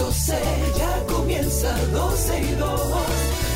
[0.00, 0.32] 12,
[0.78, 2.80] ya comienza 12 y 2.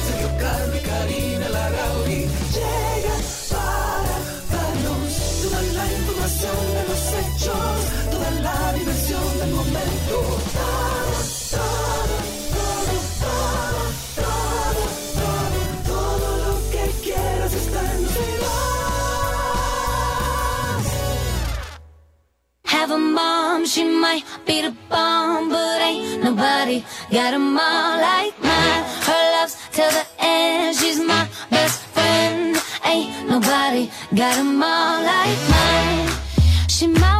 [0.06, 0.28] Sergio
[0.76, 2.20] y Karina Larrauri
[2.56, 4.16] llegan para
[4.52, 5.12] darnos
[5.42, 7.76] toda la información de los hechos,
[8.12, 10.16] toda la diversión del momento.
[10.58, 11.16] Todo,
[11.56, 12.16] todo,
[12.56, 13.80] todo, todo,
[14.20, 14.82] todo,
[15.16, 15.60] todo,
[15.92, 18.04] todo lo que quieras está en
[22.66, 25.23] Have a mom, she might be the bomb,
[26.64, 28.84] nobody got a mom like mine.
[29.04, 32.56] Her love's till the end, she's my best friend.
[32.86, 36.08] Ain't nobody got a mom like mine.
[36.68, 37.13] She's my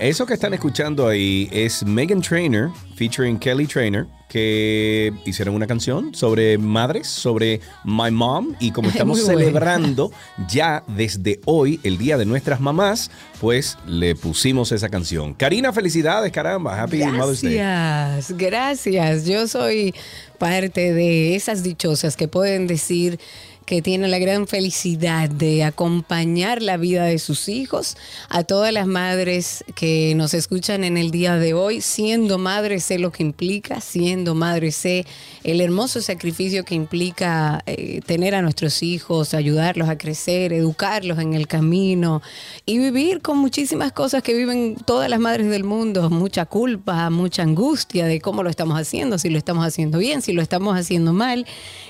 [0.00, 6.14] eso que están escuchando ahí es Megan Trainer featuring Kelly Trainer que hicieron una canción
[6.14, 10.12] sobre madres, sobre My Mom y como estamos celebrando
[10.48, 13.10] ya desde hoy el día de nuestras mamás,
[13.40, 15.34] pues le pusimos esa canción.
[15.34, 17.54] Karina, felicidades, caramba, Happy Mother's Day.
[17.54, 19.24] Gracias, gracias.
[19.24, 19.94] Yo soy
[20.38, 23.18] parte de esas dichosas que pueden decir
[23.68, 27.98] que tienen la gran felicidad de acompañar la vida de sus hijos.
[28.30, 32.98] A todas las madres que nos escuchan en el día de hoy, siendo madre sé
[32.98, 35.04] lo que implica, siendo madre sé
[35.44, 41.34] el hermoso sacrificio que implica eh, tener a nuestros hijos, ayudarlos a crecer, educarlos en
[41.34, 42.22] el camino
[42.64, 47.42] y vivir con muchísimas cosas que viven todas las madres del mundo, mucha culpa, mucha
[47.42, 51.12] angustia de cómo lo estamos haciendo, si lo estamos haciendo bien, si lo estamos haciendo
[51.12, 51.44] mal.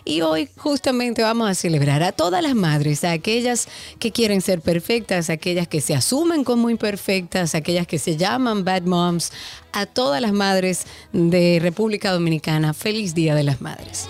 [0.04, 3.68] Y hoy justamente vamos a celebrar a todas las madres, a aquellas
[3.98, 8.16] que quieren ser perfectas, a aquellas que se asumen como imperfectas, a aquellas que se
[8.16, 9.32] llaman bad moms,
[9.72, 12.72] a todas las madres de República Dominicana.
[12.72, 14.08] Feliz Día de las Madres.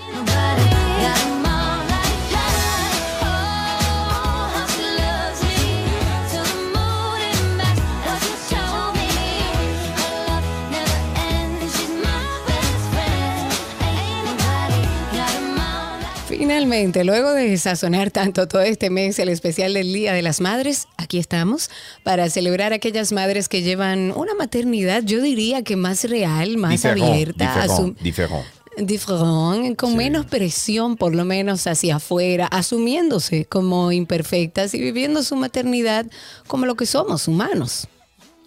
[16.39, 20.87] Finalmente, luego de sazonar tanto todo este mes, el especial del Día de las Madres,
[20.97, 21.69] aquí estamos
[22.05, 26.71] para celebrar a aquellas madres que llevan una maternidad, yo diría que más real, más
[26.71, 28.45] Diferent, abierta, diferent, diferent.
[28.79, 29.97] diferent, con Sí.
[29.97, 36.07] menos presión, por lo menos hacia afuera, asumiéndose como imperfectas y viviendo su maternidad
[36.47, 37.89] como lo que somos, humanos.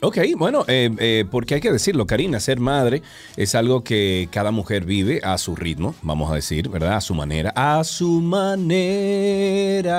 [0.04, 3.04] Ok, bueno, eh, eh, porque hay que decirlo, Karina, ser madre
[3.38, 6.96] es algo que cada mujer vive a su ritmo, vamos a decir, ¿verdad?
[6.96, 7.54] A su manera.
[7.56, 9.94] A su manera.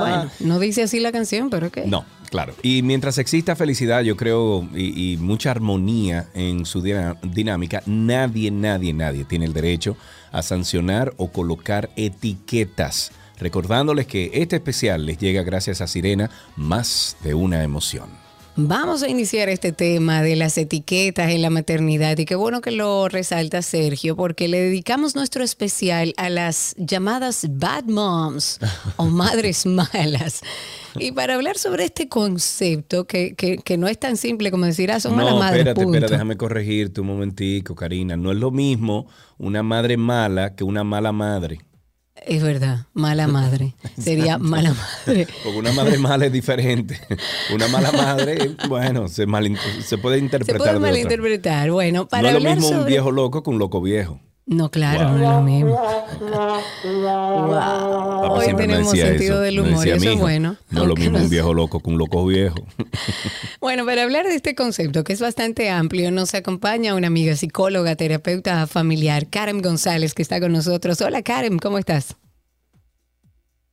[0.00, 1.84] Bueno, no dice así la canción, pero ¿qué?
[1.86, 2.52] No, claro.
[2.64, 8.92] Y mientras exista felicidad, yo creo, y, y mucha armonía en su dinámica, nadie, nadie,
[8.92, 9.96] nadie tiene el derecho
[10.32, 13.12] a sancionar o colocar etiquetas.
[13.38, 18.23] Recordándoles que este especial les llega gracias a Sirena, más de una emoción.
[18.56, 22.70] Vamos a iniciar este tema de las etiquetas en la maternidad y qué bueno que
[22.70, 28.60] lo resalta Sergio porque le dedicamos nuestro especial a las llamadas bad moms
[28.96, 30.40] o madres malas.
[31.00, 34.92] Y para hablar sobre este concepto que, que- que no es tan simple como decir,
[34.92, 35.58] ah, son malas madres.
[35.58, 35.96] espérate, punto.
[35.96, 38.16] espérate, déjame corregirte un momentico, Karina.
[38.16, 41.58] No es lo mismo una madre mala que una mala madre.
[42.26, 43.74] Es verdad, mala madre.
[43.98, 45.26] Sería mala madre.
[45.42, 46.98] Porque una madre mala es diferente.
[47.54, 50.90] Una mala madre, bueno, se, malin- se puede Se interpretar puede de otra.
[50.90, 51.70] malinterpretar.
[51.70, 52.90] Bueno, para no es lo mismo un sobre...
[52.90, 54.20] viejo loco que un loco viejo.
[54.46, 55.18] No, claro, Wow.
[55.18, 55.80] no es lo mismo.
[56.84, 58.32] Wow.
[58.32, 59.40] Hoy tenemos sentido eso.
[59.40, 60.56] del humor eso es "Mijo, bueno.
[60.70, 62.56] No es lo mismo no un viejo loco que un loco viejo.
[63.60, 67.96] Bueno, para hablar de este concepto que es bastante amplio, nos acompaña una amiga psicóloga,
[67.96, 71.00] terapeuta familiar, Karen González, que está con nosotros.
[71.00, 72.14] Hola Karen, ¿cómo estás?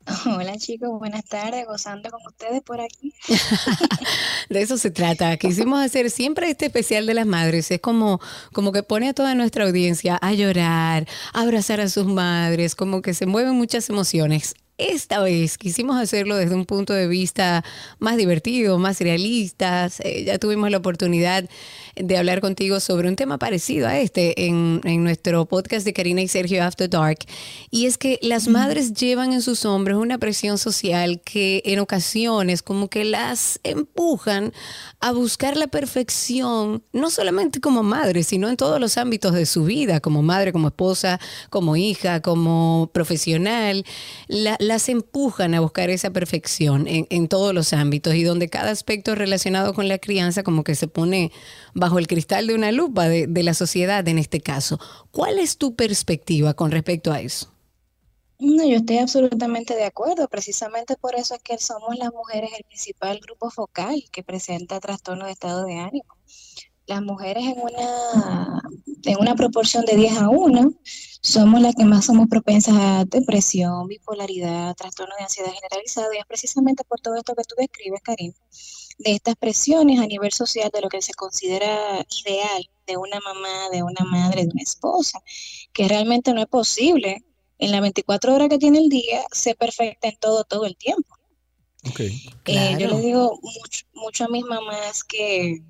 [0.25, 3.13] Hola chicos, buenas tardes, gozando con ustedes por aquí.
[4.49, 5.37] De eso se trata.
[5.37, 7.71] Quisimos hacer siempre este especial de las madres.
[7.71, 8.19] Es como,
[8.51, 13.01] como que pone a toda nuestra audiencia a llorar, a abrazar a sus madres, como
[13.01, 14.55] que se mueven muchas emociones.
[14.89, 17.63] Esta vez quisimos hacerlo desde un punto de vista
[17.99, 19.89] más divertido, más realista.
[19.99, 21.47] Eh, ya tuvimos la oportunidad
[21.95, 26.21] de hablar contigo sobre un tema parecido a este en, en nuestro podcast de Karina
[26.21, 27.19] y Sergio After Dark.
[27.69, 32.61] Y es que las madres llevan en sus hombros una presión social que en ocasiones
[32.61, 34.53] como que las empujan
[34.99, 39.63] a buscar la perfección, no solamente como madre, sino en todos los ámbitos de su
[39.63, 41.19] vida, como madre, como esposa,
[41.49, 43.85] como hija, como profesional.
[44.71, 49.73] Las empujan a buscar esa perfección en, todos los ámbitos y donde cada aspecto relacionado
[49.73, 51.33] con la crianza como que se pone
[51.73, 54.79] bajo el cristal de una lupa de, la sociedad en este caso.
[55.11, 57.51] ¿Cuál es tu perspectiva con respecto a eso?
[58.39, 60.29] No, yo estoy absolutamente de acuerdo.
[60.29, 65.25] Precisamente por eso es que somos las mujeres el principal grupo focal que presenta trastorno
[65.25, 66.15] de estado de ánimo.
[66.85, 68.61] Las mujeres en una,
[69.03, 70.71] en una proporción de 10 a 1
[71.21, 76.25] somos las que más somos propensas a depresión, bipolaridad, trastorno de ansiedad generalizado y es
[76.25, 78.33] precisamente por todo esto que tú describes, Karim
[79.03, 83.69] de estas presiones a nivel social de lo que se considera ideal de una mamá,
[83.71, 85.21] de una madre, de una esposa,
[85.73, 87.23] que realmente no es posible
[87.57, 91.15] en las 24 horas que tiene el día ser perfecta en todo, todo el tiempo.
[91.89, 92.21] Okay.
[92.45, 93.39] Eh, yo le digo
[93.93, 95.63] mucho, a mis mamás que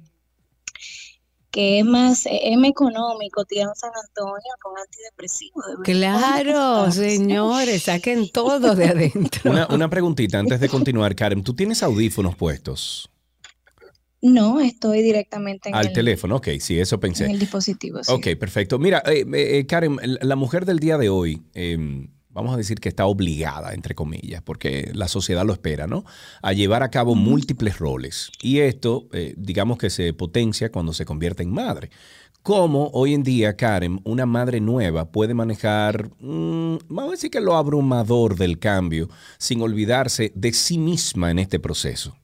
[1.51, 5.62] que es más, es económico tirar un San Antonio con antidepresivo.
[5.83, 9.51] Claro, señores, saquen todo de adentro.
[9.51, 11.44] Una, una preguntita antes de continuar, Karen.
[11.44, 13.12] ¿Tú tienes audífonos puestos?
[14.21, 17.25] No, estoy directamente en Al teléfono, ok, sí, eso pensé.
[17.25, 18.12] En el dispositivo, sí.
[18.13, 18.77] Ok, perfecto.
[18.77, 22.89] Mira, eh, eh, Karen, la mujer del día de hoy, em, vamos a decir que
[22.89, 26.06] está obligada, entre comillas, porque la sociedad lo espera, ¿no?
[26.42, 28.31] A llevar a cabo múltiples roles.
[28.42, 31.89] Y esto, eh, digamos que se potencia cuando se convierte en madre.
[32.44, 37.39] ¿Cómo hoy en día, Karen, una madre nueva puede manejar, mm, vamos a decir que
[37.39, 42.16] lo abrumador del cambio, sin olvidarse de sí misma en este proceso?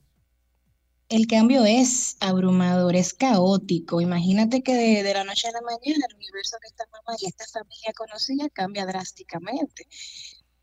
[1.08, 4.02] El cambio es abrumador, es caótico.
[4.02, 7.46] Imagínate que de, la noche a la mañana el universo que esta mamá y esta
[7.46, 9.88] familia conocía cambia drásticamente.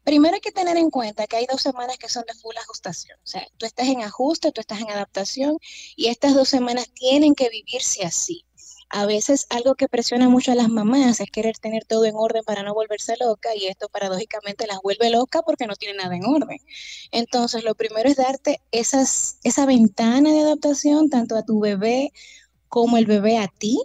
[0.04, 3.18] Primero hay que tener en cuenta que hay dos semanas que son de full ajustación.
[3.24, 5.58] O sea, tú estás en ajuste, tú estás en adaptación
[5.96, 8.46] y estas dos semanas tienen que vivirse así.
[8.90, 12.44] A veces algo que presiona mucho a las mamás es querer tener todo en orden
[12.44, 16.26] para no volverse loca y esto paradójicamente las vuelve loca porque no tiene nada en
[16.26, 16.60] orden.
[17.12, 22.12] Entonces, lo primero es darte esas, esa ventana de adaptación tanto a tu bebé
[22.68, 23.80] como el bebé a ti,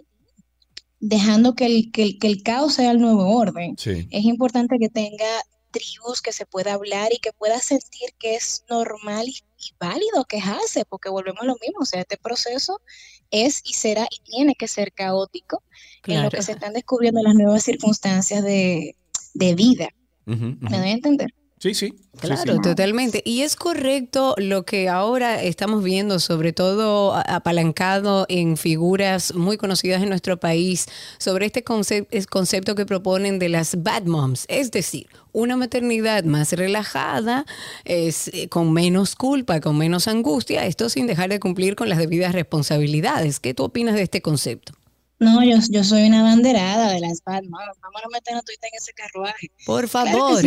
[0.99, 3.75] dejando que el, que el, caos sea el nuevo orden.
[3.77, 5.25] Es importante que tenga
[5.71, 10.25] tribus, que se pueda hablar y que pueda sentir que es normal y, y válido
[10.27, 12.81] quejarse, porque volvemos a lo mismo, o sea, este proceso
[13.29, 15.63] es y será y tiene que ser caótico
[16.05, 18.95] en lo que se están descubriendo las nuevas circunstancias de,
[19.33, 19.89] vida.
[20.25, 21.33] ¿Me doy a entender?
[21.61, 21.93] Sí, sí.
[22.19, 23.21] Claro, totalmente.
[23.23, 30.01] Y es correcto lo que ahora estamos viendo, sobre todo apalancado en figuras muy conocidas
[30.01, 30.87] en nuestro país,
[31.19, 37.45] sobre este concepto que proponen de las bad moms, es decir, una maternidad más relajada,
[37.85, 41.99] es, eh, con menos culpa, con menos angustia, esto sin dejar de cumplir con las
[41.99, 43.39] debidas responsabilidades.
[43.39, 44.73] ¿Qué tú opinas de este concepto?
[45.19, 47.77] No, yo, yo soy una banderada de las bad moms.
[47.83, 49.51] Vamos a meternos en ese carruaje.
[49.63, 50.41] Por favor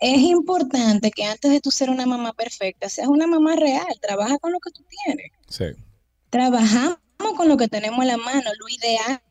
[0.00, 4.38] es importante que antes de tú ser una mamá perfecta, seas una mamá real, trabaja
[4.38, 5.32] con lo que tú tienes.
[5.48, 5.66] Sí.
[6.30, 6.98] Trabajamos
[7.36, 9.22] con lo que tenemos en la mano, lo ideal,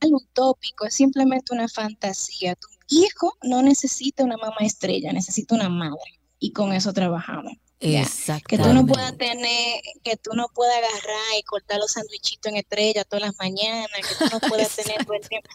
[0.00, 2.54] lo utópico, es simplemente una fantasía.
[2.54, 6.18] Tu hijo no necesita una mamá estrella, necesita una madre.
[6.38, 7.52] Y con eso trabajamos.
[7.80, 8.46] Exacto.
[8.48, 12.58] Que tú no puedas tener, que tú no puedas agarrar y cortar los sandwichitos en
[12.58, 15.48] estrella todas las mañanas, que tú no puedas tener todo el tiempo.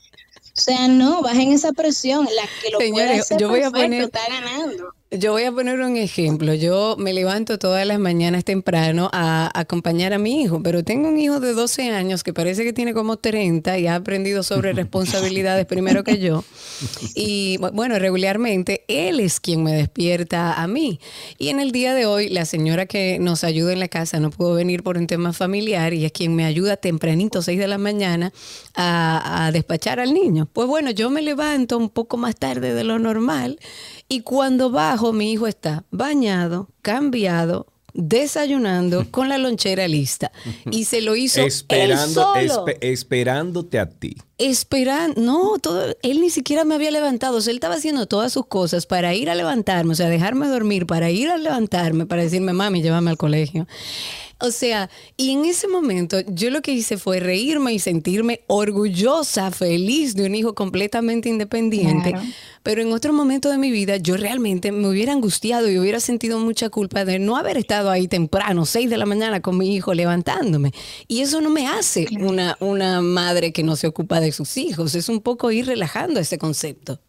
[0.59, 2.25] O sea, no, bajen esa presión.
[2.35, 4.93] La que lo Señores, hacer yo voy a poner, está ganando.
[5.11, 6.53] Yo voy a poner un ejemplo.
[6.53, 11.17] Yo me levanto todas las mañanas temprano a acompañar a mi hijo, pero tengo un
[11.17, 15.65] hijo de 12 años que parece que tiene como 30 y ha aprendido sobre responsabilidades
[15.65, 16.43] primero que yo.
[17.15, 20.99] Y bueno, regularmente él es quien me despierta a mí.
[21.39, 24.29] Y en el día de hoy, la señora que nos ayuda en la casa no
[24.29, 27.79] pudo venir por un tema familiar y es quien me ayuda tempranito, 6 de la
[27.79, 28.31] mañana,
[28.75, 30.47] a, a despachar al niño.
[30.53, 33.57] Pues bueno, yo me levanto un poco más tarde de lo normal
[34.09, 40.31] y cuando bajo, mi hijo está bañado, cambiado, desayunando con la lonchera lista.
[40.71, 42.65] Y se lo hizo esperando, él solo.
[42.81, 44.17] esperándote a ti.
[44.39, 47.37] Esperando, no, todo, él ni siquiera me había levantado.
[47.37, 50.47] O sea, él estaba haciendo todas sus cosas para ir a levantarme, o sea, dejarme
[50.47, 53.67] dormir, para ir a levantarme, para decirme, mami, llévame al colegio.
[54.41, 59.51] O sea, y en ese momento yo lo que hice fue reírme y sentirme orgullosa,
[59.51, 62.13] feliz de un hijo completamente independiente,
[62.63, 66.39] pero en otro momento de mi vida yo realmente me hubiera angustiado y hubiera sentido
[66.39, 69.93] mucha culpa de no haber estado ahí temprano, 6 de la mañana con mi hijo
[69.93, 70.71] levantándome.
[71.09, 74.95] Y eso no me hace una, una madre que no se ocupa de sus hijos,
[74.95, 77.01] es un poco ir relajando ese concepto.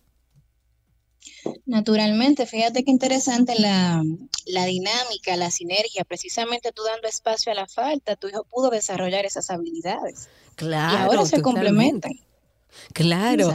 [1.67, 4.03] Naturalmente, fíjate qué interesante la,
[4.47, 9.25] la, dinámica, la sinergia, precisamente tú dando espacio a la falta, tu hijo pudo desarrollar
[9.25, 10.29] esas habilidades.
[10.57, 10.93] Claro.
[10.93, 12.13] Y ahora se complementan.
[12.93, 13.53] Claro.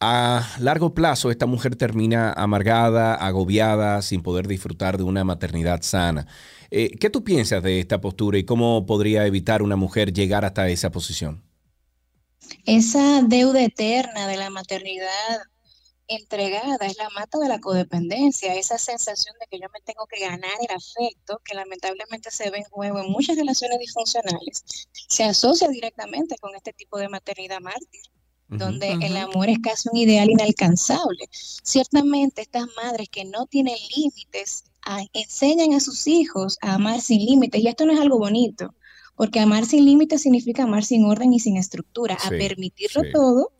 [0.00, 6.26] a largo plazo esta mujer termina amargada, agobiada, sin poder disfrutar de una maternidad sana.
[6.70, 10.70] Eh, ¿Qué tú piensas de esta postura y cómo podría evitar una mujer llegar hasta
[10.70, 11.49] esa posición?
[12.66, 15.40] Esa deuda eterna de la maternidad
[16.08, 20.20] entregada es la mata de la codependencia, esa sensación de que yo me tengo que
[20.20, 24.64] ganar el afecto, que lamentablemente se ve en juego en muchas relaciones disfuncionales,
[25.08, 28.02] se asocia directamente con este tipo de maternidad mártir,
[28.48, 31.28] donde el amor es casi un ideal inalcanzable.
[31.30, 34.64] Ciertamente estas madres que no tienen límites
[35.12, 38.74] enseñan a sus hijos a amar sin límites, y esto no es algo bonito,
[39.20, 43.52] porque amar sin límites significa amar sin orden y sin estructura, a permitirlo todo,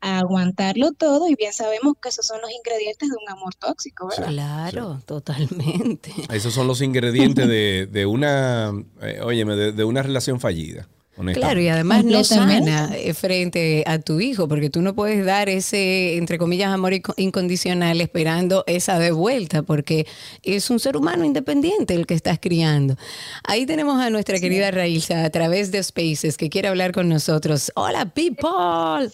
[0.00, 4.08] a aguantarlo todo, y bien sabemos que esos son los ingredientes de un amor tóxico,
[4.08, 4.28] ¿verdad?
[4.28, 6.14] Claro, totalmente.
[6.32, 8.72] Esos son los ingredientes de, una,
[9.02, 10.88] eh, de una relación fallida.
[11.16, 15.48] Claro, y además no sana eh, frente a tu hijo, porque tú no puedes dar
[15.48, 20.06] ese, entre comillas, amor incondicional esperando esa de vuelta, porque
[20.42, 22.96] es un ser humano independiente el que estás criando.
[23.44, 27.72] Ahí tenemos a nuestra querida Raíza a través de Spaces que quiere hablar con nosotros.
[27.76, 29.10] Hola, people.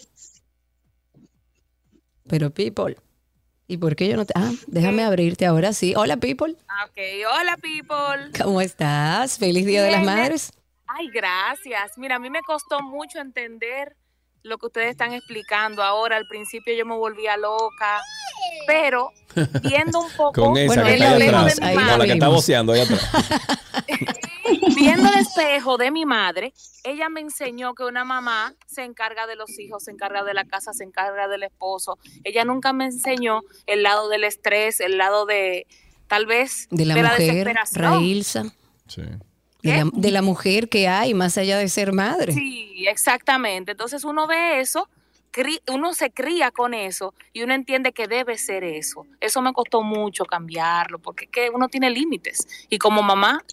[2.27, 2.97] Pero, people.
[3.67, 4.33] ¿Y por qué yo no te.?
[4.35, 5.93] Ah, déjame abrirte ahora sí.
[5.95, 6.55] Hola, people.
[6.67, 6.97] Ah, ok,
[7.39, 8.43] hola, people.
[8.43, 9.37] ¿Cómo estás?
[9.37, 10.51] Feliz Día de las Madres.
[10.95, 11.97] Ay, gracias.
[11.97, 13.95] Mira, a mí me costó mucho entender
[14.43, 16.17] lo que ustedes están explicando ahora.
[16.17, 17.99] Al principio yo me volvía loca,
[18.67, 19.09] pero
[19.63, 22.13] viendo un poco Con esa bueno, que está ahí atrás, de mi madre, la que
[22.13, 23.11] está voceando ahí atrás.
[24.75, 29.35] viendo el espejo de mi madre, ella me enseñó que una mamá se encarga de
[29.35, 31.97] los hijos, se encarga de la casa, se encarga del esposo.
[32.23, 35.65] Ella nunca me enseñó el lado del estrés, el lado de
[36.07, 37.83] tal vez de la, mujer, desesperación.
[37.83, 38.43] Railsa.
[38.87, 39.01] Sí
[39.63, 42.33] de la, mujer que hay más allá de ser madre.
[42.33, 43.71] Sí, exactamente.
[43.71, 44.89] Entonces uno ve eso,
[45.71, 49.07] uno se cría con eso y uno entiende que debe ser eso.
[49.19, 53.43] Eso me costó mucho cambiarlo porque que uno tiene límites y como mamá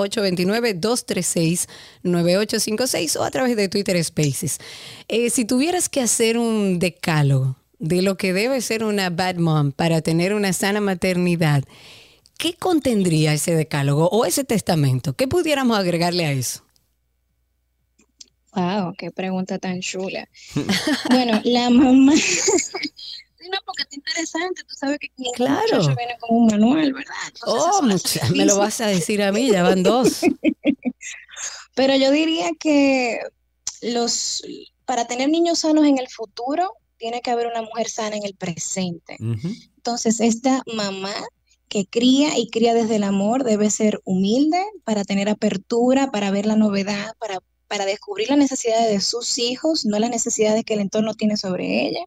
[2.03, 4.59] 829-236-9856 o a través de Twitter Spaces.
[5.07, 9.71] Eh, si tuvieras que hacer un decálogo de lo que debe ser una bad mom
[9.71, 11.62] para tener una sana maternidad,
[12.38, 15.14] ¿qué contendría ese decálogo o ese testamento?
[15.14, 16.62] ¿Qué pudiéramos agregarle a eso?
[18.55, 20.28] Wow, qué pregunta tan chula.
[21.11, 22.14] bueno, la mamá.
[22.14, 25.78] no, porque es interesante, tú sabes que claro.
[25.95, 27.14] viene con un manual, ¿verdad?
[27.47, 27.83] oh,
[28.35, 30.23] me lo vas a decir a mí, ya van dos.
[31.75, 33.21] Pero yo diría que
[33.83, 34.43] los
[34.87, 38.35] para tener niños sanos en el futuro, tiene que haber una mujer sana en el
[38.35, 39.19] presente.
[39.19, 41.12] Entonces, esta mamá
[41.68, 46.46] que cría y cría desde el amor debe ser humilde para tener apertura, para ver
[46.46, 50.80] la novedad, para, para descubrir las necesidades de sus hijos, no las necesidades que el
[50.80, 52.04] entorno tiene sobre ella.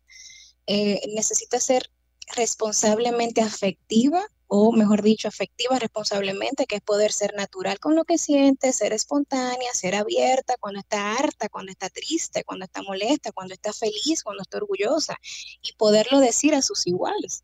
[0.67, 1.89] Eh, necesita ser
[2.35, 8.17] responsablemente afectiva o mejor dicho, afectiva responsablemente, que es poder ser natural con lo que
[8.17, 13.53] siente, ser espontánea, ser abierta cuando está harta, cuando está triste, cuando está molesta, cuando
[13.53, 15.17] está feliz, cuando está orgullosa,
[15.61, 17.43] y poderlo decir a sus iguales.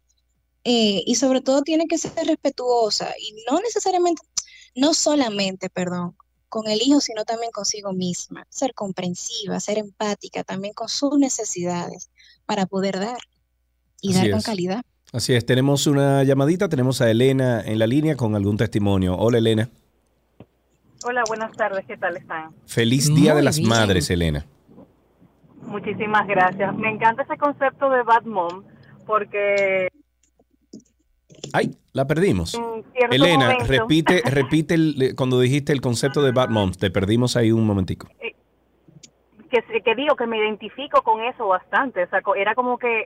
[0.68, 4.24] Eh, y sobre todo tiene que ser respetuosa y no necesariamente,
[4.76, 6.16] no solamente, perdón,
[6.50, 8.46] con el hijo, sino también consigo misma.
[8.50, 12.10] Ser comprensiva, ser empática también con sus necesidades
[12.48, 13.20] para poder dar
[14.02, 14.46] y Así dar con es.
[14.46, 14.82] calidad.
[15.14, 19.16] Así es, tenemos una llamadita, tenemos a Elena en la línea con algún testimonio.
[19.16, 19.70] Hola Elena.
[21.06, 22.56] Hola, buenas tardes, ¿qué tal están?
[22.66, 23.70] Feliz Día Muy de las bien.
[23.70, 24.48] Madres, Elena.
[25.62, 26.76] Muchísimas gracias.
[26.76, 28.64] Me encanta ese concepto de Bad Mom
[29.06, 29.90] porque
[31.54, 32.60] Ay, la perdimos.
[33.12, 36.78] Elena, momento- repite, repite el- cuando dijiste el concepto de Bad Moms.
[36.78, 38.08] Te perdimos ahí un momentico.
[39.50, 42.04] que, que digo que me identifico con eso bastante.
[42.04, 43.02] O sea, era como que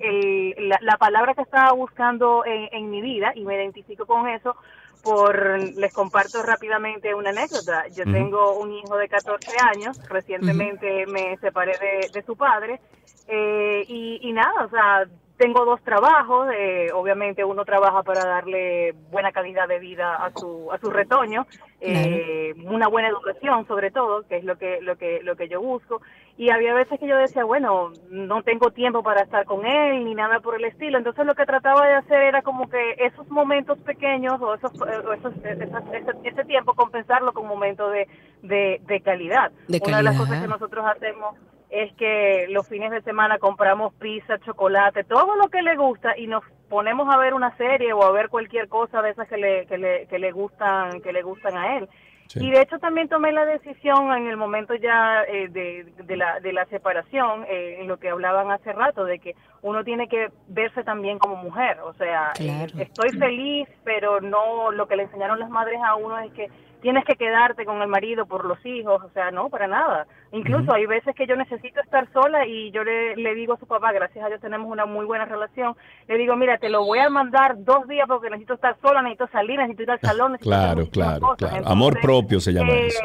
[0.55, 4.27] el, la, la palabra que estaba buscando en, en mi vida y me identifico con
[4.27, 4.55] eso
[5.03, 7.86] por, les comparto rápidamente una anécdota.
[7.96, 12.79] Yo tengo un hijo de 14 años, recientemente me separé de, de su padre
[13.27, 15.05] eh, y, y nada, o sea,
[15.39, 20.69] tengo dos trabajos, eh, obviamente uno trabaja para darle buena calidad de vida a su,
[20.69, 21.48] a su retoño,
[21.79, 25.62] eh, una buena educación sobre todo, que es lo que, lo que, lo que yo
[25.62, 26.01] busco,
[26.36, 30.13] y había veces que yo decía, bueno, no tengo tiempo para estar con él ni
[30.13, 33.79] nada por el estilo, entonces lo que trataba de hacer era como que esos momentos
[33.79, 38.10] pequeños o, esos, eh, o esos, esas- ese, ese tiempo compensarlo con momentos de,
[38.41, 39.53] de, de calidad.
[39.69, 40.27] De Una de las calidad.
[40.27, 41.36] cosas que nosotros hacemos
[41.69, 46.27] es que los fines de semana compramos pizza, chocolate, todo lo que le gusta y
[46.27, 49.65] nos ponemos a ver una serie o a ver cualquier cosa de esas que le,
[49.67, 51.88] que le, que le gustan que le gustan a él.
[52.27, 52.45] Sí.
[52.45, 56.39] Y de hecho también tomé la decisión en el momento ya eh, de, de la,
[56.39, 59.33] de la separación, eh, en lo que hablaban hace rato, de que
[59.63, 61.79] uno tiene que verse también como mujer.
[61.79, 62.83] O sea, eh, Claro.
[62.83, 66.49] estoy feliz, pero no lo que le enseñaron las madres a uno es que
[66.81, 69.01] tienes que quedarte con el marido por los hijos.
[69.03, 70.07] O sea, no, para nada.
[70.31, 73.65] Incluso hay veces que yo necesito estar sola y yo le, le digo a su
[73.65, 75.75] papá, gracias a Dios tenemos una muy buena relación,
[76.07, 79.27] le digo, mira, te lo voy a mandar dos días porque necesito estar sola, necesito
[79.31, 81.50] salir, necesito ir al salón, necesito Claro, claro, cosas.
[81.50, 81.67] claro.
[81.67, 83.03] Amor propio se llama eh, eso.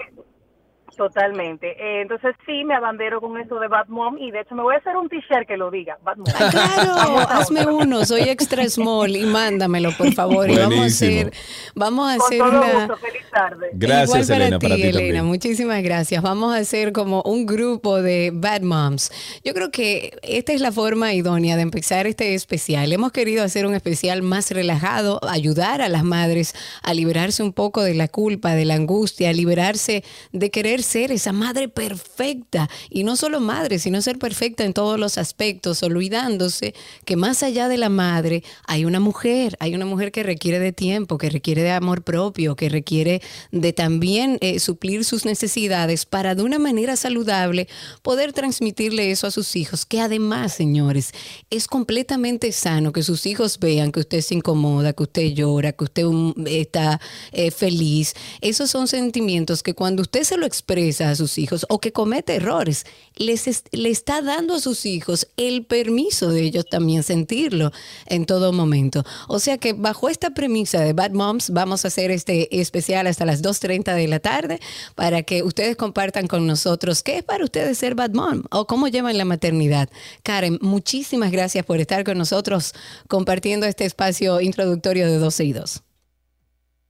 [0.97, 1.69] Totalmente.
[1.73, 4.75] Eh, entonces sí, me abandero con eso de Bad Mom y de hecho me voy
[4.75, 6.27] a hacer un t-shirt que lo diga, Bad Mom.
[6.39, 10.49] Ay, claro, hazme uno, soy extra small y mándamelo, por favor.
[10.51, 11.33] Y vamos a hacer,
[11.75, 12.87] vamos a Con hacer todo una.
[12.87, 13.71] gusto, feliz tarde.
[13.73, 14.99] Gracias, Igual para Elena, ti, para ti Elena.
[14.99, 15.25] también.
[15.27, 16.23] Muchísimas gracias.
[16.23, 19.11] Vamos a hacer como un grupo de Bad Moms.
[19.45, 22.93] Yo creo que esta es la forma idónea de empezar este especial.
[22.93, 27.83] Hemos querido hacer un especial más relajado, ayudar a las madres a liberarse un poco
[27.83, 32.71] de la culpa, de la angustia, a liberarse de querer ser esa madre perfecta.
[32.91, 37.69] Y no solo madre, sino ser perfecta en todos los aspectos, olvidándose que más allá
[37.69, 41.63] de la madre hay una mujer, hay una mujer que requiere de tiempo, que requiere
[41.63, 43.21] de amor propio, que requiere
[43.51, 47.69] de también eh, suplir sus necesidades para de una manera saludable
[48.03, 51.13] poder transmitirle eso a sus hijos, que además, señores,
[51.51, 55.85] es completamente sano que sus hijos vean que usted se incomoda, que usted llora, que
[55.85, 57.01] usted um, está
[57.33, 58.15] eh, feliz.
[58.41, 62.37] Esos son sentimientos que cuando usted se lo expresa a sus hijos o que comete
[62.37, 67.71] errores, les le está dando a sus hijos el permiso de ellos también sentirlo
[68.07, 69.05] en todo momento.
[69.29, 73.27] O sea que bajo esta premisa de Bad Moms vamos a hacer este especial hasta
[73.27, 74.59] las 2.30 de la tarde
[74.95, 78.89] para que ustedes compartan con nosotros qué es para ustedes ser Bad Mom o cómo
[78.89, 79.91] llevan la maternidad.
[80.23, 82.73] Karen, muchísimas gracias por estar con nosotros
[83.07, 85.83] compartiendo este espacio introductorio de 12 y 2.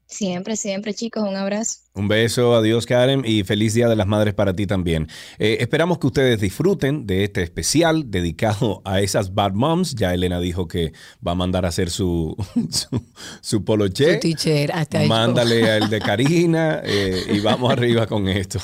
[0.06, 1.83] Siempre, siempre, chicos, un abrazo.
[1.96, 5.06] Un beso, adiós Karen y feliz Día de las Madres para ti también.
[5.38, 9.94] Eh, esperamos que ustedes disfruten de este especial dedicado a esas bad moms.
[9.94, 10.92] Ya Elena dijo que
[11.24, 12.34] va a mandar a hacer su,
[12.70, 13.00] su,
[13.40, 14.14] su poloché.
[14.14, 15.08] Su teacher, hasta yo.
[15.08, 18.58] Mándale al de Karina eh, y vamos arriba con esto.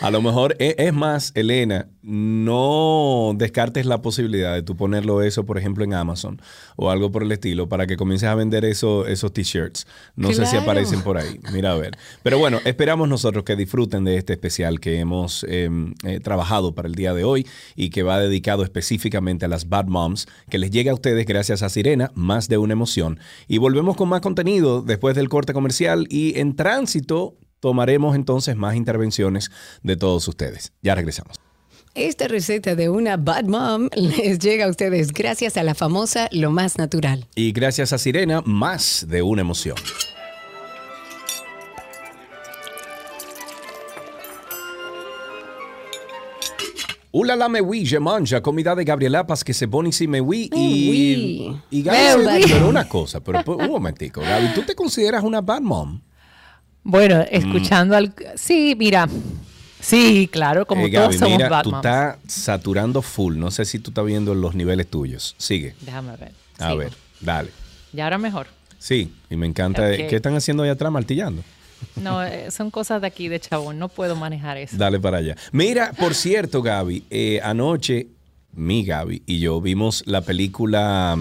[0.00, 5.44] A lo mejor, e- es más, Elena, no descartes la posibilidad de tú ponerlo eso,
[5.44, 6.40] por ejemplo, en Amazon
[6.76, 9.86] o algo por el estilo para que comiences a vender eso, esos t-shirts.
[10.16, 11.38] No sé si aparecen por ahí.
[11.52, 11.98] Mira, a ver.
[12.22, 15.68] Pero bueno, esperamos nosotros que disfruten de este especial que hemos eh,
[16.04, 19.86] eh, trabajado para el día de hoy y que va dedicado específicamente a las Bad
[19.86, 23.18] Moms, que les llega a ustedes gracias a Sirena, más de una emoción.
[23.48, 28.74] Y volvemos con más contenido después del corte comercial y en tránsito tomaremos entonces más
[28.74, 29.50] intervenciones
[29.82, 30.72] de todos ustedes.
[30.82, 31.36] Ya regresamos.
[31.94, 36.50] Esta receta de una Bad Mom les llega a ustedes gracias a la famosa Lo
[36.50, 37.26] Más Natural.
[37.34, 39.76] Y gracias a Sirena, más de una emoción.
[47.12, 51.56] Ula la mewi, je manja, comida de Gabriela Paz que se pone si mewi y,
[51.70, 55.60] y Gaby pero una cosa, pero pues, un momentico, Gaby, ¿tú te consideras una bad
[55.60, 56.00] mom?
[56.84, 58.14] Bueno, escuchando al...
[58.36, 59.08] Sí, mira.
[59.80, 61.84] Sí, claro, como Eh, todos Gaby, somos mira, bad tú moms.
[61.84, 65.34] estás saturando full, no sé si tú estás viendo los niveles tuyos.
[65.36, 66.32] Sigue, Déjame ver.
[66.58, 66.78] a Sigo.
[66.78, 67.50] ver, dale.
[67.92, 68.46] Y ahora mejor.
[68.78, 69.90] Sí, y me encanta.
[69.96, 71.42] ¿Qué están haciendo ahí atrás martillando?
[71.96, 73.78] No, eh, son cosas de aquí, de chabón.
[73.78, 74.76] No puedo manejar eso.
[74.76, 75.36] Dale para allá.
[75.52, 78.06] Mira, por cierto, Gaby, eh, anoche
[78.54, 81.16] mi Gaby y yo vimos la película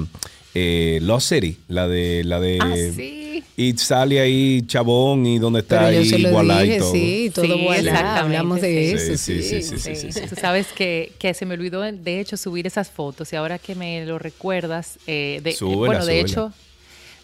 [0.56, 3.44] eh, Lost City, la de la de Ah, sí.
[3.56, 6.92] y sale ahí Chabón y donde está Pero yo ahí Voilà y todo.
[6.92, 9.12] sí, todo Sí, voilà, hablamos de sí.
[9.14, 9.62] eso, Sí, sí.
[9.62, 10.22] sí, sí, sí, sí, sí.
[10.28, 13.76] Tú sabes que, que se me olvidó, de hecho, subir esas fotos y ahora que
[13.76, 16.20] me lo recuerdas, eh, de, eh, Súbela, bueno, de súbela.
[16.28, 16.54] hecho,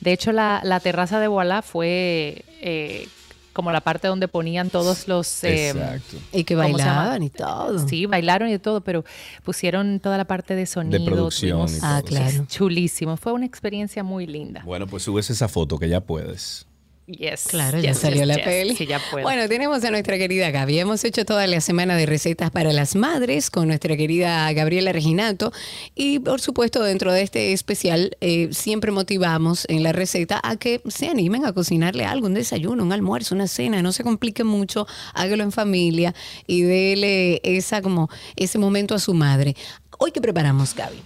[0.01, 3.07] de hecho la, la terraza de Voilà fue eh,
[3.55, 5.43] como la parte donde ponían todos los...
[5.45, 6.17] eh, Exacto.
[6.33, 7.87] Y que bailaban y todo.
[7.87, 9.03] Sí, bailaron y de todo, pero
[9.43, 11.03] pusieron toda la parte de sonido.
[11.05, 12.09] producción tuvimos- y Ah, todo.
[12.09, 12.45] claro.
[12.47, 13.15] Chulísimo.
[13.17, 14.61] Fue una experiencia muy linda.
[14.65, 16.67] Bueno, pues subes esa foto que ya puedes.
[17.07, 17.45] Yes.
[17.49, 18.75] Claro, ya yes, salió yes, la peli.
[18.75, 19.23] Sí, ya puedo.
[19.23, 20.79] Bueno, tenemos a nuestra querida Gaby.
[20.79, 25.51] Hemos hecho toda la semana de recetas para las madres con nuestra querida Gabriela Reginato.
[25.93, 30.81] Y por supuesto, dentro de este especial, eh, siempre motivamos en la receta a que
[30.87, 33.83] se animen a cocinarle algo, un desayuno, un almuerzo, una cena.
[33.83, 36.15] No se compliquen mucho, hágalo en familia
[36.47, 39.55] y dele esa, como, ese momento a su madre.
[39.99, 40.97] Hoy, ¿qué preparamos, Gaby?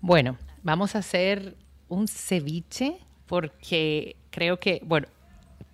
[0.00, 1.56] Bueno, vamos a hacer
[1.88, 5.08] un ceviche porque creo que, bueno,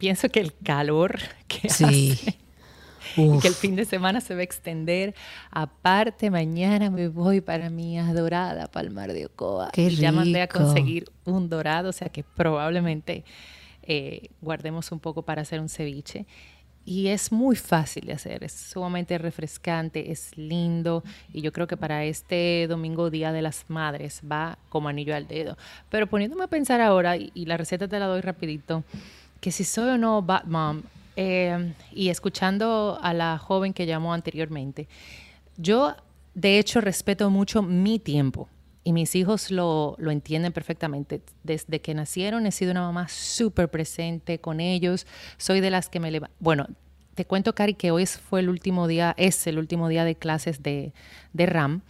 [0.05, 1.85] pienso que el calor que Sí.
[1.85, 2.39] hace
[3.17, 5.15] y que el fin de semana se va a extender.
[5.51, 9.71] Aparte, mañana me voy para mi adorada Palmar de Ocoa.
[9.73, 10.59] Qué y ya mandé a rico.
[10.59, 13.25] conseguir un dorado, o sea que probablemente
[13.83, 16.27] eh, guardemos un poco para hacer un ceviche.
[16.87, 21.79] Y es muy fácil de hacer, es sumamente refrescante, es lindo y yo creo que
[21.79, 25.57] para este domingo Día de las Madres va como anillo al dedo.
[25.89, 28.85] Pero poniéndome a pensar ahora, y, y la receta te la doy rapidito,
[29.45, 30.81] que si soy o no bad mom,
[31.17, 34.89] eh, y escuchando a la joven que llamó anteriormente,
[35.59, 35.95] yo
[36.33, 38.49] de hecho respeto mucho mi tiempo
[38.85, 41.21] y mis hijos lo, lo entienden perfectamente.
[41.43, 45.07] Desde que nacieron he sido una mamá súper presente con ellos.
[45.37, 46.35] Soy de las que me levanto.
[46.41, 46.67] Bueno,
[47.15, 50.15] te cuento, Cari, que hoy es- fue el último día, es el último día de
[50.17, 50.93] clases de,
[51.33, 51.81] de RAM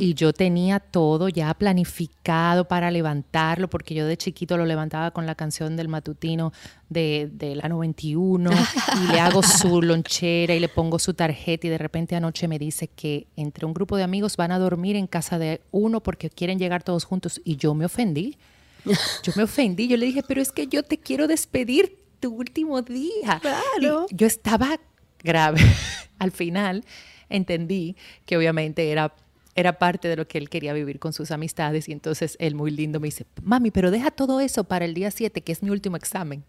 [0.00, 5.26] y yo tenía todo ya planificado para levantarlo porque yo de chiquito lo levantaba con
[5.26, 6.52] la canción del matutino
[6.88, 11.70] de, de la 91 y le hago su lonchera y le pongo su tarjeta y
[11.70, 15.06] de repente anoche me dice que entre un grupo de amigos van a dormir en
[15.06, 18.36] casa de uno porque quieren llegar todos juntos y yo me ofendí.
[19.22, 22.82] Yo me ofendí, yo le dije, pero es que yo te quiero despedir tu último
[22.82, 23.40] día.
[23.40, 24.06] Claro.
[24.10, 24.78] Y yo estaba
[25.22, 25.60] grave.
[26.18, 26.84] Al final
[27.28, 29.14] entendí que obviamente era,
[29.54, 32.70] era parte de lo que él quería vivir con sus amistades y entonces él muy
[32.70, 35.70] lindo me dice, mami, pero deja todo eso para el día 7, que es mi
[35.70, 36.44] último examen.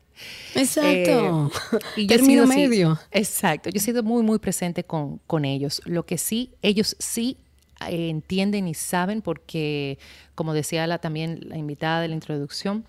[0.55, 1.51] Exacto.
[1.73, 2.99] Eh, y yo he Término sido medio.
[3.12, 3.69] exacto.
[3.69, 5.82] Yo he sido muy, muy presente con, con ellos.
[5.86, 7.38] Lo que sí, ellos sí
[7.88, 9.97] eh, entienden y saben porque,
[10.36, 12.86] como decía la, también la invitada de la introducción,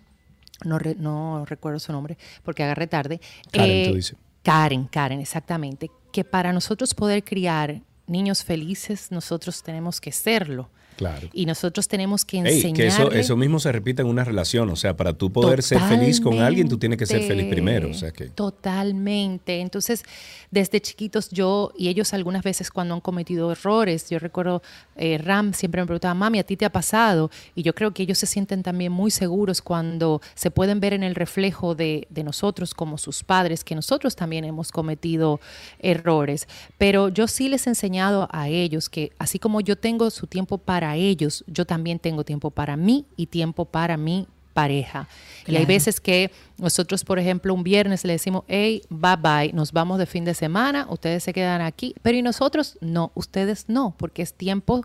[0.64, 3.20] no, re- no recuerdo su nombre porque agarré tarde.
[3.52, 4.16] Karen, tú dices.
[4.42, 5.90] Karen, Karen, exactamente.
[6.12, 10.70] Que para nosotros poder criar niños felices, nosotros tenemos que serlo.
[11.00, 11.30] Claro.
[11.32, 12.74] Y nosotros tenemos que Ey, enseñarle.
[12.74, 14.68] que eso, eso mismo se repite en una relación.
[14.68, 17.88] O sea, para tú poder ser feliz con alguien, tú tienes que ser feliz primero.
[17.88, 18.26] O sea que.
[18.26, 19.60] Totalmente.
[19.60, 20.02] Entonces,
[20.50, 24.60] desde chiquitos yo y ellos algunas veces cuando han cometido errores, yo recuerdo
[24.94, 27.30] eh, Ram siempre me preguntaba, mami, ¿a ti te ha pasado?
[27.54, 31.02] Y yo creo que ellos se sienten también muy seguros cuando se pueden ver en
[31.02, 35.40] el reflejo de, de nosotros como sus padres, que nosotros también hemos cometido
[35.78, 36.46] errores.
[36.76, 40.58] Pero yo sí les he enseñado a ellos que así como yo tengo su tiempo
[40.58, 45.08] para ellos, yo también tengo tiempo para mí y tiempo para mi pareja.
[45.46, 49.72] Y hay veces que nosotros, por ejemplo, un viernes le decimos, hey, bye bye, nos
[49.72, 53.94] vamos de fin de semana, ustedes se quedan aquí, pero y nosotros no, ustedes no,
[53.96, 54.84] porque es tiempo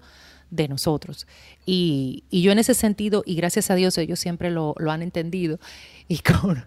[0.49, 1.27] de nosotros.
[1.65, 5.01] Y, y yo en ese sentido, y gracias a Dios ellos siempre lo, lo han
[5.01, 5.59] entendido,
[6.07, 6.65] y con,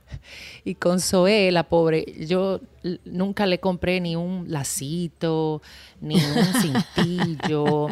[0.65, 2.61] y con Zoe, la pobre, yo
[3.05, 5.63] nunca le compré ni un lacito,
[6.01, 7.89] ni un cintillo,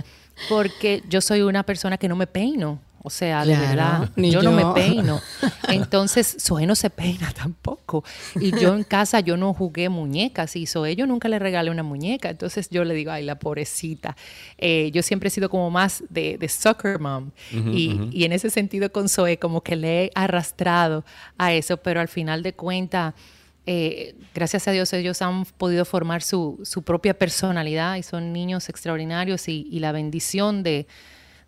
[0.49, 2.81] porque yo soy una persona que no me peino.
[3.07, 5.21] O sea, de verdad, yo, no me peino.
[5.69, 8.03] Entonces, Zoe no se peina tampoco.
[8.35, 10.57] Y yo en casa, yo no jugué muñecas.
[10.57, 12.31] Y Zoe, yo nunca le regalé una muñeca.
[12.31, 14.17] Entonces, yo le digo, ay, la pobrecita.
[14.59, 17.31] Eh, yo siempre he sido como más de, de soccer mom.
[17.53, 21.05] y, y en ese sentido, con Zoe, como que le he arrastrado
[21.39, 21.77] a eso.
[21.77, 23.15] Pero al final de cuentas,
[23.69, 29.49] eh, gracias a Dios ellos han podido formar su, propia personalidad y son niños extraordinarios
[29.49, 30.87] y, la bendición de,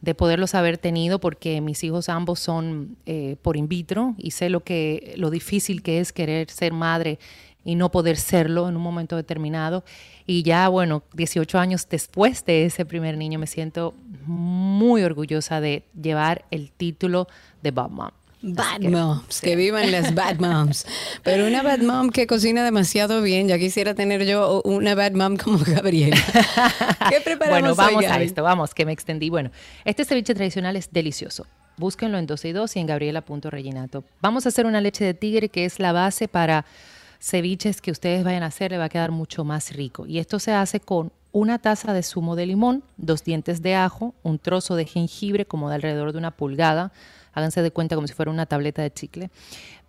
[0.00, 4.50] de poderlos haber tenido porque mis hijos ambos son eh, por in vitro y sé
[4.50, 7.20] lo difícil que es querer ser madre
[7.64, 9.84] y no poder serlo en un momento determinado
[10.26, 13.94] y ya bueno 18 años después de ese primer niño me siento
[14.26, 17.28] muy orgullosa de llevar el título
[17.62, 18.17] de Bob Mom.
[18.40, 20.86] Bad que, moms, que vivan las bad moms.
[21.24, 25.36] Pero una bad mom que cocina demasiado bien, ya quisiera tener yo una bad mom
[25.36, 26.16] como Gabriela.
[27.10, 29.28] ¿Qué preparamos Bueno, vamos hoy, a esto, vamos, que me extendí.
[29.28, 29.50] Bueno,
[29.84, 31.46] este ceviche tradicional es delicioso.
[31.76, 34.04] Búsquenlo en 12 y 2 y en gabriela.reginato.
[34.20, 36.64] Vamos a hacer una leche de tigre que es la base para
[37.20, 40.06] ceviches que ustedes vayan a hacer, le va a quedar mucho más rico.
[40.06, 44.14] Y esto se hace con una taza de zumo de limón, dos dientes de ajo,
[44.22, 46.92] un trozo de jengibre como de alrededor de una pulgada,
[47.32, 49.30] háganse de cuenta como si fuera una tableta de chicle,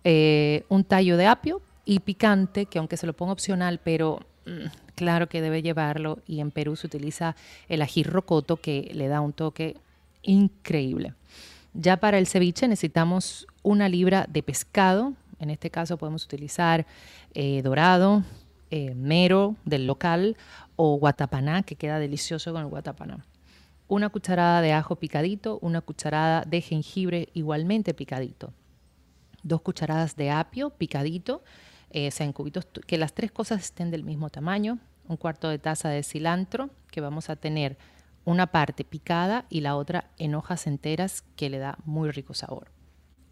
[0.04, 4.66] eh, un tallo de apio y picante, que aunque se lo ponga opcional, pero mm,
[4.94, 7.36] claro que debe llevarlo, y en Perú se utiliza
[7.68, 9.76] el ají rocoto que le da un toque
[10.22, 11.14] increíble.
[11.74, 16.86] Ya para el ceviche necesitamos una libra de pescado, en este caso podemos utilizar
[17.34, 18.24] eh, dorado,
[18.70, 20.36] eh, mero del local
[20.76, 23.24] o guatapaná, que queda delicioso con el guatapaná.
[23.90, 28.52] Una cucharada de ajo picadito, una cucharada de jengibre igualmente picadito,
[29.42, 31.42] dos cucharadas de apio picadito,
[31.90, 35.88] eh, en cubitos, que las tres cosas estén del mismo tamaño, un cuarto de taza
[35.88, 37.78] de cilantro, que vamos a tener
[38.24, 42.70] una parte picada y la otra en hojas enteras, que le da muy rico sabor.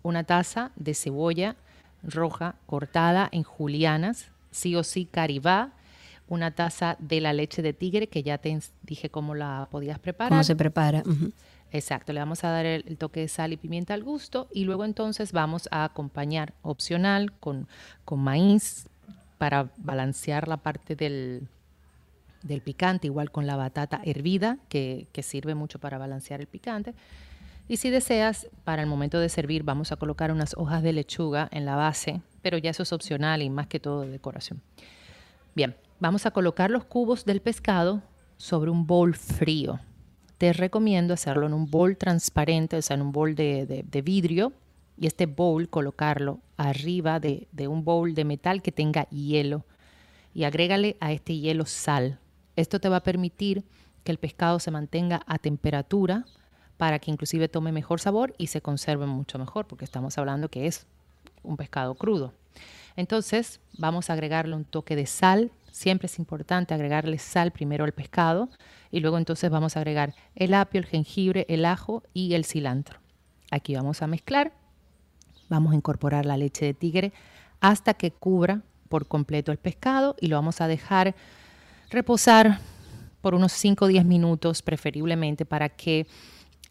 [0.03, 1.55] Una taza de cebolla
[2.03, 5.71] roja cortada en julianas, sí o sí caribá,
[6.29, 10.31] una taza de la leche de tigre, que ya te dije cómo la podías preparar.
[10.31, 11.03] ¿Cómo se prepara?
[11.71, 14.65] Exacto, le vamos a dar el, el toque de sal y pimienta al gusto y
[14.65, 17.69] luego entonces vamos a acompañar opcional con,
[18.07, 18.89] con maíz
[19.37, 21.47] para balancear la parte del,
[22.43, 26.95] del picante, igual con la batata hervida, que, que sirve mucho para balancear el picante.
[27.69, 31.49] Y si deseas, para el momento de servir, vamos a colocar unas hojas de lechuga
[31.53, 34.63] en la base, pero ya eso es opcional y más que todo de decoración.
[35.55, 38.03] Bien, vamos a colocar los cubos del pescado
[38.37, 39.81] sobre un bol frío.
[40.39, 44.53] Te recomiendo hacerlo en un bol transparente, o sea, en un bol de, vidrio,
[44.97, 49.65] y este bowl colocarlo arriba de, de un bowl de metal que tenga hielo.
[50.35, 52.21] Y agrégale a este hielo sal.
[52.55, 53.65] Esto te va a permitir
[54.05, 56.25] que el pescado se mantenga a temperatura
[56.77, 60.67] para que inclusive tome mejor sabor y se conserve mucho mejor, porque estamos hablando que
[60.67, 60.87] es
[61.43, 62.33] un pescado crudo.
[62.97, 65.51] Entonces vamos a agregarle un toque de sal.
[65.79, 68.49] Siempre es importante agregarle sal primero al pescado
[68.91, 72.99] y luego entonces vamos a agregar el apio, el jengibre, el ajo y el cilantro.
[73.53, 74.51] Aquí vamos a mezclar.
[75.49, 77.13] Vamos a incorporar la leche de tigre
[77.61, 81.15] hasta que cubra por completo el pescado y lo vamos a dejar
[81.91, 82.59] reposar
[83.21, 86.09] por unos 5 o 10 minutos preferiblemente para que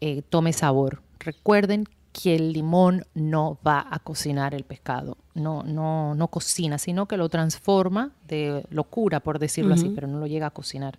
[0.02, 1.00] eh, tome sabor.
[1.18, 1.88] Recuerden
[2.20, 7.16] que el limón no va a cocinar el pescado, no, no, no cocina, sino que
[7.16, 10.98] lo transforma de locura, por decirlo así, pero no lo llega a cocinar.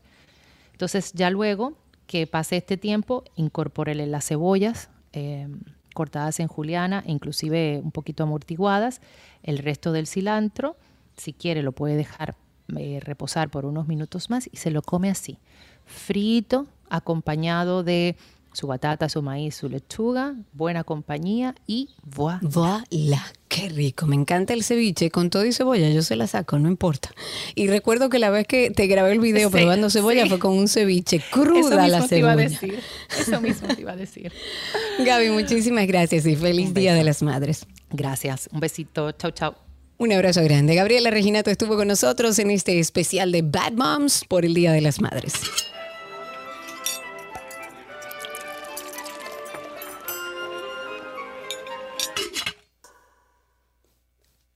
[0.72, 1.74] Entonces ya luego
[2.08, 5.50] que pase este tiempo, incorpórele las cebollas eh,
[5.94, 9.02] cortadas en juliana, inclusive un poquito amortiguadas,
[9.44, 10.78] el resto del cilantro,
[11.18, 12.36] si quiere lo puede dejar
[12.78, 15.38] eh, reposar por unos minutos más y se lo come así,
[15.86, 18.16] frito, acompañado de
[18.54, 22.40] su batata, su maíz, su lechuga, buena compañía y voilà.
[22.42, 24.06] Voilà, qué rico.
[24.08, 25.90] Me encanta el ceviche con todo y cebolla.
[25.90, 27.12] Yo se la saco, no importa.
[27.56, 30.30] Y recuerdo que la vez que te grabé el video Sí, probando cebolla sí.
[30.30, 32.50] fue con un ceviche Eso cruda la mismo te iba a cebolla.
[32.50, 32.80] decir.
[33.20, 34.32] Eso mismo te iba a decir.
[35.06, 37.66] Gaby, muchísimas gracias y feliz Día de las Madres.
[37.92, 38.50] Gracias.
[38.52, 39.12] Un besito.
[39.14, 39.54] Chau, chau.
[39.98, 40.76] Un abrazo grande.
[40.76, 44.82] Gabriela Reginato estuvo con nosotros en este especial de Bad Moms por el Día de
[44.82, 45.34] las Madres.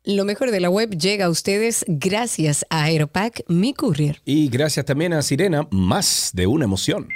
[0.05, 4.21] Lo mejor de la web llega a ustedes gracias a Aeropack, mi courier.
[4.25, 7.07] Y gracias también a Sirena, más de una emoción.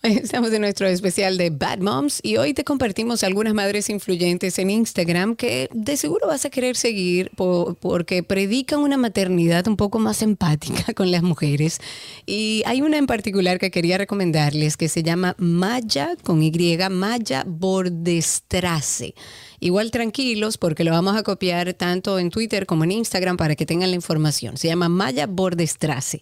[0.02, 4.70] Estamos en nuestro especial de Bad Moms y hoy te compartimos algunas madres influyentes en
[4.70, 9.98] Instagram que de seguro vas a querer seguir po- porque predican una maternidad un poco
[9.98, 11.80] más empática con las mujeres.
[12.24, 16.50] Y hay una en particular que quería recomendarles que se llama Maya con Y,
[16.90, 19.14] Maya Bordestrace.
[19.58, 23.66] Igual tranquilos porque lo vamos a copiar tanto en Twitter como en Instagram para que
[23.66, 24.56] tengan la información.
[24.56, 26.20] Se llama Maya Bordestrace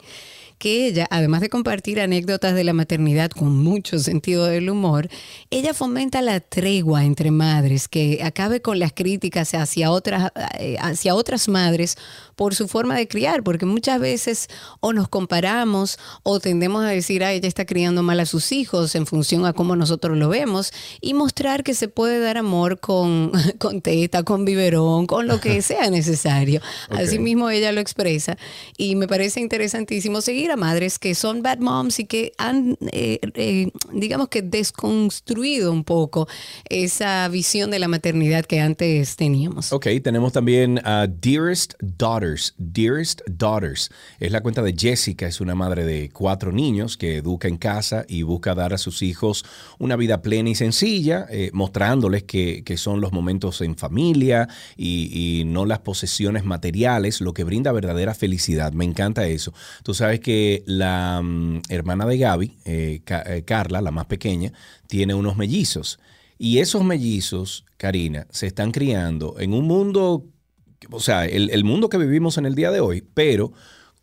[0.59, 5.09] que ella, además de compartir anécdotas de la maternidad con mucho sentido del humor,
[5.51, 11.14] ella fomenta la tregua entre madres, que acabe con las críticas hacia otras, eh, hacia
[11.14, 11.97] otras madres
[12.38, 14.48] por su forma de criar, porque muchas veces
[14.79, 18.94] o nos comparamos o tendemos a decir, ah, ella está criando mal a sus hijos
[18.94, 23.33] en función a cómo nosotros lo vemos, y mostrar que se puede dar amor con,
[23.59, 26.62] con teta, con biberón, con lo que sea necesario.
[26.90, 27.01] Ok.
[27.01, 28.38] Así mismo ella lo expresa
[28.77, 33.18] y me parece interesantísimo seguirla a madres que son bad moms y que han, eh,
[33.35, 36.29] eh, digamos que desconstruido un poco
[36.68, 39.72] esa visión de la maternidad que antes teníamos.
[39.72, 41.74] Ok, tenemos también a Dearest
[42.57, 47.49] Dearest Daughters es la cuenta de Jessica, es una madre de cuatro niños que educa
[47.49, 49.45] en casa y busca dar a sus hijos
[49.79, 55.41] una vida plena y sencilla, eh, mostrándoles que, que son los momentos en familia y,
[55.41, 58.73] y no las posesiones materiales, lo que brinda verdadera felicidad.
[58.73, 59.53] Me encanta eso.
[59.83, 64.53] Tú sabes que la mm, hermana de Gaby, eh, eh, Carla, la más pequeña,
[64.87, 65.99] tiene unos mellizos.
[66.38, 70.25] Y esos mellizos, Karina, se están criando en un mundo,
[70.91, 73.53] o sea, el, el mundo que vivimos en el día de hoy, pero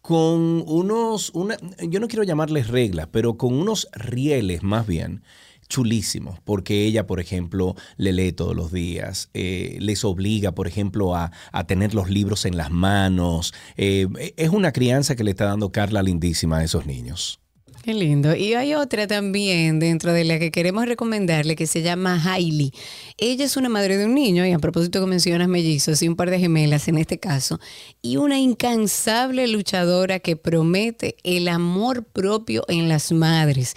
[0.01, 5.23] con unos, una, yo no quiero llamarles reglas, pero con unos rieles más bien
[5.67, 11.15] chulísimos, porque ella, por ejemplo, le lee todos los días, eh, les obliga, por ejemplo,
[11.15, 13.53] a, a tener los libros en las manos.
[13.77, 14.07] Eh,
[14.37, 17.39] es una crianza que le está dando Carla lindísima a esos niños.
[17.85, 18.35] Qué lindo.
[18.35, 22.71] Y hay otra también dentro de la que queremos recomendarle que se llama Hailey.
[23.19, 26.15] Ella es una madre de un niño, y a propósito que mencionas mellizos y un
[26.15, 27.59] par de gemelas en este caso,
[28.01, 33.75] y una incansable luchadora que promete el amor propio en las madres.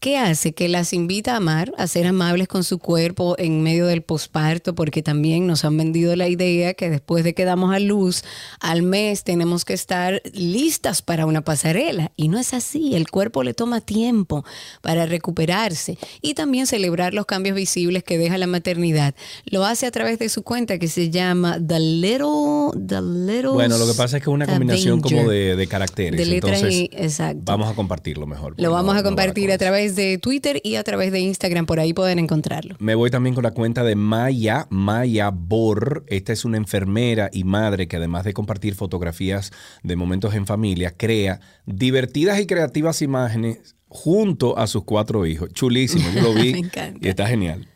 [0.00, 0.54] ¿Qué hace?
[0.54, 4.74] Que las invita a amar, a ser amables con su cuerpo en medio del posparto,
[4.74, 8.24] porque también nos han vendido la idea que después de que damos a luz,
[8.60, 12.12] al mes tenemos que estar listas para una pasarela.
[12.16, 14.42] Y no es así, el cuerpo le toma tiempo
[14.80, 19.14] para recuperarse y también celebrar los cambios visibles que deja la maternidad.
[19.44, 22.70] Lo hace a través de su cuenta que se llama The Little...
[22.88, 26.18] The Little Bueno, lo que pasa es que es una combinación como de, de caracteres.
[26.18, 27.42] De letras entonces, y- exacto.
[27.44, 28.54] vamos a compartirlo mejor.
[28.56, 29.58] Lo vamos no- a compartir a eso.
[29.58, 31.66] través de Twitter y a través de Instagram.
[31.66, 32.76] Por ahí pueden encontrarlo.
[32.78, 36.04] Me voy también con la cuenta de Maya, Maya Bor.
[36.08, 40.92] Esta es una enfermera y madre que además de compartir fotografías de momentos en familia,
[40.96, 45.50] crea divertidas y creativas imágenes junto a sus cuatro hijos.
[45.52, 46.98] Chulísimo, yo lo vi Me encanta.
[47.00, 47.66] y está genial.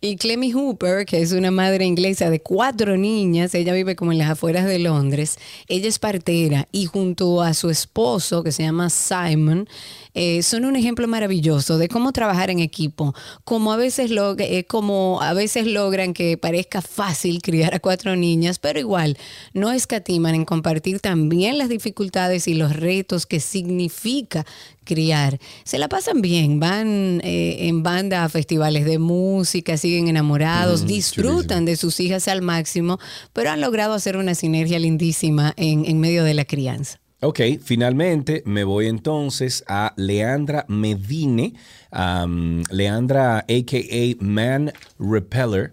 [0.00, 4.18] Y Clemmy Hooper, que es una madre inglesa de cuatro niñas, ella vive como en
[4.18, 8.90] las afueras de Londres, ella es partera y junto a su esposo, que se llama
[8.90, 9.68] Simon,
[10.14, 14.64] eh, son un ejemplo maravilloso de cómo trabajar en equipo, como a, veces log- eh,
[14.64, 19.16] como a veces logran que parezca fácil criar a cuatro niñas, pero igual
[19.54, 24.44] no escatiman en compartir también las dificultades y los retos que significa
[24.84, 25.38] criar.
[25.64, 30.86] Se la pasan bien, van eh, en banda a festivales de música, siguen enamorados, Mm,
[30.86, 32.98] disfrutan de sus hijas al máximo,
[33.32, 36.98] pero han logrado hacer una sinergia lindísima en, en medio de la crianza.
[37.24, 41.54] Ok, finalmente me voy entonces a Leandra Medine,
[41.92, 45.72] am, Leandra aka Man Repeller.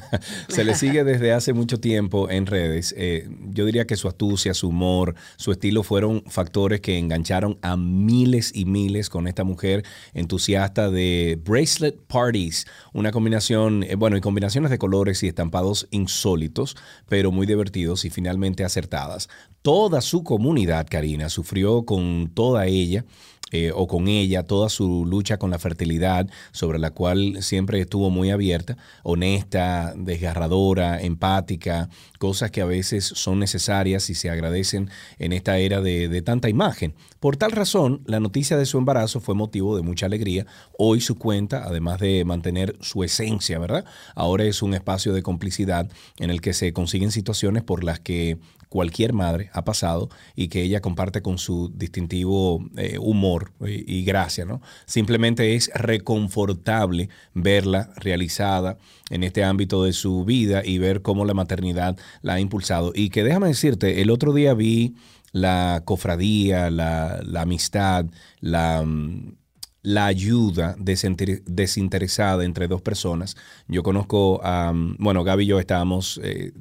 [0.48, 2.94] Se le sigue desde hace mucho tiempo en redes.
[2.96, 7.76] Eh, yo diría que su astucia, su humor, su estilo fueron factores que engancharon a
[7.76, 14.20] miles y miles con esta mujer entusiasta de bracelet parties, una combinación, eh, bueno, y
[14.20, 16.76] combinaciones de colores y estampados insólitos,
[17.08, 19.28] pero muy divertidos y finalmente acertadas.
[19.62, 23.04] Toda su comunidad, Karina, sufrió con toda ella
[23.50, 28.10] eh, o con ella toda su lucha con la fertilidad, sobre la cual siempre estuvo
[28.10, 35.32] muy abierta, honesta, desgarradora, empática, cosas que a veces son necesarias y se agradecen en
[35.32, 36.94] esta era de, tanta imagen.
[37.18, 40.46] Por tal razón, la noticia de su embarazo fue motivo de mucha alegría.
[40.78, 43.84] Hoy su cuenta, además de mantener su esencia, ¿verdad?
[44.14, 48.38] Ahora es un espacio de complicidad en el que se consiguen situaciones por las que
[48.68, 54.44] cualquier madre ha pasado y que ella comparte con su distintivo eh, humor y, gracia,
[54.44, 54.60] ¿no?
[54.86, 58.78] Simplemente es reconfortable verla realizada
[59.10, 62.92] en este ámbito de su vida y ver cómo la maternidad la ha impulsado.
[62.94, 64.94] Y que déjame decirte, el otro día vi
[65.32, 68.06] la cofradía, la, la amistad,
[68.40, 69.39] la, mm,
[69.82, 73.36] la ayuda desinter- desinteresada entre dos personas.
[73.66, 76.52] Yo conozco a, bueno, Gaby y yo estábamos eh,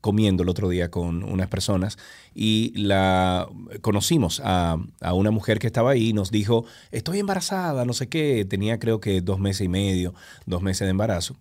[0.00, 1.98] comiendo el otro día con unas personas
[2.34, 3.48] y la
[3.82, 8.08] conocimos a, a una mujer que estaba ahí y nos dijo, estoy embarazada, no sé
[8.08, 10.14] qué, tenía creo que dos meses y medio,
[10.46, 11.36] dos meses de embarazo.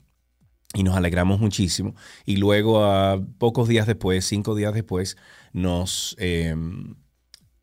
[0.73, 1.95] Y nos alegramos muchísimo.
[2.25, 5.15] Y luego, a pocos días después, cinco días después,
[5.54, 6.17] nos...
[6.19, 6.54] eh,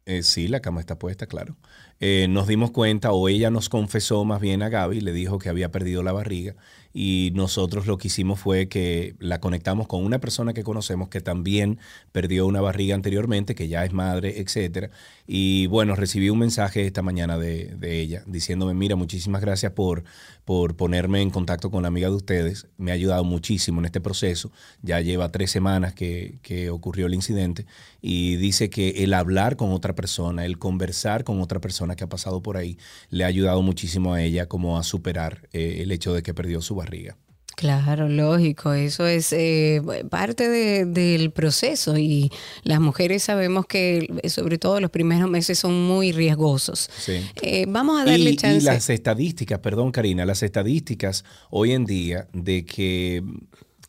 [0.06, 1.56] eh, sí, la cama está puesta, claro.
[2.04, 5.48] Eh, nos dimos cuenta, o ella nos confesó más bien a Gaby, le dijo que
[5.48, 6.56] había perdido la barriga
[6.92, 11.20] y nosotros lo que hicimos fue que la conectamos con una persona que conocemos que
[11.20, 11.78] también
[12.10, 14.90] perdió una barriga anteriormente, que ya es madre, etcétera.
[15.26, 20.04] Y bueno, recibí un mensaje esta mañana de, de ella diciéndome, mira, muchísimas gracias por,
[20.44, 22.66] por ponerme en contacto con la amiga de ustedes.
[22.76, 24.50] Me ha ayudado muchísimo en este proceso.
[24.82, 27.66] Ya lleva tres semanas que, que ocurrió el incidente
[28.00, 32.08] y dice que el hablar con otra persona, el conversar con otra persona que ha
[32.08, 32.78] pasado por ahí,
[33.10, 36.60] le ha ayudado muchísimo a ella como a superar eh, el hecho de que perdió
[36.60, 37.16] su barriga.
[37.62, 42.28] Claro, lógico, eso es eh, parte de- del proceso y
[42.64, 46.90] las mujeres sabemos que sobre todo los primeros meses son muy riesgosos.
[46.98, 47.24] Sí.
[47.40, 48.66] Eh, vamos a darle y, y chance.
[48.66, 53.22] las estadísticas, perdón Karina, las estadísticas hoy en día de que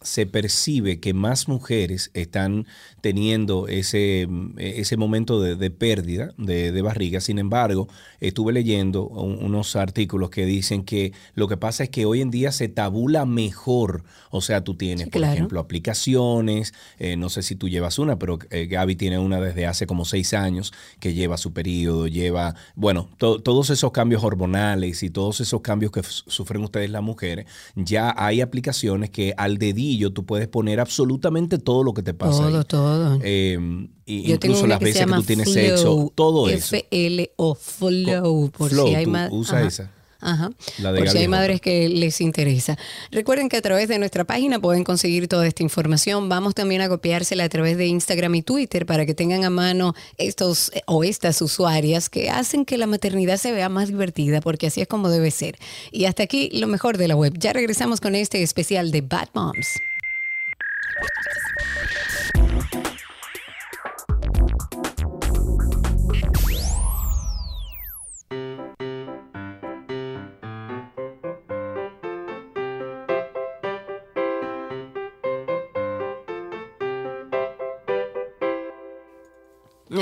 [0.04, 2.68] se percibe que más mujeres están
[3.04, 7.20] teniendo ese, ese momento de, de pérdida de, de barriga.
[7.20, 7.90] Sin embargo,
[8.22, 12.32] estuve leyendo un- unos artículos que dicen que lo que pasa es que hoy en
[12.32, 14.06] día se tabula mejor.
[14.32, 15.34] O sea, tú tienes, Sí, por claro.
[15.34, 19.66] ejemplo, aplicaciones, eh, no sé si tú llevas una, pero eh, Gaby tiene una desde
[19.68, 25.04] hace como seis años que lleva su periodo, lleva, bueno, to- todos esos cambios hormonales
[25.04, 30.14] y todos esos cambios que sufren ustedes las mujeres, ya hay aplicaciones que al dedillo
[30.14, 32.48] tú puedes poner absolutamente todo lo que te pasa.
[32.48, 32.64] Todo, ahí.
[32.64, 32.93] todo.
[33.24, 36.76] Eh, y Yo tengo incluso las veces que tú tienes Flow, sexo, todo eso.
[36.76, 39.30] F-L-O, Flow, por Flow, si hay más.
[39.32, 39.68] usa ajá.
[39.68, 39.92] esa.
[40.24, 40.52] Ajá.
[40.80, 42.78] La de Por si hay madres que les interesa.
[43.12, 46.30] Recuerden que a través de nuestra página pueden conseguir toda esta información.
[46.30, 49.94] Vamos también a copiársela a través de Instagram y Twitter para que tengan a mano
[50.18, 54.82] estos o estas usuarias que hacen que la maternidad se vea más divertida, porque así
[54.82, 55.58] es como debe ser.
[55.92, 57.34] Y hasta aquí lo mejor de la web.
[57.38, 59.68] Ya regresamos con este especial de Bad Moms.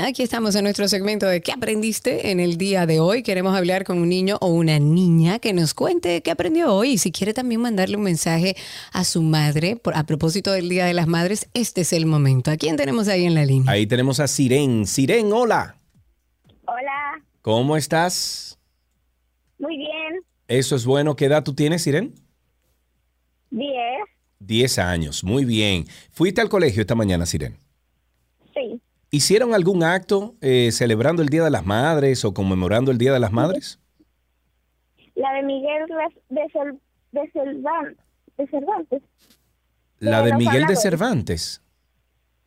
[0.04, 3.22] Aquí estamos en nuestro segmento de ¿Qué aprendiste en el día de hoy?
[3.22, 6.92] Queremos hablar con un niño o una niña que nos cuente qué aprendió hoy.
[6.94, 8.56] Y si quiere también mandarle un mensaje
[8.92, 12.50] a su madre por- a propósito del Día de las Madres, este es el momento.
[12.50, 13.70] ¿A quién tenemos ahí en la línea?
[13.70, 14.86] Ahí tenemos a Siren.
[14.86, 15.76] Siren, hola.
[16.66, 18.58] Hola, ¿Cómo estás?
[19.60, 20.20] muy bien.
[20.48, 21.14] Eso es bueno.
[21.14, 22.12] ¿Qué edad tú tienes, Siren?
[23.50, 24.02] Diez,
[24.40, 25.22] 10 años.
[25.22, 25.86] Muy bien.
[26.10, 27.56] ¿Fuiste al colegio esta mañana, Siren?
[29.16, 33.20] ¿Hicieron algún acto eh, celebrando el Día de las Madres o conmemorando el Día de
[33.20, 33.78] las Madres?
[35.14, 35.84] La de Miguel
[36.30, 37.96] de, Cel- de, Cervan-
[38.38, 39.02] de Cervantes,
[39.98, 40.80] La De Miguel de habladores.
[40.82, 41.62] Cervantes.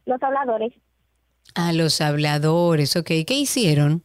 [0.07, 0.73] los habladores.
[1.53, 3.05] A los habladores, ok.
[3.27, 4.03] ¿Qué hicieron?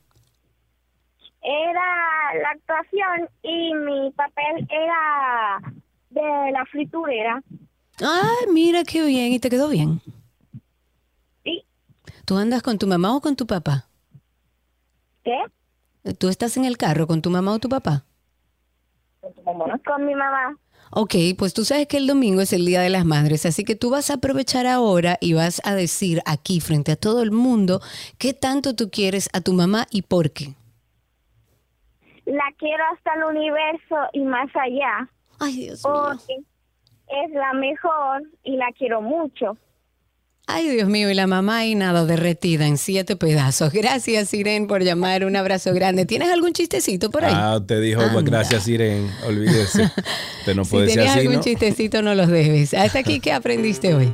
[1.43, 5.73] Era la actuación y mi papel era
[6.11, 7.43] de la friturera.
[8.01, 9.33] Ay, mira qué bien.
[9.33, 10.03] ¿Y te quedó bien?
[12.31, 13.87] ¿Tú andas con tu mamá o con tu papá?
[15.25, 15.37] ¿Qué?
[16.17, 18.05] ¿Tú estás en el carro con tu mamá o tu papá?
[19.85, 20.57] Con mi mamá.
[20.93, 23.75] Ok, pues tú sabes que el domingo es el Día de las Madres, así que
[23.75, 27.81] tú vas a aprovechar ahora y vas a decir aquí frente a todo el mundo
[28.17, 30.55] qué tanto tú quieres a tu mamá y por qué.
[32.27, 35.11] La quiero hasta el universo y más allá.
[35.41, 35.95] Ay, Dios mío.
[35.95, 36.37] Porque
[37.09, 39.57] es la mejor y la quiero mucho.
[40.53, 43.73] Ay, Dios mío, y la mamá y nada, derretida en siete pedazos.
[43.73, 45.25] Gracias, Irene, por llamar.
[45.25, 46.07] Un abrazo grande.
[46.07, 47.33] ¿Tienes algún chistecito por ahí?
[47.35, 48.21] Ah, usted dijo, Anda.
[48.23, 49.09] gracias, Siren.
[49.27, 49.85] Olvídese.
[50.41, 51.43] Usted no si puede ser tenías así, algún ¿no?
[51.43, 52.75] chistecito, no los debes.
[52.75, 54.13] Hasta aquí, ¿qué aprendiste hoy?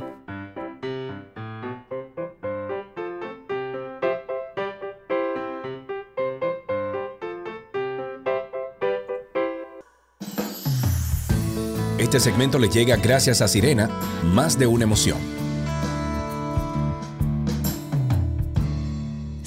[11.97, 13.89] Este segmento le llega gracias a Sirena,
[14.23, 15.36] más de una emoción.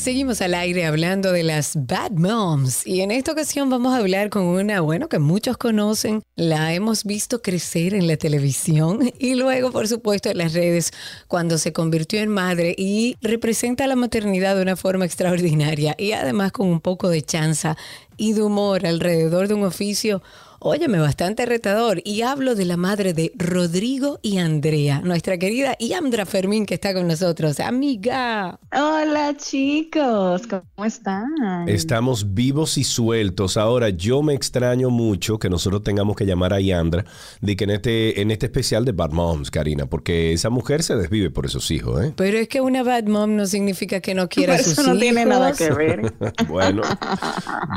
[0.00, 4.30] Seguimos al aire hablando de las Bad Moms y en esta ocasión vamos a hablar
[4.30, 9.70] con una, bueno, que muchos conocen, la hemos visto crecer en la televisión y luego,
[9.70, 10.92] por supuesto, en las redes
[11.28, 16.52] cuando se convirtió en madre y representa la maternidad de una forma extraordinaria y además
[16.52, 17.76] con un poco de chanza
[18.16, 20.22] y de humor alrededor de un oficio
[20.60, 22.00] óyeme, bastante retador.
[22.04, 26.94] Y hablo de la madre de Rodrigo y Andrea, nuestra querida Yandra Fermín que está
[26.94, 27.58] con nosotros.
[27.60, 28.58] Amiga.
[28.72, 31.28] Hola chicos, ¿cómo están?
[31.66, 33.56] Estamos vivos y sueltos.
[33.56, 37.04] Ahora, yo me extraño mucho que nosotros tengamos que llamar a Yandra
[37.40, 40.94] de que en este, en este especial de Bad Moms, Karina, porque esa mujer se
[40.94, 42.12] desvive por esos hijos, ¿eh?
[42.16, 44.88] Pero es que una bad mom no significa que no quiera a sus Eso no
[44.90, 45.00] hijos.
[45.00, 46.12] tiene nada que ver.
[46.48, 46.82] bueno,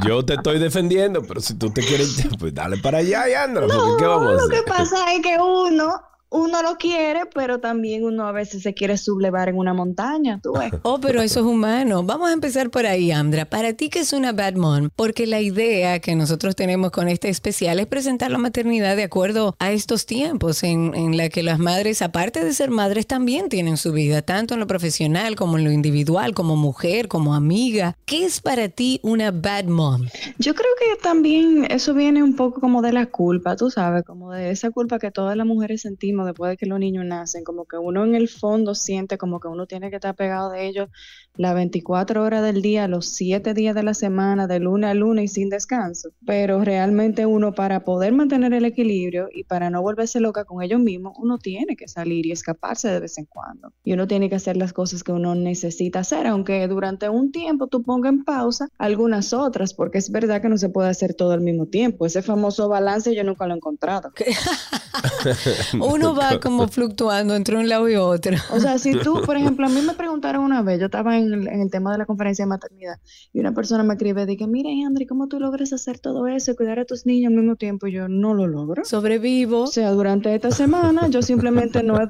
[0.05, 3.91] yo te estoy defendiendo, pero si tú te quieres, pues dale para allá, Yandra, porque
[3.99, 4.51] ¿qué vamos a lo hacer?
[4.63, 6.01] que pasa es que uno,
[6.33, 10.53] uno lo quiere, pero también uno a veces se quiere sublevar en una montaña, tú
[10.53, 10.71] ves.
[10.85, 12.03] Oh, pero eso es humano.
[12.03, 13.45] Vamos a empezar por ahí, Andra.
[13.45, 14.89] Para ti, ¿qué es una bad mom?
[14.95, 19.55] Porque la idea que nosotros tenemos con este especial es presentar la maternidad de acuerdo
[19.59, 23.77] a estos tiempos en, en la que las madres, aparte de ser madres, también tienen
[23.77, 27.95] su vida, tanto en lo profesional como en lo individual, como mujer, como amiga.
[28.05, 30.07] ¿Qué es para ti una bad mom?
[30.37, 34.31] Yo creo que también eso viene un poco como de la culpa, tú sabes, como
[34.31, 37.65] de esa culpa que todas las mujeres sentimos después de que los niños nacen, como
[37.65, 40.89] que uno en el fondo siente como que uno tiene que estar pegado de ellos
[41.35, 45.23] las 24 horas del día, los 7 días de la semana, de luna a luna
[45.23, 46.09] y sin descanso.
[46.25, 50.79] Pero realmente uno para poder mantener el equilibrio y para no volverse loca con ellos
[50.79, 53.71] mismos, uno tiene que salir y escaparse de vez en cuando.
[53.83, 57.67] Y uno tiene que hacer las cosas que uno necesita hacer, aunque durante un tiempo
[57.67, 61.31] tú pongas en pausa algunas otras, porque es verdad que no se puede hacer todo
[61.31, 62.05] al mismo tiempo.
[62.05, 64.11] Ese famoso balance yo nunca lo he encontrado.
[65.73, 68.37] Uno va como fluctuando entre un lado y otro.
[68.51, 71.22] O sea, si tú, por ejemplo, a mí me preguntaron una vez, yo estaba en
[71.31, 72.95] el, en el tema de la conferencia de maternidad,
[73.31, 76.55] y una persona me escribe, dije, mira, Andri, ¿cómo tú logras hacer todo eso y
[76.55, 77.87] cuidar a tus niños al mismo tiempo?
[77.87, 78.83] Y yo no lo logro.
[78.83, 79.63] Sobrevivo.
[79.63, 82.09] O sea, durante esta semana yo simplemente no he,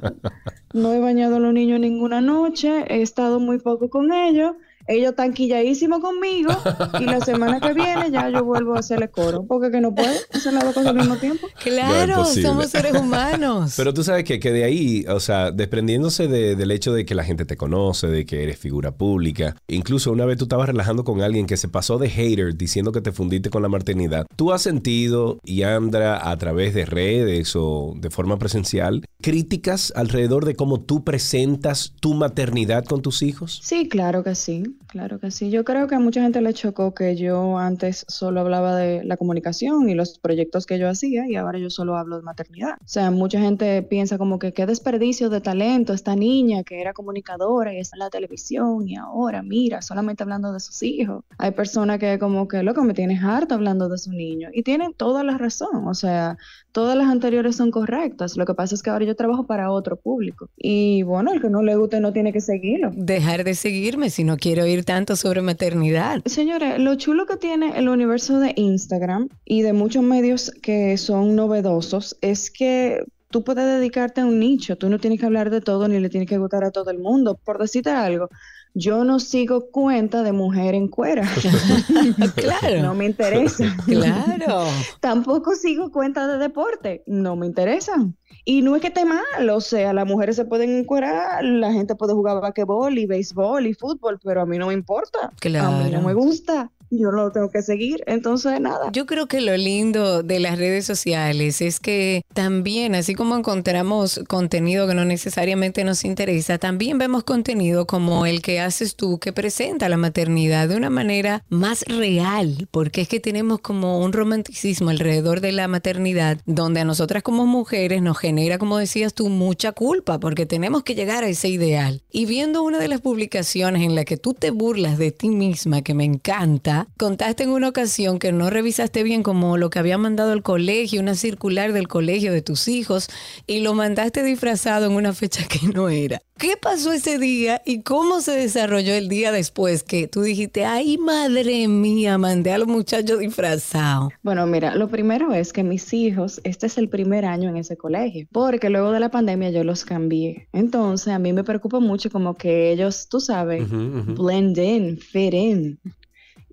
[0.73, 4.53] no he bañado a los niños ninguna noche, he estado muy poco con ellos.
[4.87, 6.51] Ellos están quilladísimos conmigo
[6.99, 10.09] y la semana que viene ya yo vuelvo a hacerle coro, porque que no puedo
[10.33, 11.47] hacer las dos cosas al mismo tiempo.
[11.63, 13.73] Claro, somos seres humanos.
[13.77, 17.15] Pero tú sabes que, que de ahí, o sea, desprendiéndose de- del hecho de que
[17.15, 21.03] la gente te conoce, de que eres figura pública, incluso una vez tú estabas relajando
[21.03, 24.51] con alguien que se pasó de hater diciendo que te fundiste con la maternidad, ¿tú
[24.51, 30.81] has sentido, Yandra, a través de redes o de forma presencial, críticas alrededor de cómo
[30.81, 33.61] tú presentas tu maternidad con tus hijos?
[33.63, 35.49] Sí, claro que sí, claro que sí.
[35.49, 39.17] Yo creo que a mucha gente le chocó que yo antes solo hablaba de la
[39.17, 42.75] comunicación y los proyectos que yo hacía y ahora yo solo hablo de maternidad.
[42.81, 46.93] O sea, mucha gente piensa como que qué desperdicio de talento esta niña que era
[46.93, 51.23] comunicadora y está en la televisión y ahora mira, solamente hablando de sus hijos.
[51.37, 54.93] Hay personas que como que, loco, me tienes harto hablando de su niño y tienen
[54.93, 55.87] toda la razón.
[55.87, 56.37] O sea,
[56.73, 58.35] todas las anteriores son correctas.
[58.35, 61.49] Lo que pasa es que ahora yo trabajo para otro público y bueno, el que
[61.49, 62.91] no le guste no tiene que seguirlo.
[62.93, 66.21] Dejar de seguirme si no quiero oír tanto sobre maternidad.
[66.25, 71.35] Señores, lo chulo que tiene el universo de Instagram y de muchos medios que son
[71.35, 75.61] novedosos es que tú puedes dedicarte a un nicho, tú no tienes que hablar de
[75.61, 77.39] todo ni le tienes que gustar a todo el mundo.
[77.43, 78.29] Por decirte algo,
[78.73, 81.27] yo no sigo cuenta de mujer en cuera.
[82.35, 82.81] Claro.
[82.81, 83.75] No me interesa.
[83.85, 84.63] Claro.
[84.99, 87.03] Tampoco sigo cuenta de deporte.
[87.07, 88.15] No me interesan.
[88.45, 91.95] Y no es que esté mal, o sea, las mujeres se pueden encuerar, la gente
[91.95, 95.19] puede jugar basquetbol y béisbol y fútbol, pero a mí no me importa.
[95.25, 95.89] A mí Claro.
[95.91, 96.69] no me gusta.
[96.99, 98.03] Yo lo tengo que seguir.
[98.05, 98.91] Entonces, nada.
[98.91, 104.21] Yo creo que lo lindo de las redes sociales es que también, así como encontramos
[104.27, 109.33] contenido que no necesariamente nos interesa, también vemos contenido como el que haces tú, que
[109.33, 114.89] presenta la maternidad de una manera más real, porque es que tenemos como un romanticismo
[114.89, 119.71] alrededor de la maternidad, donde a nosotras como mujeres nos genera, como decías tú, mucha
[119.71, 122.03] culpa, porque tenemos que llegar a ese ideal.
[122.11, 125.81] Y viendo una de las publicaciones en la que tú te burlas de ti misma,
[125.81, 129.97] que me encanta, contaste en una ocasión que no revisaste bien como lo que había
[129.97, 133.09] mandado el colegio, una circular del colegio de tus hijos,
[133.47, 136.21] y lo mandaste disfrazado en una fecha que no era.
[136.37, 140.97] ¿Qué pasó ese día y cómo se desarrolló el día después que tú dijiste, ay
[140.97, 144.11] madre mía, mandé a los muchachos disfrazados?
[144.23, 147.77] Bueno, mira, lo primero es que mis hijos, este es el primer año en ese
[147.77, 150.47] colegio, porque luego de la pandemia yo los cambié.
[150.53, 155.79] Entonces, a mí me preocupa mucho como que ellos, tú sabes, blend in, fit in.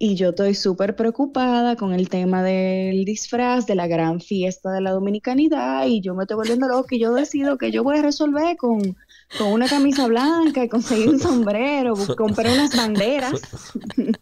[0.03, 4.81] Y yo estoy súper preocupada con el tema del disfraz, de la gran fiesta de
[4.81, 8.03] la dominicanidad, y yo me estoy volviendo loca y yo decido que yo voy a
[8.03, 8.97] resolver con,
[9.37, 13.43] con una camisa blanca y conseguir un sombrero, compré unas banderas,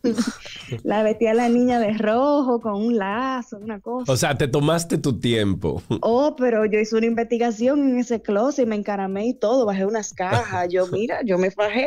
[0.82, 4.10] la vestí a la niña de rojo con un lazo, una cosa.
[4.10, 5.80] O sea, te tomaste tu tiempo.
[6.00, 9.86] Oh, pero yo hice una investigación en ese closet y me encaramé y todo, bajé
[9.86, 10.66] unas cajas.
[10.72, 11.86] Yo, mira, yo me fajé.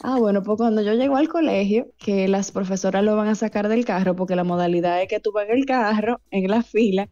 [0.00, 3.68] Ah, bueno, pues cuando yo llego al colegio, que las profesoras lo van a sacar
[3.68, 7.08] del carro, porque la modalidad es que tú vas en el carro, en la fila,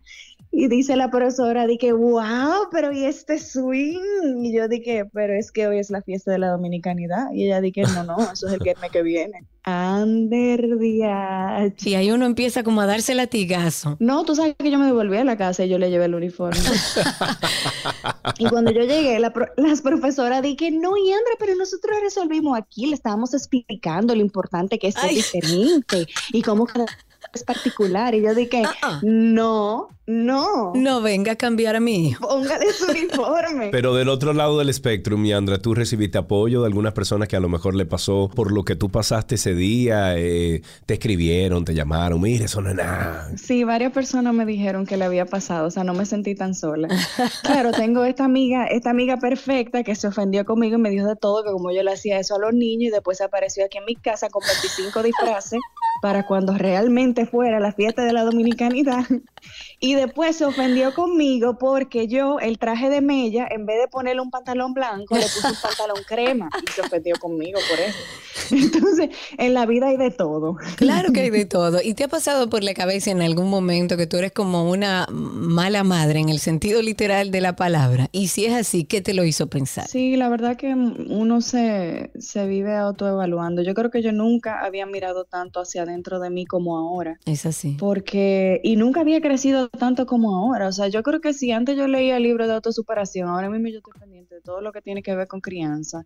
[0.58, 4.42] y dice la profesora, dije, wow, pero ¿y este swing?
[4.42, 7.30] Y yo dije, pero es que hoy es la fiesta de la dominicanidad.
[7.34, 9.46] Y ella dije, no, no, eso es el viernes que viene.
[9.64, 13.98] Ander Y ahí uno empieza como a darse latigazo.
[14.00, 16.14] No, tú sabes que yo me devolví a la casa y yo le llevé el
[16.14, 16.58] uniforme.
[18.38, 22.94] y cuando yo llegué, las profesoras dije, no, y Andra, pero nosotros resolvimos aquí, le
[22.94, 26.86] estábamos explicando lo importante que es ser diferente y cómo cada
[27.32, 28.14] es particular.
[28.14, 29.00] Y yo dije, ah, ah.
[29.02, 30.72] no, no.
[30.74, 32.28] No venga a cambiar a mí hijo.
[32.28, 33.68] Póngale su uniforme.
[33.70, 37.40] Pero del otro lado del espectro, Miandra, ¿tú recibiste apoyo de algunas personas que a
[37.40, 40.16] lo mejor le pasó por lo que tú pasaste ese día?
[40.16, 43.30] Eh, te escribieron, te llamaron, mire, eso no es nada.
[43.36, 46.54] Sí, varias personas me dijeron que le había pasado, o sea, no me sentí tan
[46.54, 46.88] sola.
[47.42, 51.16] claro, tengo esta amiga, esta amiga perfecta que se ofendió conmigo y me dijo de
[51.16, 53.84] todo, que como yo le hacía eso a los niños y después apareció aquí en
[53.84, 55.60] mi casa con 25 disfraces
[56.00, 59.04] para cuando realmente fuera la fiesta de la dominicanidad.
[59.78, 64.22] Y después se ofendió conmigo porque yo, el traje de mella, en vez de ponerle
[64.22, 67.98] un pantalón blanco, le puse un pantalón crema y se ofendió conmigo por eso.
[68.50, 70.56] Entonces, en la vida hay de todo.
[70.76, 71.80] Claro que hay de todo.
[71.82, 75.06] ¿Y te ha pasado por la cabeza en algún momento que tú eres como una
[75.10, 78.08] mala madre en el sentido literal de la palabra?
[78.12, 79.86] Y si es así, ¿qué te lo hizo pensar?
[79.88, 83.62] Sí, la verdad que uno se, se vive autoevaluando.
[83.62, 87.18] Yo creo que yo nunca había mirado tanto hacia adentro de mí como ahora.
[87.26, 87.76] Es así.
[87.78, 90.68] Porque, y nunca había crecido tanto como ahora.
[90.68, 93.78] O sea, yo creo que si antes yo leía libros de autosuperación, ahora mismo yo
[93.78, 96.04] estoy pendiente de todo lo que tiene que ver con crianza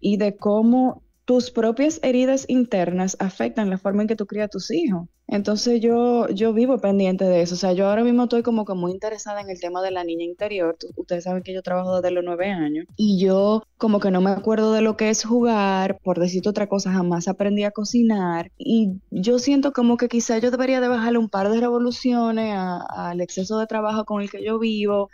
[0.00, 4.48] y de cómo tus propias heridas internas afectan la forma en que tú crías a
[4.48, 5.06] tus hijos.
[5.28, 7.54] Entonces yo, yo vivo pendiente de eso.
[7.54, 10.02] O sea, yo ahora mismo estoy como que muy interesada en el tema de la
[10.02, 10.76] niña interior.
[10.96, 14.30] ustedes saben que yo trabajo desde los nueve años y yo como que no me
[14.30, 19.00] acuerdo de lo que es jugar, por decirte otra cosa, jamás aprendí a cocinar y
[19.12, 23.56] yo siento como que quizá yo debería de bajarle un par de revoluciones al exceso
[23.60, 25.10] de trabajo con el que yo vivo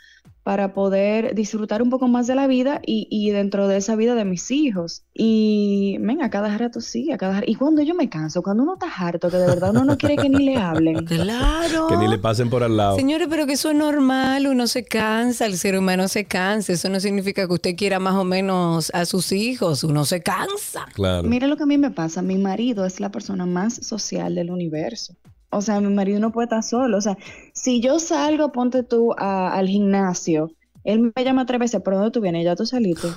[0.47, 4.15] para poder disfrutar un poco más de la vida y, y, dentro de esa vida
[4.15, 5.03] de mis hijos.
[5.13, 8.75] Y, venga, a cada rato sí, a cada Y cuando yo me canso, cuando uno
[8.75, 11.05] está harto, que de verdad uno no quiere que ni le hablen.
[11.05, 11.89] Claro.
[11.89, 12.95] Que ni le pasen por al lado.
[12.95, 16.75] Señores, pero que eso es normal, uno se cansa, el ser humano se cansa.
[16.75, 20.87] Eso no significa que usted quiera más o menos a sus hijos, uno se cansa.
[20.95, 21.27] Claro.
[21.27, 24.53] Mira lo que a mí me pasa, mi marido es la persona más social del
[24.53, 25.17] universo.
[25.57, 26.99] O sea, mi marido no puede estar solo.
[26.99, 27.17] O sea,
[27.53, 30.51] si yo salgo, ponte tú al gimnasio
[30.87, 32.45] él me llama tres veces, ¿pero dónde tú vienes?
[32.45, 33.09] Ya tú saliste.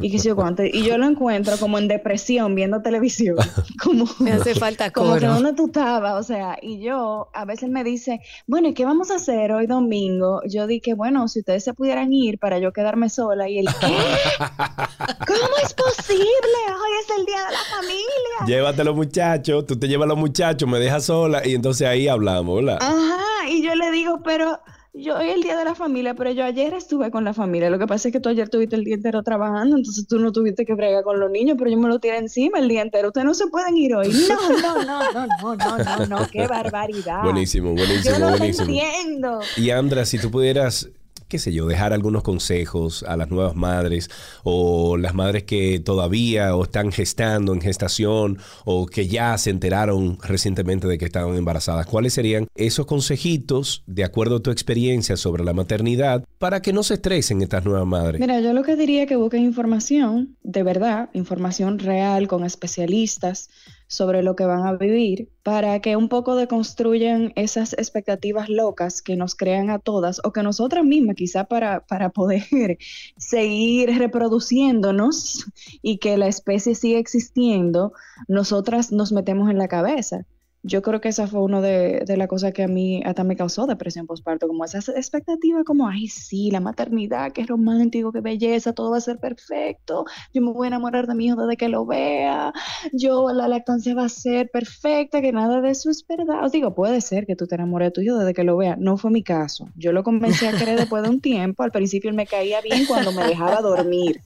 [0.00, 0.64] Y que yo cuánto.
[0.64, 3.36] Y yo lo encuentro como en depresión viendo televisión.
[3.82, 5.06] Como, me hace falta coro.
[5.06, 6.14] Como que dónde tú estabas.
[6.14, 9.66] O sea, y yo a veces me dice, bueno, ¿y qué vamos a hacer hoy
[9.66, 10.40] domingo?
[10.48, 13.48] Yo dije, bueno, si ustedes se pudieran ir para yo quedarme sola.
[13.48, 13.86] Y él, ¿qué?
[15.26, 16.22] ¿Cómo es posible?
[16.68, 18.46] Hoy es el día de la familia.
[18.46, 21.86] Llévate a los muchachos, tú te llevas a los muchachos, me dejas sola y entonces
[21.86, 22.78] ahí hablamos, ¿verdad?
[22.80, 24.60] Ajá, y yo le digo, pero
[24.94, 27.70] yo hoy el día de la familia, pero yo ayer estuve con la familia.
[27.70, 30.32] Lo que pasa es que tú ayer tuviste el día entero trabajando, entonces tú no
[30.32, 33.08] tuviste que bregar con los niños, pero yo me lo tiré encima el día entero.
[33.08, 34.08] Ustedes no se pueden ir hoy.
[34.28, 37.22] No, no, no, no, no, no, no, no, qué barbaridad.
[37.22, 38.68] Buenísimo, buenísimo, yo no buenísimo.
[38.68, 39.40] entiendo.
[39.56, 40.88] Y Andra, si tú pudieras
[41.32, 44.10] qué sé yo, dejar algunos consejos a las nuevas madres
[44.42, 50.18] o las madres que todavía o están gestando en gestación o que ya se enteraron
[50.20, 51.86] recientemente de que estaban embarazadas.
[51.86, 56.82] ¿Cuáles serían esos consejitos de acuerdo a tu experiencia sobre la maternidad para que no
[56.82, 58.20] se estresen estas nuevas madres?
[58.20, 63.48] Mira, yo lo que diría que busquen información, de verdad, información real con especialistas
[63.92, 69.16] sobre lo que van a vivir para que un poco deconstruyan esas expectativas locas que
[69.16, 72.42] nos crean a todas o que nosotras mismas quizá para, para poder
[73.18, 75.44] seguir reproduciéndonos
[75.82, 77.92] y que la especie siga existiendo,
[78.28, 80.24] nosotras nos metemos en la cabeza
[80.62, 83.36] yo creo que esa fue una de, de las cosas que a mí hasta me
[83.36, 88.72] causó depresión postparto, como esa expectativa como, ay, sí, la maternidad, qué romántico, qué belleza,
[88.72, 91.68] todo va a ser perfecto, yo me voy a enamorar de mi hijo desde que
[91.68, 92.52] lo vea,
[92.92, 96.44] yo, la lactancia va a ser perfecta, que nada de eso es verdad.
[96.44, 98.76] Os digo, puede ser que tú te enamores de tu hijo desde que lo vea,
[98.78, 99.68] no fue mi caso.
[99.76, 102.86] Yo lo comencé a querer después de un tiempo, al principio él me caía bien
[102.86, 104.20] cuando me dejaba dormir.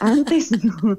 [0.00, 0.98] Antes no.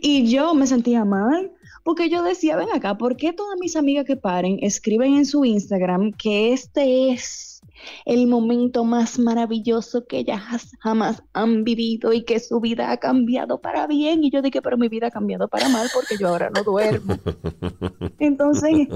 [0.00, 1.52] Y yo me sentía mal
[1.88, 5.46] porque yo decía, ven acá, ¿por qué todas mis amigas que paren escriben en su
[5.46, 7.62] Instagram que este es
[8.04, 10.42] el momento más maravilloso que ellas
[10.80, 14.22] jamás han vivido y que su vida ha cambiado para bien?
[14.22, 17.16] Y yo dije, pero mi vida ha cambiado para mal porque yo ahora no duermo.
[18.18, 18.88] Entonces,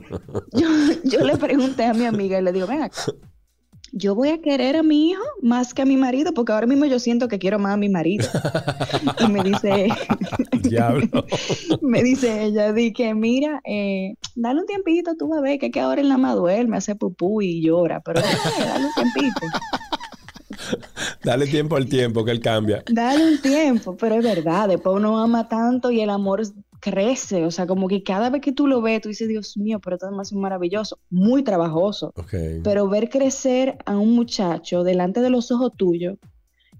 [0.52, 0.68] yo,
[1.04, 3.00] yo le pregunté a mi amiga y le digo, ven acá,
[3.92, 6.86] yo voy a querer a mi hijo más que a mi marido, porque ahora mismo
[6.86, 8.26] yo siento que quiero más a mi marido.
[9.20, 9.88] y me dice,
[10.62, 11.26] Diablo.
[11.82, 15.70] me dice ella, di que mira, eh, dale un tiempito, tú vas a ver que,
[15.70, 19.46] que ahora él nada más duerme, hace pupú y llora, pero dale, dale un tiempito.
[21.24, 22.84] Dale tiempo al tiempo que él cambia.
[22.88, 26.42] Dale un tiempo, pero es verdad, después uno ama tanto y el amor
[26.82, 29.78] crece, o sea, como que cada vez que tú lo ves, tú dices, Dios mío,
[29.78, 32.12] pero esto es demasiado maravilloso, muy trabajoso,
[32.64, 36.18] pero ver crecer a un muchacho delante de los ojos tuyos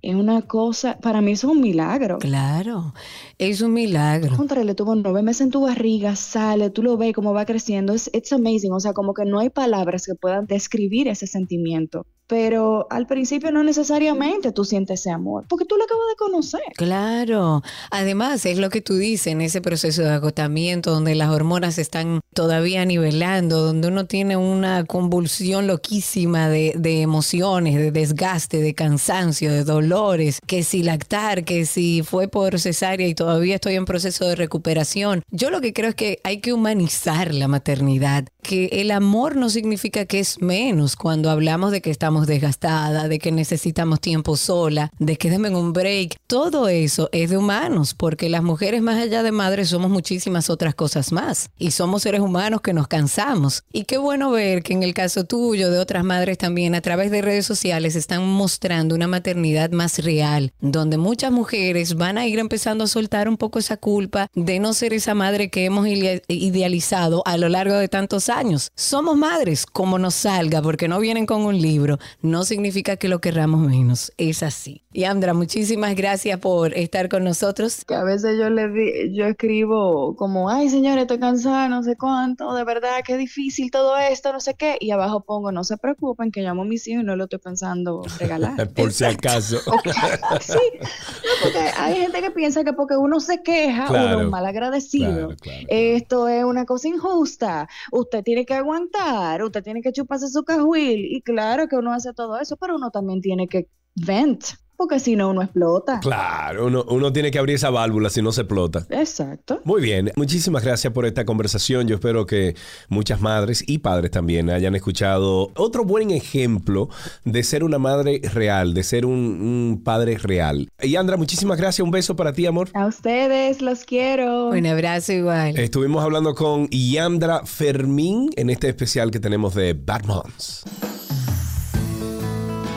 [0.03, 2.19] es una cosa, para mí eso es un milagro.
[2.19, 2.93] Claro,
[3.39, 4.37] es un milagro.
[4.37, 7.93] Contra, le tuvo nueve meses en tu barriga, sale, tú lo ves cómo va creciendo,
[7.93, 12.05] es it's amazing, o sea, como que no hay palabras que puedan describir ese sentimiento.
[12.27, 16.63] Pero al principio no necesariamente tú sientes ese amor, porque tú lo acabas de conocer.
[16.77, 21.79] Claro, además es lo que tú dices en ese proceso de agotamiento donde las hormonas
[21.79, 28.75] están todavía nivelando, donde uno tiene una convulsión loquísima de, de emociones, de desgaste, de
[28.75, 33.85] cansancio, de dolores, que si lactar, que si fue por cesárea y todavía estoy en
[33.85, 35.23] proceso de recuperación.
[35.31, 39.49] Yo lo que creo es que hay que humanizar la maternidad, que el amor no
[39.49, 44.91] significa que es menos cuando hablamos de que estamos desgastadas, de que necesitamos tiempo sola,
[44.99, 46.17] de que denme un break.
[46.27, 50.75] Todo eso es de humanos, porque las mujeres más allá de madres somos muchísimas otras
[50.75, 51.51] cosas más.
[51.57, 53.63] Y somos seres humanos que nos cansamos.
[53.73, 57.11] Y qué bueno ver que en el caso tuyo, de otras madres también, a través
[57.11, 62.41] de redes sociales están mostrando una maternidad más real, donde muchas mujeres van a ir
[62.41, 67.23] empezando a soltar un poco esa culpa de no ser esa madre que hemos idealizado
[67.25, 68.32] a lo largo de tantos años.
[68.75, 73.21] Somos madres como nos salga, porque no vienen con un libro, no significa que lo
[73.21, 74.13] querramos menos.
[74.17, 74.83] Es así.
[74.95, 77.85] Y Andra, muchísimas gracias por estar con nosotros.
[77.87, 81.97] Que a veces yo le di, yo escribo como, ay señores, estoy cansada, no sé
[81.97, 85.77] cuánto, de verdad, qué difícil todo esto, no sé qué, y abajo pongo, no se
[85.77, 88.69] preocupen, que llamo a mis hijos y no lo estoy pensando regalar.
[88.75, 89.61] Por si acaso.
[90.41, 94.47] sí, no, porque hay gente que piensa que porque uno se queja, uno es mal
[94.47, 95.29] agradecido.
[95.29, 95.67] Claro, claro.
[95.69, 97.69] Esto es una cosa injusta.
[97.91, 101.07] Usted tiene que aguantar, usted tiene que chuparse su cajuil.
[101.11, 104.45] Y claro que uno hace todo eso, pero uno también tiene que vent,
[104.83, 106.01] porque si no uno explota.
[106.01, 108.85] Claro, uno, uno tiene que abrir esa válvula si no se explota.
[108.91, 109.61] Exacto.
[109.65, 111.87] Muy bien, muchísimas gracias por esta conversación.
[111.87, 112.57] Yo espero que
[112.89, 116.89] muchas madres y padres también hayan escuchado otro buen ejemplo
[117.25, 120.69] de ser una madre real, de ser un, un padre real.
[120.81, 121.85] Y Andra, muchísimas gracias.
[121.85, 122.69] Un beso para ti, amor.
[122.75, 124.49] A ustedes los quiero.
[124.49, 125.57] Un abrazo igual.
[125.57, 130.65] Estuvimos hablando con Yandra Fermín en este especial que tenemos de Bad Moms.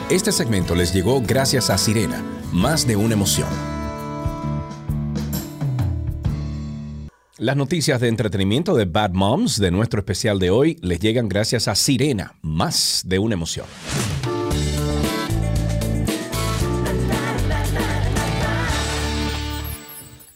[0.08, 3.48] Este segmento les llegó gracias a Sirena, más de una emoción.
[7.38, 11.66] Las noticias de entretenimiento de Bad Moms de nuestro especial de hoy les llegan gracias
[11.66, 13.66] a Sirena, más de una emoción.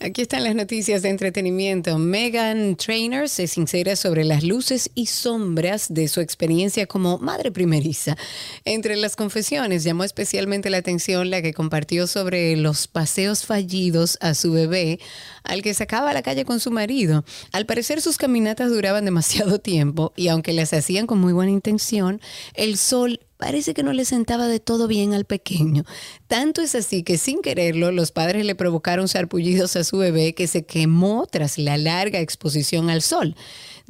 [0.03, 1.99] Aquí están las noticias de entretenimiento.
[1.99, 8.17] Megan Trainor se sincera sobre las luces y sombras de su experiencia como madre primeriza.
[8.65, 14.33] Entre las confesiones llamó especialmente la atención la que compartió sobre los paseos fallidos a
[14.33, 15.01] su bebé
[15.45, 17.23] al que sacaba a la calle con su marido.
[17.53, 22.23] Al parecer sus caminatas duraban demasiado tiempo y aunque las hacían con muy buena intención,
[22.55, 25.85] el sol parece que no le sentaba de todo bien al pequeño.
[26.29, 30.47] Tanto es así que sin quererlo, los padres le provocaron sarpullidos a su bebé que
[30.47, 33.35] se quemó tras la larga exposición al sol.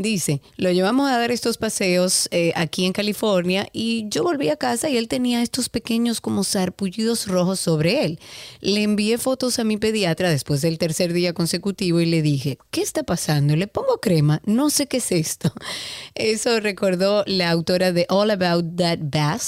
[0.01, 4.57] Dice, lo llevamos a dar estos paseos eh, aquí en California y yo volví a
[4.57, 8.19] casa y él tenía estos pequeños como sarpullidos rojos sobre él.
[8.61, 12.81] Le envié fotos a mi pediatra después del tercer día consecutivo y le dije, ¿qué
[12.81, 13.57] está pasando?
[13.57, 15.53] Le pongo crema, no sé qué es esto.
[16.15, 19.01] Eso recordó la autora de All About That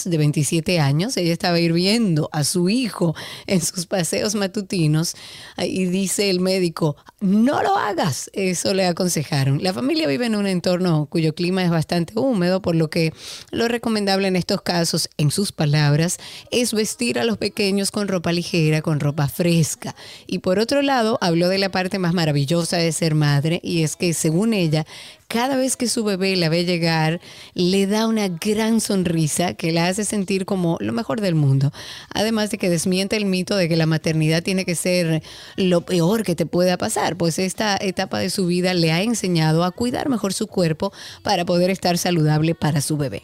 [0.04, 1.16] De 27 años.
[1.16, 3.14] Ella estaba ir viendo a su hijo
[3.46, 5.14] en sus paseos matutinos
[5.58, 8.30] y dice el médico, no lo hagas.
[8.32, 9.62] Eso le aconsejaron.
[9.62, 13.12] La familia vive en un entorno cuyo clima es bastante húmedo, por lo que
[13.50, 16.18] lo recomendable en estos casos, en sus palabras,
[16.50, 19.94] es vestir a los pequeños con ropa ligera, con ropa fresca.
[20.26, 23.96] Y por otro lado, habló de la parte más maravillosa de ser madre, y es
[23.96, 24.86] que según ella,
[25.32, 27.18] cada vez que su bebé la ve llegar,
[27.54, 31.72] le da una gran sonrisa que la hace sentir como lo mejor del mundo.
[32.12, 35.22] Además de que desmiente el mito de que la maternidad tiene que ser
[35.56, 39.64] lo peor que te pueda pasar, pues esta etapa de su vida le ha enseñado
[39.64, 43.22] a cuidar mejor su cuerpo para poder estar saludable para su bebé.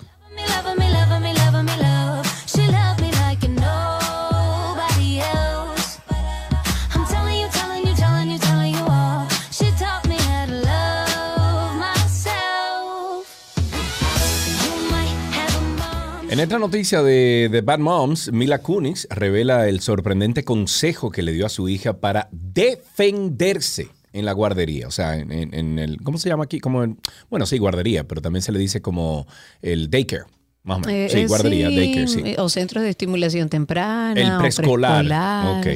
[16.38, 21.32] En esta noticia de, de Bad Moms, Mila Kunis revela el sorprendente consejo que le
[21.32, 24.86] dio a su hija para defenderse en la guardería.
[24.86, 26.00] O sea, en, el.
[26.04, 26.60] ¿Cómo se llama aquí?
[27.28, 29.26] Bueno, sí, guardería, pero también se le dice como
[29.62, 30.26] el daycare.
[30.68, 30.92] Más o menos.
[30.92, 32.20] Eh, sí, eh, guardería, sí, daycare, sí.
[32.24, 34.12] eh, O centros de estimulación temprana.
[34.20, 35.04] El preescolar.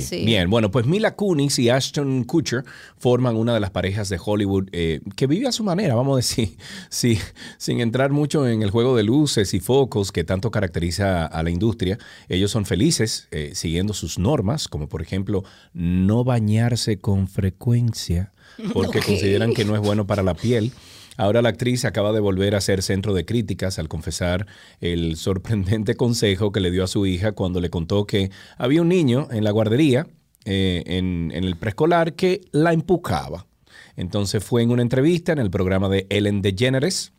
[0.03, 0.25] sí.
[0.25, 2.63] Bien, bueno, pues Mila Kunis y Ashton Kutcher
[2.99, 6.17] forman una de las parejas de Hollywood eh, que vive a su manera, vamos a
[6.19, 6.57] decir,
[6.91, 7.19] sí,
[7.57, 11.49] sin entrar mucho en el juego de luces y focos que tanto caracteriza a la
[11.51, 11.99] industria.
[12.29, 18.33] Ellos son felices eh, siguiendo sus normas, como por ejemplo no bañarse con frecuencia,
[18.75, 20.71] porque consideran que no es bueno para la piel.
[21.17, 24.47] Ahora la actriz acaba de volver a ser centro de críticas al confesar
[24.81, 28.89] el sorprendente consejo que le dio a su hija cuando le contó que había un
[28.89, 30.07] niño en la guardería,
[30.45, 33.47] eh, en, en el preescolar, que la empujaba.
[33.97, 37.13] Entonces fue en una entrevista en el programa de Ellen DeGeneres,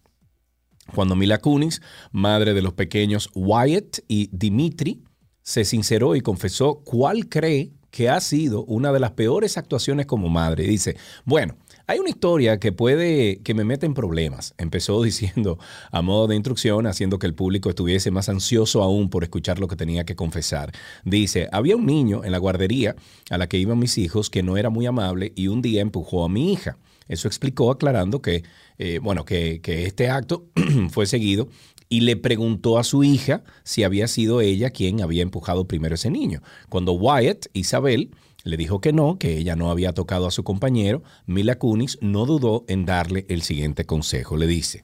[0.93, 1.81] cuando Mila Kunis,
[2.11, 5.03] madre de los pequeños Wyatt y Dimitri,
[5.41, 10.27] se sinceró y confesó cuál cree que ha sido una de las peores actuaciones como
[10.29, 10.63] madre.
[10.63, 14.53] Dice, bueno, hay una historia que puede, que me mete en problemas.
[14.57, 15.59] Empezó diciendo
[15.91, 19.67] a modo de instrucción, haciendo que el público estuviese más ansioso aún por escuchar lo
[19.67, 20.71] que tenía que confesar.
[21.03, 22.95] Dice, había un niño en la guardería
[23.29, 26.25] a la que iban mis hijos que no era muy amable y un día empujó
[26.25, 26.77] a mi hija.
[27.09, 28.43] Eso explicó aclarando que,
[28.77, 30.45] eh, bueno, que, que este acto
[30.89, 31.49] fue seguido
[31.89, 36.09] y le preguntó a su hija si había sido ella quien había empujado primero ese
[36.09, 36.41] niño.
[36.69, 38.09] Cuando Wyatt, Isabel,
[38.43, 42.25] le dijo que no, que ella no había tocado a su compañero, Mila Kunis no
[42.25, 44.37] dudó en darle el siguiente consejo.
[44.37, 44.83] Le dice,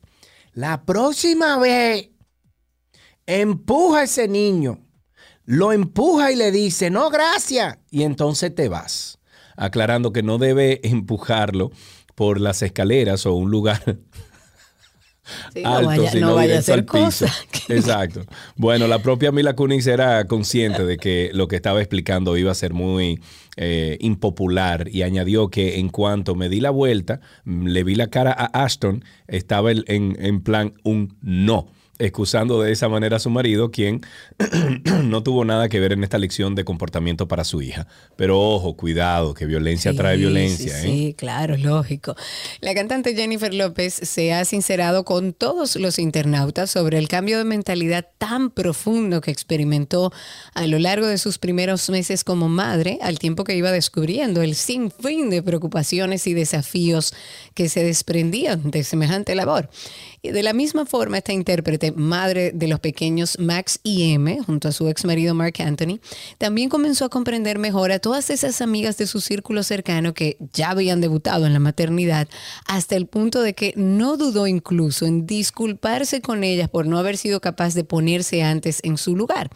[0.53, 2.09] la próxima vez,
[3.25, 4.79] empuja a ese niño,
[5.45, 9.19] lo empuja y le dice, no, gracias, y entonces te vas,
[9.57, 11.71] aclarando que no debe empujarlo
[12.15, 13.99] por las escaleras o un lugar
[15.53, 17.45] Sí, no alto, vaya, sino no vaya a hacer cosas.
[17.69, 18.25] Exacto.
[18.55, 22.55] Bueno, la propia Mila Kunis era consciente de que lo que estaba explicando iba a
[22.55, 23.21] ser muy
[23.61, 28.07] eh, impopular y añadió que en cuanto me di la vuelta, mm, le vi la
[28.07, 31.67] cara a Ashton, estaba en, en plan un no
[31.99, 34.01] excusando de esa manera a su marido, quien
[35.03, 37.87] no tuvo nada que ver en esta lección de comportamiento para su hija.
[38.15, 40.73] Pero ojo, cuidado, que violencia trae violencia.
[40.73, 40.91] sí, ¿eh?
[40.91, 42.15] sí, claro, lógico.
[42.61, 47.43] La cantante Jennifer López se ha sincerado con todos los internautas sobre el cambio de
[47.43, 50.13] mentalidad tan profundo que experimentó
[50.53, 54.55] a lo largo de sus primeros meses como madre, al tiempo que iba descubriendo el
[54.55, 57.13] sinfín de preocupaciones y desafíos
[57.53, 59.69] que se desprendían de semejante labor.
[60.21, 64.67] Y de la misma forma, esta intérprete, madre de los pequeños Max y M, junto
[64.67, 65.99] a su ex marido Mark Anthony,
[66.37, 70.71] también comenzó a comprender mejor a todas esas amigas de su círculo cercano que ya
[70.71, 72.27] habían debutado en la maternidad,
[72.65, 77.17] hasta el punto de que no dudó incluso en disculparse con ellas por no haber
[77.17, 79.49] sido capaz de ponerse antes en su lugar.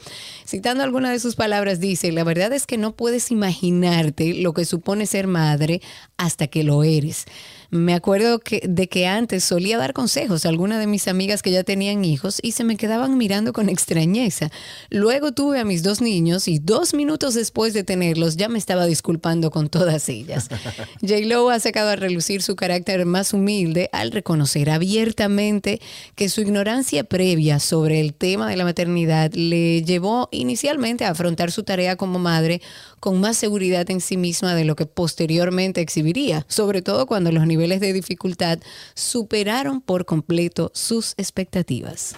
[0.46, 4.66] Citando algunas de sus palabras, dice, la verdad es que no puedes imaginarte lo que
[4.66, 5.82] supone ser madre
[6.18, 7.26] hasta que lo eres.
[7.74, 11.50] Me acuerdo que, de que antes solía dar consejos a algunas de mis amigas que
[11.50, 14.52] ya tenían hijos y se me quedaban mirando con extrañeza.
[14.92, 18.86] Luego tuve a mis dos niños y dos minutos después de tenerlos ya me estaba
[18.86, 20.50] disculpando con todas ellas.
[21.02, 25.82] J-Lo ha sacado a relucir su carácter más humilde al reconocer abiertamente
[26.14, 31.52] que su ignorancia previa sobre el tema de la maternidad le llevó inicialmente a afrontar
[31.52, 32.62] su tarea como madre
[33.04, 37.46] con más seguridad en sí misma de lo que posteriormente exhibiría, sobre todo cuando los
[37.46, 38.60] niveles de dificultad
[38.94, 42.16] superaron por completo sus expectativas.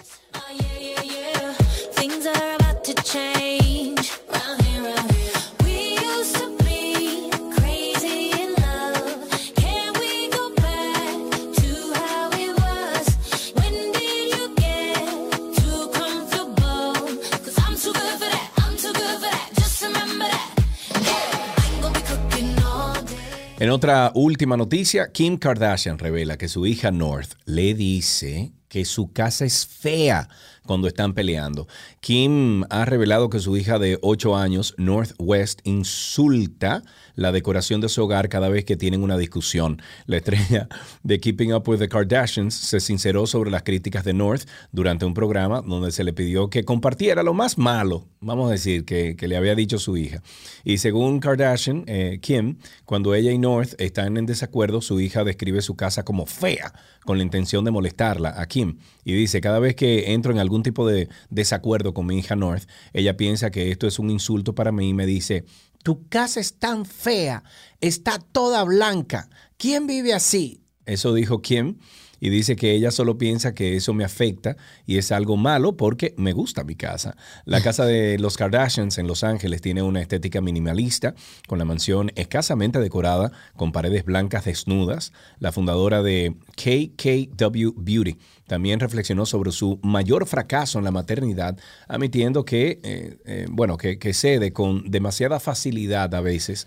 [23.66, 29.12] En otra última noticia, Kim Kardashian revela que su hija North le dice que su
[29.12, 30.28] casa es fea
[30.64, 31.66] cuando están peleando.
[32.06, 36.84] Kim ha revelado que su hija de 8 años, Northwest, insulta
[37.16, 39.82] la decoración de su hogar cada vez que tienen una discusión.
[40.04, 40.68] La estrella
[41.02, 45.14] de Keeping Up with the Kardashians se sinceró sobre las críticas de North durante un
[45.14, 49.36] programa donde se le pidió que compartiera lo más malo, vamos a decir, que, le
[49.36, 50.22] había dicho su hija.
[50.62, 55.60] Y según Kardashian, eh, Kim, cuando ella y North están en desacuerdo, su hija describe
[55.60, 56.72] su casa como fea,
[57.04, 58.78] con la intención de molestarla a Kim.
[59.04, 62.68] Y dice, cada vez que entro en algún tipo de desacuerdo con mi hija North,
[62.92, 65.46] ella piensa que esto es un insulto para mí y me dice,
[65.82, 67.42] tu casa es tan fea,
[67.80, 70.60] está toda blanca, ¿quién vive así?
[70.84, 71.78] Eso dijo Kim.
[72.20, 76.14] y dice que ella solo piensa que eso me afecta y es algo malo porque
[76.18, 77.16] me gusta mi casa.
[77.46, 81.14] La casa de los Kardashians en Los Ángeles tiene una estética minimalista,
[81.46, 85.12] con la mansión escasamente decorada, con paredes blancas desnudas.
[85.38, 92.44] La fundadora de KKW Beauty también reflexionó sobre su mayor fracaso en la maternidad, admitiendo
[92.44, 96.66] que, eh, eh, bueno, que, que, cede con demasiada facilidad a veces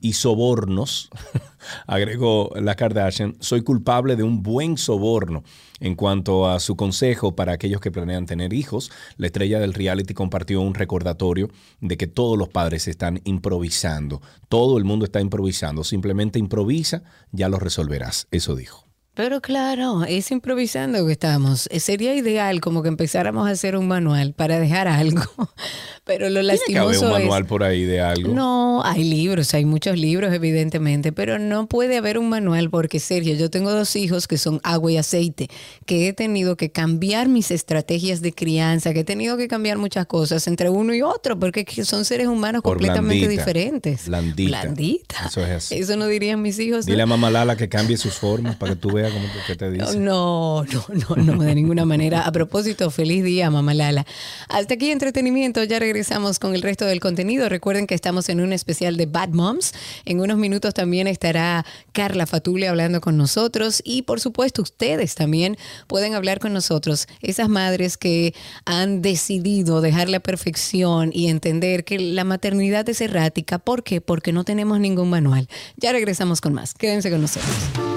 [0.00, 1.10] y sobornos,
[1.86, 5.44] agregó la Kardashian, soy culpable de un buen soborno.
[5.80, 10.14] En cuanto a su consejo para aquellos que planean tener hijos, la estrella del reality
[10.14, 15.84] compartió un recordatorio de que todos los padres están improvisando, todo el mundo está improvisando,
[15.84, 18.83] simplemente improvisa, ya lo resolverás, eso dijo.
[19.14, 21.68] Pero claro, es improvisando que estamos.
[21.70, 25.22] Eh, sería ideal como que empezáramos a hacer un manual para dejar algo.
[26.04, 28.34] Pero lo lastimoso ¿Tiene que haber un manual por ahí de algo?
[28.34, 33.34] No, hay libros, hay muchos libros evidentemente, pero no puede haber un manual porque Sergio,
[33.36, 35.48] yo tengo dos hijos que son agua y aceite,
[35.86, 40.04] que he tenido que cambiar mis estrategias de crianza, que he tenido que cambiar muchas
[40.04, 44.06] cosas entre uno y otro porque son seres humanos completamente diferentes.
[44.06, 44.60] Blandita.
[44.60, 45.26] Blandita.
[45.26, 45.76] Eso es así.
[45.76, 46.84] Eso no dirían mis hijos.
[46.84, 49.70] Dile a mamá Lala que cambie sus formas para que tú veas cómo que te
[49.70, 49.98] dice.
[49.98, 50.84] No, no,
[51.16, 52.22] no, no, de ninguna manera.
[52.22, 54.06] A propósito, feliz día, mamá Lala.
[54.48, 57.48] Hasta aquí entretenimiento, ya regresamos con el resto del contenido.
[57.48, 59.72] Recuerden que estamos en un especial de Bad Moms.
[60.04, 65.56] En unos minutos también estará Carla Fatule hablando con nosotros y por supuesto ustedes también
[65.86, 67.06] pueden hablar con nosotros.
[67.20, 68.34] Esas madres que
[68.64, 73.58] han decidido dejar la perfección y entender que la maternidad es errática.
[73.58, 74.00] ¿Por qué?
[74.00, 75.48] Porque no tenemos ningún manual.
[75.76, 76.74] Ya regresamos con más.
[76.74, 77.93] Quédense con nosotros.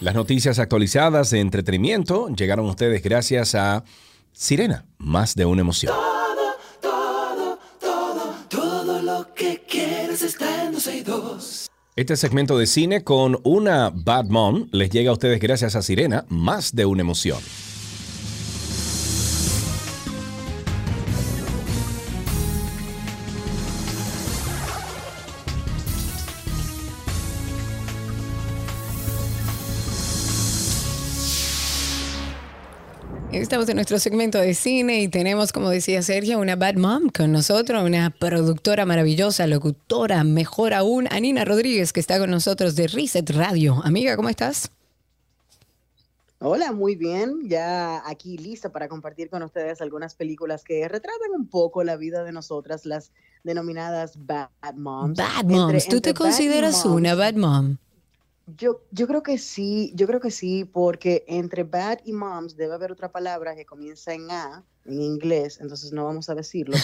[0.00, 3.84] Las noticias actualizadas de entretenimiento llegaron a ustedes gracias a
[4.32, 5.92] Sirena, más de una emoción.
[5.94, 11.66] Todo, todo, todo, todo lo que quieres está en 262.
[11.96, 16.24] Este segmento de cine con una Bad Mom les llega a ustedes gracias a Sirena,
[16.30, 17.38] más de una emoción.
[33.50, 37.32] Estamos en nuestro segmento de cine y tenemos, como decía Sergio, una bad mom con
[37.32, 43.28] nosotros, una productora maravillosa, locutora, mejor aún, Anina Rodríguez, que está con nosotros de Reset
[43.30, 43.80] Radio.
[43.82, 44.70] Amiga, ¿cómo estás?
[46.38, 47.48] Hola, muy bien.
[47.48, 52.22] Ya aquí lista para compartir con ustedes algunas películas que retratan un poco la vida
[52.22, 53.10] de nosotras, las
[53.42, 55.18] denominadas bad moms.
[55.18, 55.88] Bad moms.
[55.88, 57.78] ¿Tú te consideras una bad mom?
[58.56, 62.74] Yo, yo creo que sí, yo creo que sí, porque entre bad y moms debe
[62.74, 66.76] haber otra palabra que comienza en A, en inglés, entonces no vamos a decirlo,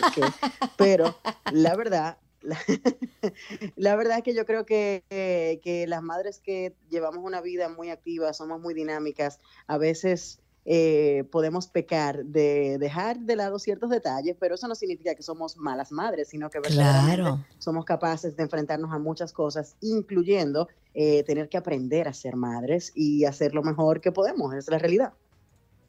[0.00, 0.22] porque,
[0.76, 1.14] pero
[1.52, 2.58] la verdad, la,
[3.76, 7.68] la, verdad es que yo creo que, que, que las madres que llevamos una vida
[7.68, 13.90] muy activa, somos muy dinámicas, a veces eh, podemos pecar de dejar de lado ciertos
[13.90, 17.44] detalles, pero eso no significa que somos malas madres, sino que claro.
[17.58, 22.92] somos capaces de enfrentarnos a muchas cosas, incluyendo eh, tener que aprender a ser madres
[22.94, 25.12] y hacer lo mejor que podemos, es la realidad.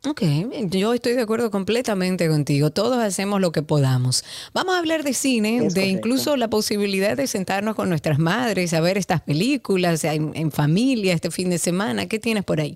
[0.05, 0.21] Ok,
[0.69, 2.71] yo estoy de acuerdo completamente contigo.
[2.71, 4.26] Todos hacemos lo que podamos.
[4.53, 5.97] Vamos a hablar de cine, Es de correcto.
[5.97, 11.13] incluso la posibilidad de sentarnos con nuestras madres a ver estas películas en, en familia
[11.13, 12.07] este fin de semana.
[12.07, 12.76] ¿Qué tienes por ahí?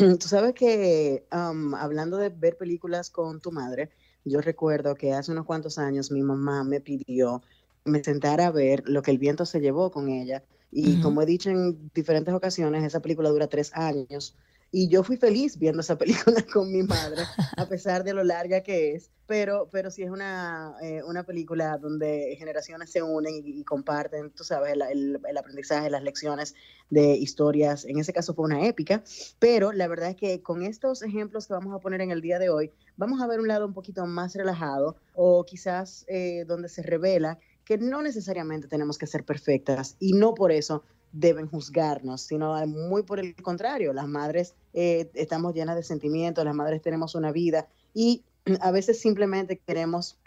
[0.18, 3.90] Tú sabes que um, hablando de ver películas con tu madre,
[4.24, 7.42] yo recuerdo que hace unos cuantos años mi mamá me pidió
[7.84, 10.44] que me sentara a ver lo que el viento se llevó con ella.
[10.70, 14.36] Y como he dicho en diferentes ocasiones, esa película dura tres años.
[14.72, 17.22] Y yo fui feliz viendo esa película con mi madre,
[17.56, 19.10] a pesar de lo larga que es.
[19.26, 24.30] Pero, pero sí es una, eh, una película donde generaciones se unen y, y comparten,
[24.32, 26.54] tú sabes, el, el- el aprendizaje, las lecciones
[26.88, 27.84] de historias.
[27.84, 29.04] En ese caso fue una épica.
[29.38, 32.38] Pero la verdad es que con estos ejemplos que vamos a poner en el día
[32.40, 36.68] de hoy, vamos a ver un lado un poquito más relajado o quizás eh, donde
[36.68, 40.82] se revela que no necesariamente tenemos que ser perfectas y no por eso
[41.12, 46.54] deben juzgarnos, sino muy por el contrario, las madres eh, estamos llenas de sentimientos, las
[46.54, 48.22] madres tenemos una vida y
[48.60, 50.18] a veces simplemente queremos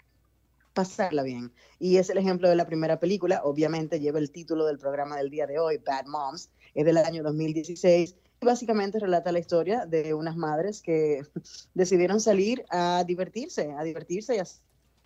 [0.74, 1.52] pasarla bien.
[1.78, 5.30] Y es el ejemplo de la primera película, obviamente lleva el título del programa del
[5.30, 8.16] día de hoy, Bad Moms, es del año 2016.
[8.42, 11.22] y Básicamente relata la historia de unas madres que
[11.74, 14.60] decidieron salir a divertirse, a divertirse y a hacer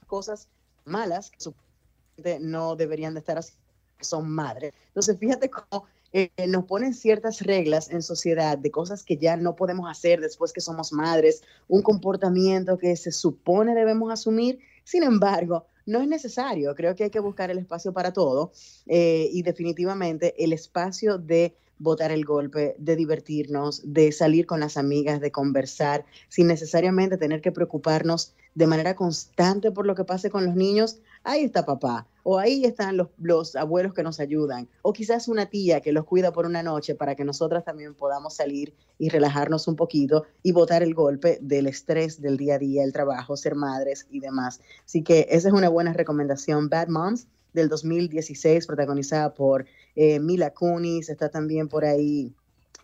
[0.07, 0.49] cosas
[0.85, 3.63] malas que no deberían de estar haciendo,
[4.01, 4.73] son madres.
[4.89, 9.57] Entonces, fíjate cómo eh, nos ponen ciertas reglas en sociedad de cosas que ya no
[9.57, 15.67] podemos hacer después que somos madres, un comportamiento que se supone debemos asumir, sin embargo,
[15.85, 16.75] no es necesario.
[16.75, 18.53] Creo que hay que buscar el espacio para todo
[18.87, 24.77] eh, y definitivamente el espacio de botar el golpe, de divertirnos, de salir con las
[24.77, 30.31] amigas, de conversar, sin necesariamente tener que preocuparnos de manera constante por lo que pase
[30.31, 30.99] con los niños.
[31.23, 35.47] Ahí está papá, o ahí están los, los abuelos que nos ayudan, o quizás una
[35.47, 39.69] tía que los cuida por una noche para que nosotras también podamos salir y relajarnos
[39.69, 43.55] un poquito y botar el golpe del estrés del día a día, el trabajo, ser
[43.55, 44.61] madres y demás.
[44.85, 46.69] Así que esa es una buena recomendación.
[46.69, 49.67] Bad Moms del 2016, protagonizada por
[50.01, 52.33] eh, Mila Kunis, está también por ahí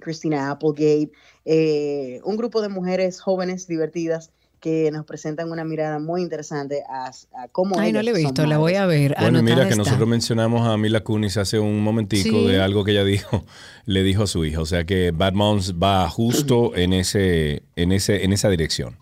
[0.00, 1.12] Christina Applegate,
[1.44, 7.08] eh, un grupo de mujeres jóvenes divertidas que nos presentan una mirada muy interesante a,
[7.08, 9.14] a cómo Ay, no la he visto, la voy a ver.
[9.20, 9.76] Bueno, mira que está.
[9.76, 12.46] nosotros mencionamos a Mila Kunis hace un momentico Sí.
[12.48, 13.44] de algo que ella dijo,
[13.84, 14.60] le dijo a su hija.
[14.62, 18.96] O sea que Bad Moms va justo en ese, en ese, en esa dirección.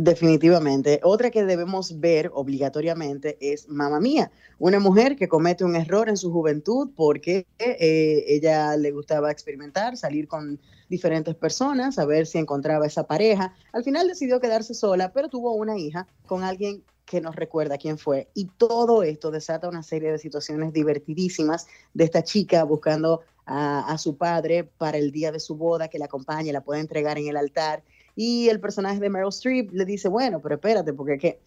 [0.00, 1.00] Definitivamente.
[1.02, 4.30] Otra que debemos ver obligatoriamente es Mamá Mía,
[4.60, 9.96] una mujer que comete un error en su juventud porque eh, ella le gustaba experimentar,
[9.96, 13.56] salir con diferentes personas, a ver si encontraba esa pareja.
[13.72, 17.98] Al final decidió quedarse sola, pero tuvo una hija con alguien que nos recuerda quién
[17.98, 18.28] fue.
[18.34, 23.98] Y todo esto desata una serie de situaciones divertidísimas de esta chica buscando a, a
[23.98, 27.26] su padre para el día de su boda, que la acompañe, la pueda entregar en
[27.26, 27.82] el altar.
[28.20, 31.40] Y el personaje de Meryl Streep le dice, bueno, pero espérate, porque ¿qué?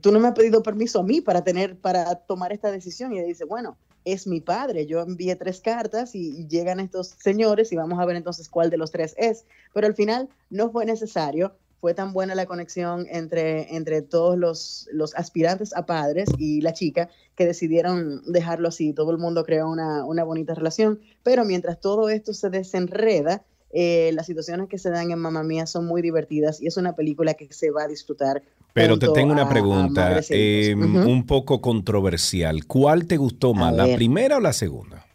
[0.00, 3.12] Tú no me has pedido permiso a mí para tener, para tomar esta decisión.
[3.12, 3.76] Y ella dice, bueno,
[4.06, 4.86] es mi padre.
[4.86, 8.70] Yo envié tres cartas y, y llegan estos señores y vamos a ver entonces cuál
[8.70, 9.44] de los tres es.
[9.74, 11.52] Pero al final no fue necesario.
[11.82, 16.72] Fue tan buena la conexión entre, entre todos los, los aspirantes a padres y la
[16.72, 18.94] chica que decidieron dejarlo así.
[18.94, 20.98] Todo el mundo creó una, una bonita relación.
[21.22, 25.66] Pero mientras todo esto se desenreda, eh, las situaciones que se dan en Mamma Mía
[25.66, 28.42] son muy divertidas y es una película que se va a disfrutar.
[28.72, 30.74] Pero te tengo una a pregunta e eh.
[30.74, 31.08] Ujú.
[31.08, 32.66] un poco controversial.
[32.66, 35.06] ¿Cuál te gustó más, la primera o la segunda?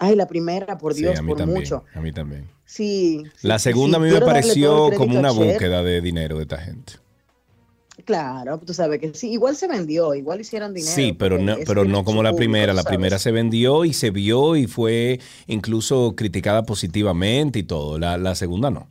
[0.00, 1.84] Ay, la primera, por Sí, Dios, a mí por también, mucho.
[1.94, 2.48] A mí también.
[2.64, 3.24] Sí.
[3.42, 6.94] La sí, segunda a mí me pareció como una búsqueda de dinero de esta gente.
[8.08, 10.94] Claro, tú sabes que sí, igual se vendió, igual hicieron dinero.
[10.94, 12.72] Sí, pero porque no, pero no como la primera.
[12.72, 17.98] La primera se vendió y se vio y fue incluso criticada positivamente y todo.
[17.98, 18.88] La, la segunda no.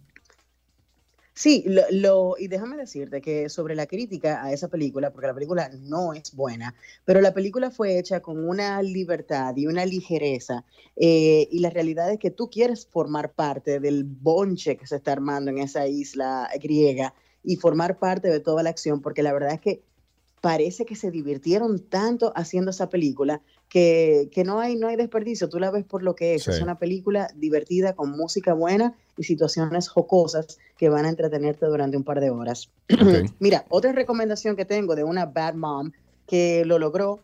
[1.34, 5.36] Sí, lo, lo- y déjame decirte que sobre la crítica a esa película, porque la
[5.36, 6.74] película no es buena,
[7.06, 10.66] pero la película fue hecha con una libertad y una ligereza,
[10.96, 15.12] eh, y la realidad es que tú quieres formar parte del bonche que se está
[15.12, 17.14] armando en esa isla griega
[17.48, 19.82] y formar parte de toda la acción, porque la verdad es que
[20.42, 25.48] parece que se divirtieron tanto haciendo esa película que, que no, hay, no hay desperdicio.
[25.48, 26.44] Tú la ves por lo que es.
[26.44, 26.52] Sí.
[26.52, 31.96] Es una película divertida, con música buena y situaciones jocosas que van a entretenerte durante
[31.96, 32.70] un par de horas.
[33.40, 35.92] Mira, otra recomendación que tengo de una bad mom
[36.28, 37.22] que lo logró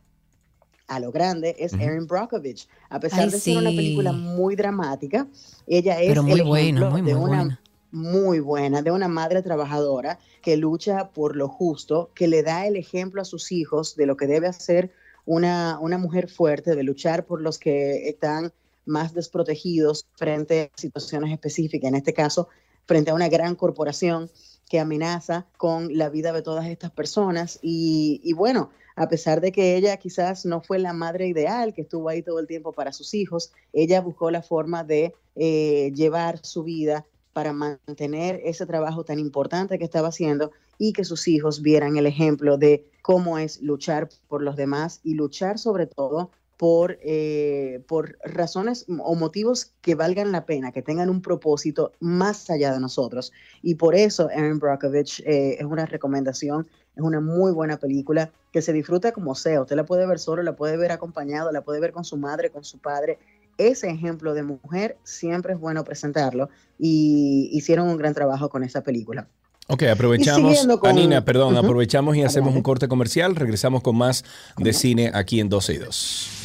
[0.88, 1.74] a lo grande es.
[1.74, 2.70] Erin Brockovich.
[2.90, 5.28] A pesar Ay, de ser una película muy dramática,
[5.68, 7.60] ella es Pero muy el buena, muy, de muy una buena.
[7.94, 12.76] Muy buena, de una madre trabajadora que lucha por lo justo, que le da el
[12.76, 14.92] ejemplo a sus hijos de lo que debe hacer
[15.26, 18.52] una, una mujer fuerte, de luchar por los que están
[18.86, 22.50] más desprotegidos frente a situaciones específicas, en este caso,
[22.88, 24.30] frente a una gran corporación
[24.68, 27.60] que amenaza con la vida de todas estas personas.
[27.62, 32.10] Y, bueno, a pesar de que ella quizás no fue la madre ideal, que estuvo
[32.10, 36.64] ahí todo el tiempo para sus hijos, ella buscó la forma de eh, llevar su
[36.64, 41.98] vida para mantener ese trabajo tan importante que estaba haciendo y que sus hijos vieran
[41.98, 47.84] el ejemplo de cómo es luchar por los demás y luchar sobre todo por, eh,
[47.88, 52.80] por razones o motivos que valgan la pena, que tengan un propósito más allá de
[52.80, 53.34] nosotros.
[53.62, 58.62] Y por eso Erin Brockovich eh, es una recomendación, es una muy buena película que
[58.62, 59.62] se disfruta como sea.
[59.62, 62.50] Usted la puede ver solo, la puede ver acompañado, la puede ver con su madre,
[62.50, 63.18] con su padre.
[63.58, 66.50] Ese ejemplo de mujer siempre es bueno presentarlo
[66.80, 69.28] y hicieron un gran trabajo con esa película.
[69.68, 71.66] Ok, aprovechamos, con- Anina, perdón, Ujú.
[71.66, 73.36] aprovechamos y hacemos un corte comercial.
[73.36, 74.26] Regresamos con más
[74.58, 76.43] de cine aquí en 12 y 2.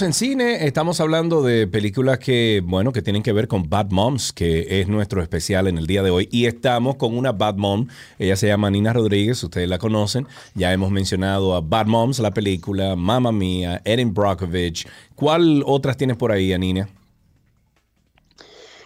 [0.00, 4.32] En cine, estamos hablando de películas que, bueno, que tienen que ver con Bad Moms,
[4.32, 6.28] que es nuestro especial en el día de hoy.
[6.30, 7.88] Y estamos con una Bad Mom,
[8.18, 10.28] ella se llama Nina Rodríguez, ustedes la conocen.
[10.54, 14.86] Ya hemos mencionado a Bad Moms, la película, Mamma Mía, Erin Brockovich.
[15.16, 16.88] ¿Cuál otras tienes por ahí, Nina?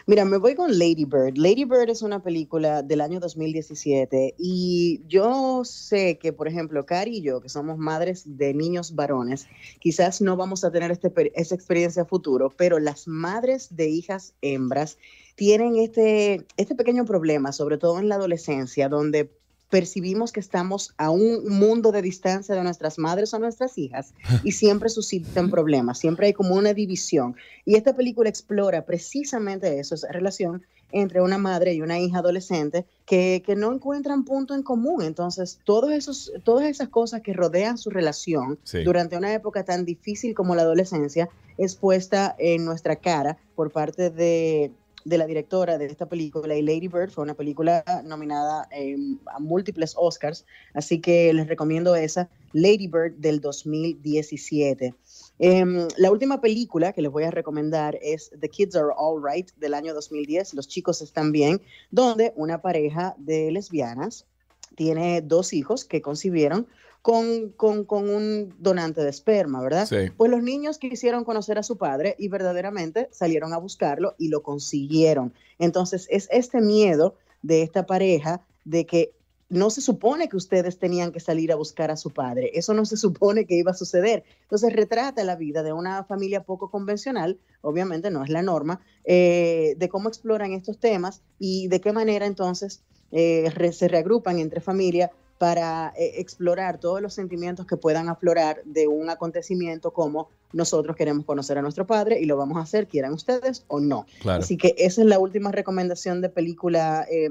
[0.05, 1.37] Mira, me voy con Lady Bird.
[1.37, 7.19] Lady Bird es una película del año 2017 y yo sé que, por ejemplo, Cari
[7.19, 9.47] y yo, que somos madres de niños varones,
[9.79, 14.99] quizás no vamos a tener este, esa experiencia futuro, pero las madres de hijas hembras
[15.37, 19.31] tienen este, este pequeño problema, sobre todo en la adolescencia, donde
[19.73, 24.13] percibimos que estamos a un mundo de distancia de nuestras madres o nuestras hijas
[24.45, 27.37] y siempre suscitan problemas, siempre hay como una división.
[27.65, 30.63] Y esta película explora precisamente eso, esa relación
[30.95, 35.03] entre una madre y una hija adolescente que, que no encuentran punto en común.
[35.03, 38.85] Entonces, todos esos, todas esas cosas que rodean su relación Sí.
[38.85, 44.11] durante una época tan difícil como la adolescencia es puesta en nuestra cara por parte
[44.11, 44.71] de,
[45.05, 46.55] de la directora de esta película.
[46.55, 48.97] Y Lady Bird fue una película nominada eh,
[49.27, 54.95] a múltiples Oscars, así que les recomiendo esa, Lady Bird del 2017.
[55.39, 59.51] Em, la última película que les voy a recomendar es The Kids Are All Right
[59.57, 61.61] del año 2010, Los chicos están bien,
[61.91, 64.27] donde una pareja de lesbianas
[64.75, 66.67] tiene dos hijos que concibieron
[67.03, 69.87] con, con, con un donante de esperma, ¿verdad?
[69.87, 70.11] Sí.
[70.17, 74.43] Pues los niños quisieron conocer a su padre y verdaderamente salieron a buscarlo y lo
[74.43, 75.33] consiguieron.
[75.59, 79.13] Entonces es este miedo de esta pareja de que
[79.49, 82.53] no se supone que ustedes tenían que salir a buscar a su padre.
[82.55, 84.25] Eso no se supone que iba a suceder.
[84.45, 89.75] Entonces retrata la vida de una familia poco convencional, obviamente no es la norma, eh,
[89.77, 92.81] de cómo exploran estos temas y de qué manera entonces
[93.11, 95.11] eh, re- se reagrupan entre familia
[95.43, 101.27] para eh, explorar todos los sentimientos que puedan aflorar de un acontecimiento como nosotros queremos
[101.27, 104.07] conocer a nuestro padre y lo vamos a hacer, quieran ustedes o no.
[104.21, 104.45] Claro.
[104.45, 107.29] Así que esa es la última recomendación de película eh,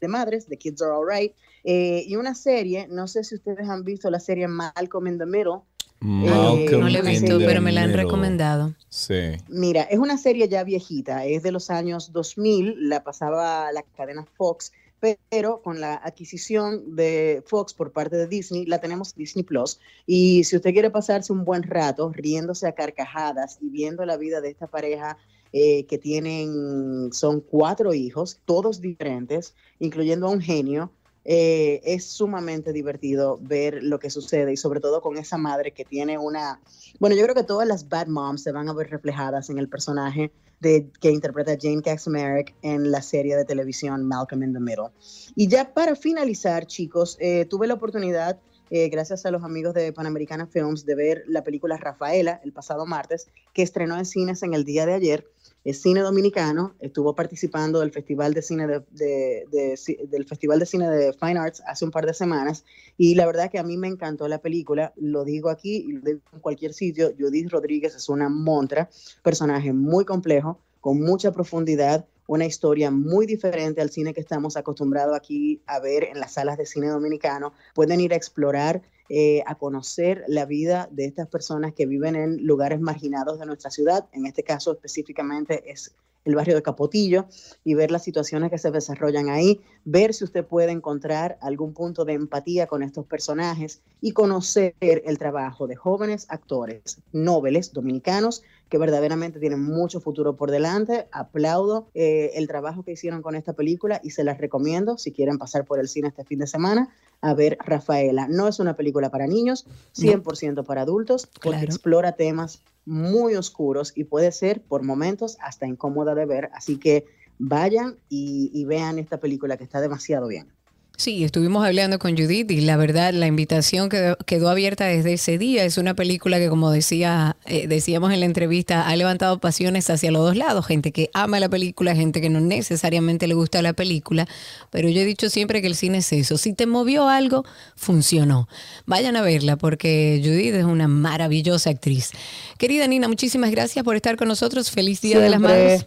[0.00, 1.32] de madres, The Kids Are Alright.
[1.64, 5.26] Eh, y una serie, no sé si ustedes han visto la serie Malcolm in the
[5.26, 5.62] Middle.
[5.98, 8.72] Malcolm no la he visto, pero me la han recomendado.
[8.88, 9.32] Sí.
[9.48, 14.24] Mira, es una serie ya viejita, es de los años 2000, la pasaba la cadena
[14.36, 19.80] Fox, pero con la adquisición de Fox por parte de Disney, la tenemos Disney Plus.
[20.06, 24.40] Y si usted quiere pasarse un buen rato riéndose a carcajadas y viendo la vida
[24.40, 25.18] de esta pareja
[25.52, 30.92] eh, que tienen, son cuatro hijos, todos diferentes, incluyendo a un genio,
[31.30, 35.84] eh, es sumamente divertido ver lo que sucede y sobre todo con esa madre que
[35.84, 36.58] tiene una,
[37.00, 39.68] bueno, yo creo que todas las bad moms se van a ver reflejadas en el
[39.68, 44.88] personaje de, que interpreta Jane Kaczmarek en la serie de televisión Malcolm in the Middle.
[45.36, 48.38] Y ya para finalizar, chicos, eh, tuve la oportunidad,
[48.70, 52.86] eh, gracias a los amigos de Panamericana Films, de ver la película Rafaela el pasado
[52.86, 55.26] martes, que estrenó en cines en el día de ayer.
[55.68, 59.76] Es cine dominicano, estuvo participando del Festival de Cine de,
[60.08, 62.64] del Festival de Cine de Fine Arts hace un par de semanas
[62.96, 66.00] y la verdad que a mí me encantó la película, lo digo aquí y lo
[66.00, 68.88] digo en cualquier sitio, Judith Rodríguez es una montra,
[69.22, 75.16] personaje muy complejo, con mucha profundidad, una historia muy diferente al cine que estamos acostumbrados
[75.16, 77.54] aquí a ver en las salas de cine dominicano.
[77.74, 82.46] Pueden ir a explorar, eh, a conocer la vida de estas personas que viven en
[82.46, 84.06] lugares marginados de nuestra ciudad.
[84.12, 85.94] En este caso específicamente es
[86.26, 87.26] el barrio de Capotillo
[87.64, 92.04] y ver las situaciones que se desarrollan ahí, ver si usted puede encontrar algún punto
[92.04, 98.78] de empatía con estos personajes y conocer el trabajo de jóvenes actores nobles dominicanos que
[98.78, 101.08] verdaderamente tienen mucho futuro por delante.
[101.12, 105.38] Aplaudo eh, el trabajo que hicieron con esta película y se las recomiendo si quieren
[105.38, 106.88] pasar por el cine este fin de semana
[107.20, 108.28] a ver Rafaela.
[108.28, 109.66] No es una película para niños,
[109.96, 111.64] 100% para adultos, porque Claro.
[111.64, 116.50] explora temas muy oscuros y puede ser por momentos hasta incómoda de ver.
[116.54, 117.06] Así que
[117.38, 120.52] vayan y, y vean esta película que está demasiado bien.
[120.98, 125.38] Sí, estuvimos hablando con Judith y la verdad la invitación quedó, quedó abierta desde ese
[125.38, 125.62] día.
[125.62, 130.10] Es una película que, como decía, eh, decíamos en la entrevista, ha levantado pasiones hacia
[130.10, 130.66] los dos lados.
[130.66, 134.26] Gente que ama la película, gente que no necesariamente le gusta la película.
[134.72, 136.36] Pero yo he dicho siempre que el cine es eso.
[136.36, 137.44] Si te movió algo,
[137.76, 138.48] funcionó.
[138.84, 142.10] Vayan a verla porque Judith es una maravillosa actriz.
[142.58, 144.72] Querida Nina, muchísimas gracias por estar con nosotros.
[144.72, 145.38] Feliz Día de las.
[145.38, 145.86] Madres.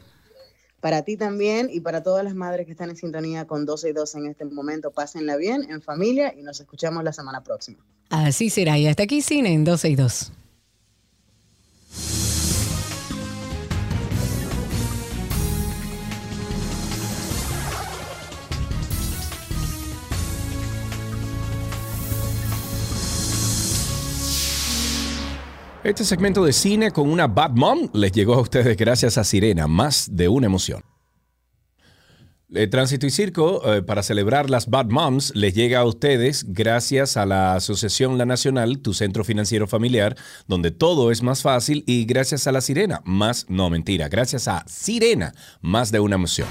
[0.81, 3.93] Para ti también y para todas las madres que están en sintonía con 12 y
[3.93, 7.77] 2 en este momento, pásenla bien en familia y nos escuchamos la semana próxima.
[8.09, 8.77] Así será.
[8.77, 10.31] Y hasta aquí cine en 12 y 2.
[25.83, 29.65] Este segmento de cine con una Bad Mom les llegó a ustedes gracias a Sirena,
[29.65, 30.83] más de una emoción.
[32.53, 37.17] Eh, Tránsito y Circo, eh, para celebrar las Bad Moms, les llega a ustedes gracias
[37.17, 40.15] a la Asociación La Nacional, tu centro financiero familiar,
[40.47, 44.63] donde todo es más fácil, y gracias a la Sirena, más, no mentira, gracias a
[44.67, 46.47] Sirena, más de una emoción.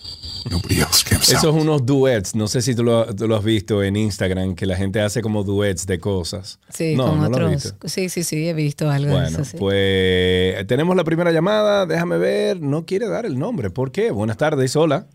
[0.50, 1.54] Nobody else camps Esos out.
[1.54, 2.34] son unos duets.
[2.34, 5.22] No sé si tú lo, tú lo has visto en Instagram, que la gente hace
[5.22, 6.58] como duets de cosas.
[6.68, 7.50] Sí, no, con no lo has otros.
[7.50, 7.88] visto.
[7.88, 9.44] Sí, sí, sí, he visto algo de Bueno, eso.
[9.44, 9.56] sí.
[9.58, 11.86] pues tenemos la primera llamada.
[11.86, 12.60] Déjame ver.
[12.60, 13.70] No quiere dar el nombre.
[13.70, 14.10] ¿Por qué?
[14.10, 14.76] Buenas tardes.
[14.76, 15.06] Hola.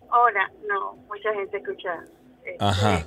[0.00, 1.88] Hola, no, mucha gente escucha.
[2.44, 3.06] eh, Ajá.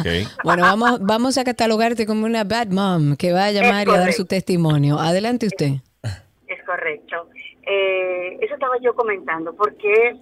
[0.00, 0.28] Ok.
[0.44, 3.98] Bueno, vamos, vamos a catalogarte como una bad mom que va a llamar y a
[3.98, 4.98] dar su testimonio.
[4.98, 5.72] Adelante usted.
[6.02, 7.28] Es correcto.
[7.66, 10.16] Eh, eso estaba yo comentando, porque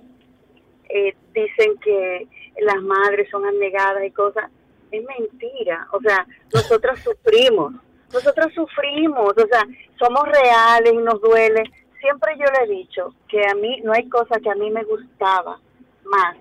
[0.89, 2.27] eh, dicen que
[2.61, 4.51] las madres son abnegadas y cosas.
[4.91, 5.87] Es mentira.
[5.93, 7.75] O sea, nosotras sufrimos.
[8.13, 9.33] Nosotros sufrimos.
[9.37, 9.63] O sea,
[9.99, 11.63] somos reales y nos duele.
[12.01, 14.85] Siempre yo le he dicho que a mí no hay cosa que a mí me
[14.85, 15.61] gustaba
[16.05, 16.37] más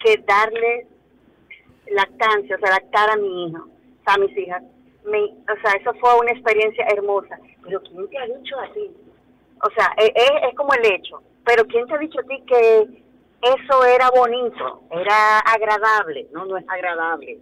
[0.00, 0.86] que darle
[1.90, 3.66] lactancia, o sea, lactar a mi hijo,
[4.06, 4.62] a mis hijas.
[5.04, 7.38] Me- o sea, eso fue una experiencia hermosa.
[7.62, 8.90] Pero ¿quién te ha dicho a ti?
[9.64, 11.22] O sea, e- es, es como el hecho.
[11.46, 13.02] Pero ¿quién te ha dicho a ti que
[13.42, 16.26] eso era bonito, era agradable?
[16.32, 17.38] No, no es agradable.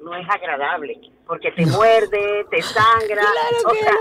[0.00, 1.00] No es agradable.
[1.26, 3.22] Porque te muerde, te sangra.
[3.66, 3.92] o sea,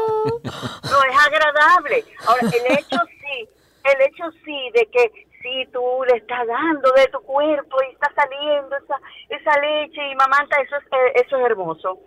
[0.92, 2.06] no es agradable.
[2.28, 3.50] Ahora, el hecho sí,
[3.84, 5.12] el hecho sí de que
[5.42, 8.96] si tú le estás dando de tu cuerpo y está saliendo esa,
[9.30, 12.00] esa leche y mamanta, eso es, eh, eso es hermoso.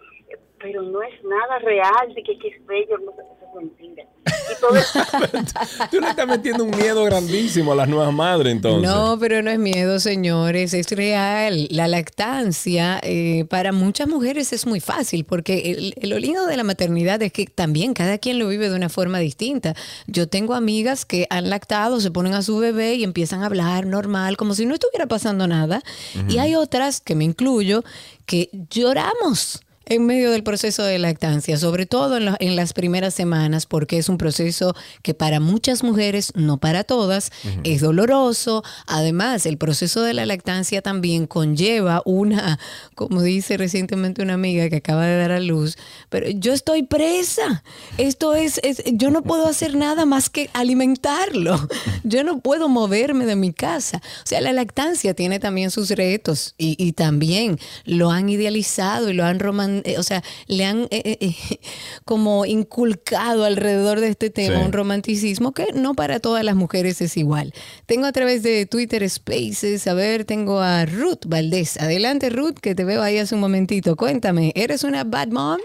[0.58, 4.04] Pero no es nada real de que, que es bello, hermoso, eso es mentira.
[4.50, 8.90] Y todo el- Tú le estás metiendo un miedo grandísimo a las nuevas madres, entonces.
[8.90, 11.68] No, pero no es miedo, señores, es real.
[11.70, 16.56] La lactancia eh, para muchas mujeres es muy fácil porque el, el- lo lindo de
[16.56, 19.74] la maternidad es que también cada quien lo vive de una forma distinta.
[20.06, 23.84] Yo tengo amigas que han lactado, se ponen a su bebé y empiezan a hablar
[23.86, 25.82] normal, como si no estuviera pasando nada.
[26.28, 27.84] Y hay otras, que me incluyo,
[28.24, 33.14] que lloramos en medio del proceso de lactancia, sobre todo en, la- en las primeras
[33.14, 37.30] semanas, porque es un proceso que para muchas mujeres, no para todas,
[37.64, 38.62] es doloroso.
[38.86, 42.58] Además, el proceso de la lactancia también conlleva una,
[42.94, 45.76] como dice recientemente una amiga que acaba de dar a luz,
[46.10, 47.62] pero yo estoy presa.
[47.96, 51.68] Esto es, es yo no puedo hacer nada más que alimentarlo.
[52.04, 53.98] Yo no puedo moverme de mi casa.
[53.98, 59.14] O sea, la lactancia tiene también sus retos y, y también lo han idealizado y
[59.14, 59.38] lo han
[59.84, 61.34] eh, o sea, le han eh, eh, eh,
[62.04, 64.62] como inculcado alrededor de este tema Sí.
[64.64, 67.52] un romanticismo que no para todas las mujeres es igual.
[67.86, 71.76] Tengo a través de Twitter Spaces, a ver, tengo a Ruth Valdés.
[71.80, 73.96] Adelante, Ruth, que te veo ahí hace un momentito.
[73.96, 75.58] Cuéntame, ¿eres una bad mom?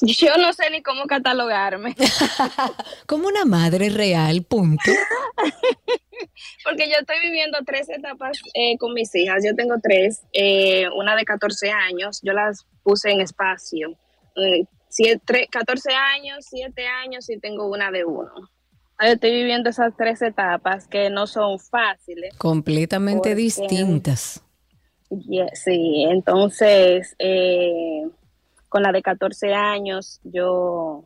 [0.00, 1.96] Yo no sé ni cómo catalogarme.
[3.06, 4.90] Como una madre real, punto.
[6.64, 9.42] Porque yo estoy viviendo tres etapas eh, con mis hijas.
[9.44, 13.96] Yo tengo tres, eh, una de 14 años, yo las puse en espacio.
[14.36, 18.30] Eh, siete, 14 años, 7 años y tengo una de uno.
[19.00, 22.36] Estoy viviendo esas tres etapas que no son fáciles.
[22.36, 24.44] Completamente Porque- distintas.
[25.10, 28.02] Ye- sí, entonces eh,
[28.68, 31.04] con la de 14 años yo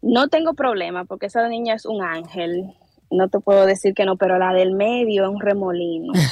[0.00, 2.72] no tengo problema porque esa niña es un ángel.
[3.12, 6.12] No te puedo decir que no, pero la del medio es un remolino.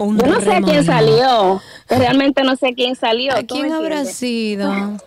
[0.00, 1.62] Un yo no sé a quién salió.
[1.88, 3.32] Realmente no sé quién salió.
[3.32, 4.16] ¿A ¿tú quién habrá entiendes?
[4.16, 4.72] sido?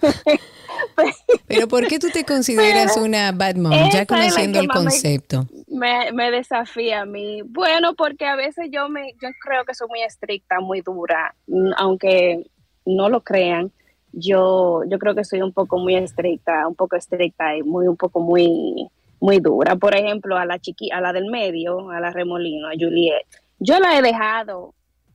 [1.48, 3.73] Pero ¿por qué tú te consideras una bad mom?
[3.91, 5.45] Ya conociendo el concepto.
[5.68, 7.41] me, me desafía a mí.
[7.44, 11.72] Bueno, porque a veces yo me, yo creo que soy muy estricta, muy dura, mm,
[11.77, 12.44] aunque
[12.85, 13.72] no lo crean.
[14.14, 17.98] Yo, yo creo que soy un poco muy estricta, un poco estricta y muy, un
[17.98, 18.88] poco muy,
[19.19, 19.76] muy dura.
[19.76, 23.26] Por ejemplo, a la chiqui, a la del medio, a la remolino, a Juliet,
[23.60, 24.73] yo la he dejado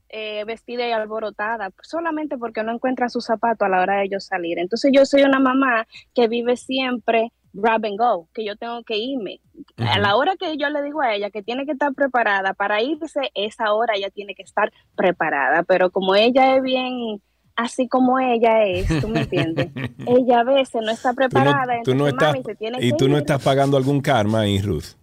[0.09, 4.25] eh, vestida y alborotada solamente porque no encuentra su zapato a la hora de ellos
[4.25, 4.59] salir.
[4.59, 8.97] Entonces yo soy una mamá que vive siempre grab and go, que yo tengo que
[8.97, 9.39] irme.
[9.77, 12.81] A la hora que yo le digo a ella que tiene que estar preparada para
[12.81, 15.63] irse, esa hora ella tiene que estar preparada.
[15.63, 17.21] Pero como ella es bien
[17.55, 19.69] así como ella es, tú me entiendes,
[20.07, 22.91] ella a veces no está Tú no, preparada, tú no estás, mami se tiene y
[22.91, 24.95] que tú no estás pagando algún karma ahí, Ruth.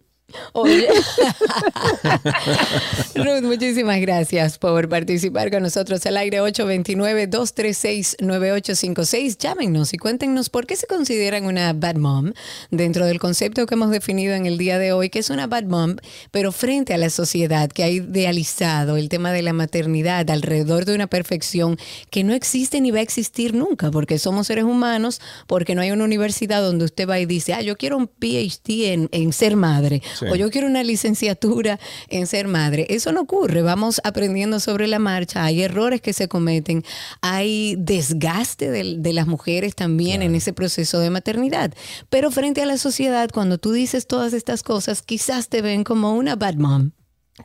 [3.15, 9.36] Ruth, muchísimas gracias por participar con nosotros al aire 829-236-9856.
[9.39, 12.32] Llámenos y cuéntenos por qué se consideran una bad mom
[12.70, 15.65] dentro del concepto que hemos definido en el día de hoy, que es una bad
[15.65, 15.97] mom,
[16.31, 20.94] pero frente a la sociedad que ha idealizado el tema de la maternidad alrededor de
[20.94, 21.78] una perfección
[22.11, 25.90] que no existe ni va a existir nunca, porque somos seres humanos, porque no hay
[25.90, 29.57] una universidad donde usted va y dice, ah, yo quiero un PhD en, en ser
[29.57, 30.26] madre, Sí.
[30.30, 32.86] o yo quiero una licenciatura en ser madre.
[32.90, 36.84] Eso no ocurre, vamos aprendiendo sobre la marcha, hay errores que se cometen,
[37.20, 41.72] hay desgaste de, las mujeres también en ese proceso de maternidad.
[42.10, 46.14] Pero frente a la sociedad, cuando tú dices todas estas cosas, quizás te ven como
[46.14, 46.92] una bad mom.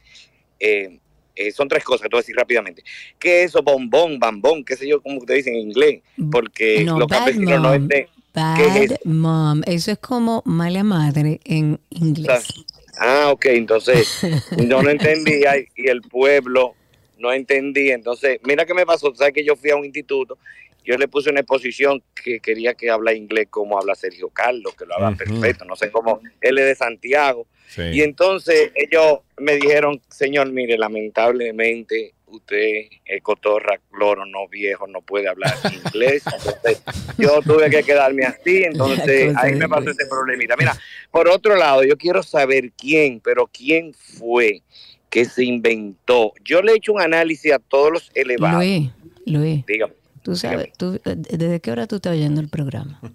[1.35, 2.83] eh, son tres cosas que te voy a decir rápidamente.
[3.19, 3.63] ¿Qué es eso?
[3.63, 6.03] Bombón, bambón, qué sé yo, como ustedes dicen en inglés.
[6.31, 8.09] Porque No, los campesinos no entienden.
[8.35, 9.63] Bad ¿Qué es mom.
[9.67, 12.49] Eso es como mala madre en inglés.
[12.97, 14.21] Ah, ok, entonces
[14.57, 16.75] yo no entendía y y el pueblo
[17.19, 17.95] no entendía.
[17.95, 19.15] Entonces, mira qué me pasó.
[19.15, 20.39] ¿Sabes que yo fui a un instituto?
[20.85, 24.87] Yo le puse una exposición que quería que habla inglés como habla Sergio Carlos, que
[24.87, 25.65] lo habla perfecto.
[25.65, 27.47] No sé cómo, él es de Santiago.
[27.69, 27.83] Sí.
[27.93, 35.03] Y entonces ellos me dijeron, señor, mire, lamentablemente usted es cotorra, cloro, no viejo, no
[35.03, 36.25] puede hablar inglés.
[36.27, 36.83] Entonces
[37.19, 40.57] yo tuve que quedarme así, entonces ahí me pasó ese problemita.
[40.57, 40.77] Mira,
[41.11, 44.63] por otro lado, yo quiero saber quién, pero quién fue
[45.11, 46.33] que se inventó.
[46.43, 48.65] Yo le he hecho un análisis a todos los elevados.
[48.65, 48.91] Luis,
[49.27, 50.02] Luis, Dígame.
[50.23, 53.01] Tú sabes, tú, eh, ¿desde qué hora tú estás oyendo el programa?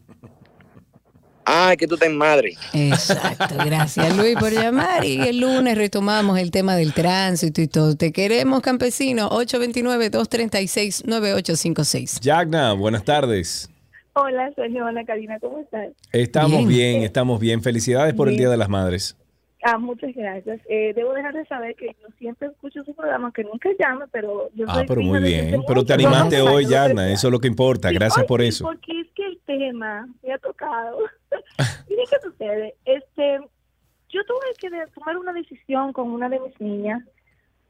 [1.49, 2.55] Ah, es que tú estás en madre.
[2.73, 7.95] Exacto, gracias Luis por llamar y el lunes retomamos el tema del tránsito y todo.
[7.95, 12.19] Te queremos, campesino, 829-236-9856.
[12.19, 13.69] Yagna, buenas tardes.
[14.11, 15.87] Hola, soy Ana Karina, ¿cómo estás?
[16.11, 17.61] Estamos bien, estamos bien.
[17.61, 18.35] Felicidades por el.
[18.35, 19.15] Día de las Madres.
[19.63, 20.61] Ah, muchas gracias.
[20.69, 24.49] Eh, debo dejar de saber que yo siempre escucho su programa, que nunca llame, pero
[24.53, 25.63] yo Ah, soy pero muy bien.
[25.67, 27.11] Pero te animaste hoy, ver, Yagna.
[27.11, 27.91] Eso es lo que importa.
[27.91, 28.65] Gracias por eso.
[28.65, 30.99] Porque es que el tema me ha tocado.
[31.89, 32.75] Miren qué sucede.
[32.85, 33.39] Este,
[34.09, 37.03] yo tuve que tomar una decisión con una de mis niñas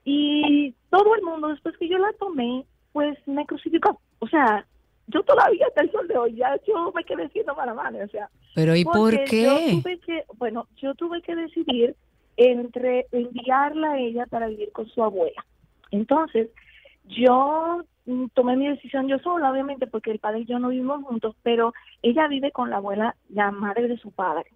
[0.03, 3.99] y todo el mundo, después que yo la tomé, pues me crucificó.
[4.19, 4.65] O sea,
[5.07, 8.03] yo todavía hasta el sol de hoy, ya yo me quedé siendo mala madre.
[8.03, 9.43] O sea, Pero ¿y por qué?
[9.43, 11.95] Yo tuve que, bueno, yo tuve que decidir
[12.35, 15.43] entre enviarla a ella para vivir con su abuela.
[15.91, 16.49] Entonces,
[17.05, 21.03] yo mm, tomé mi decisión yo sola, obviamente, porque el padre y yo no vivimos
[21.03, 24.51] juntos, pero ella vive con la abuela, la madre de su padre.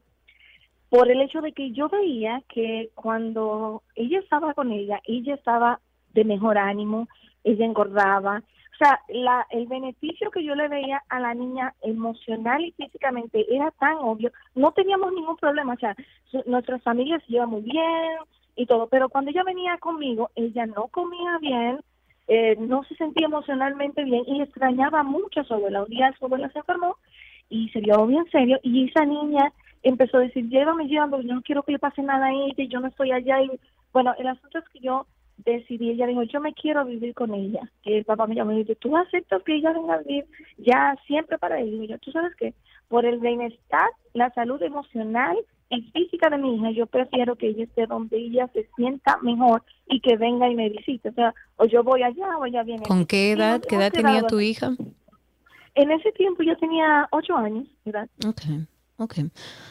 [0.90, 5.80] Por el hecho de que yo veía que cuando ella estaba con ella, ella estaba
[6.14, 7.08] de mejor ánimo,
[7.46, 8.44] ella engordaba.
[8.82, 13.70] Sea, la, el beneficio que yo le veía a la niña emocional y físicamente era
[13.80, 14.32] tan obvio.
[14.56, 15.96] No teníamos ningún problema, o sea,
[16.32, 18.18] su- nuestras familias se llevan muy bien
[18.56, 21.80] y todo, pero cuando ella venía conmigo, ella no comía bien,
[22.28, 25.84] eh, no se sentía emocionalmente bien y extrañaba mucho a su abuela.
[25.84, 26.98] Un día su abuela se enfermó
[27.50, 29.54] y se vio bien serio y esa niña
[29.84, 32.80] empezó a decir, llévame, llévame, yo no quiero que le pase nada a ella, yo
[32.80, 33.44] no estoy allá.
[33.44, 33.52] Y
[33.94, 35.06] bueno, el asunto es que yo
[35.46, 37.62] decidí, ella dijo, yo me quiero vivir con ella.
[37.84, 40.26] Que el papá me llamó y dijo, tú aceptas que ella venga a vivir
[40.58, 41.84] ya siempre para ella.
[41.84, 42.54] Y yo, tú sabes qué,
[42.88, 45.38] por el bienestar, la salud emocional
[45.70, 49.64] y física de mi hija, yo prefiero que ella esté donde ella se sienta mejor
[49.88, 51.10] y que venga y me visite.
[51.10, 52.84] O sea, o yo voy allá o ella viene.
[52.86, 54.72] ¿Con qué edad, qué edad tenía tu hija?
[55.76, 58.10] En ese tiempo yo tenía ocho años, ¿verdad?
[58.28, 58.42] Ok,
[58.98, 59.16] ok.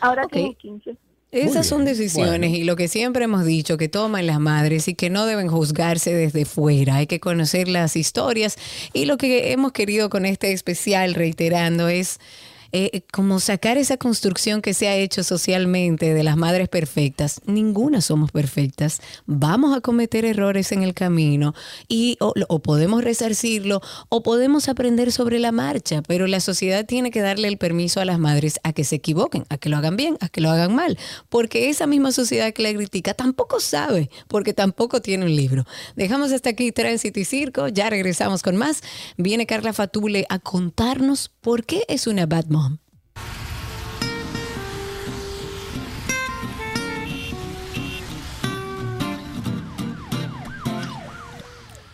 [0.01, 0.97] Ahora tengo 15.
[1.33, 5.11] Esas son decisiones y lo que siempre hemos dicho que toman las madres y que
[5.11, 6.97] no deben juzgarse desde fuera.
[6.97, 8.57] Hay que conocer las historias
[8.93, 12.19] y lo que hemos querido con este especial, reiterando, es
[12.73, 17.41] eh, como sacar esa construcción que se ha hecho socialmente de las madres perfectas.
[17.47, 19.01] Ninguna somos perfectas.
[19.27, 21.55] Vamos a cometer errores en el camino
[21.89, 27.11] y o, o podemos resarcirlo o podemos aprender sobre la marcha, pero la sociedad tiene
[27.11, 29.97] que darle el permiso a las madres a que se equivoquen, a que lo hagan
[29.97, 30.99] bien, a que lo hagan mal,
[31.29, 35.65] porque esa misma sociedad que la critica tampoco sabe, porque tampoco tiene un libro.
[35.97, 38.83] Dejamos hasta aquí Tránsito y Circo, ya regresamos con más.
[39.17, 42.60] Viene Carla Fatule a contarnos por qué es una bad mom.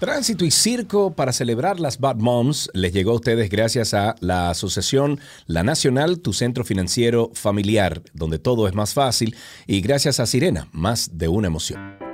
[0.07, 4.51] Tránsito y circo para celebrar las Bad Moms les llegó a ustedes gracias a la
[4.51, 5.19] asociación
[5.49, 9.35] La Nacional, tu centro financiero familiar, donde todo es más fácil,
[9.67, 12.06] y gracias a Sirena, más de una emoción.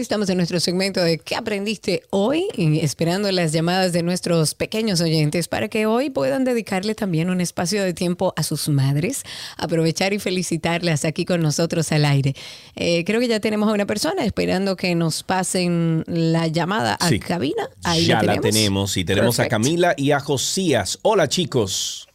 [0.00, 2.46] Estamos en nuestro segmento de ¿Qué aprendiste hoy?
[2.54, 7.40] Y esperando las llamadas de nuestros pequeños oyentes para que hoy puedan dedicarle también un
[7.40, 9.24] espacio de tiempo a sus madres,
[9.56, 12.34] aprovechar y felicitarlas aquí con nosotros al aire.
[12.76, 17.08] Eh, creo que ya tenemos a una persona esperando que nos pasen la llamada a
[17.08, 17.18] Sí.
[17.18, 17.68] cabina.
[17.84, 18.96] Ahí ya la la tenemos.
[18.96, 19.48] y tenemos a.
[19.48, 20.98] Camila y a Josías.
[21.02, 22.08] Hola chicos.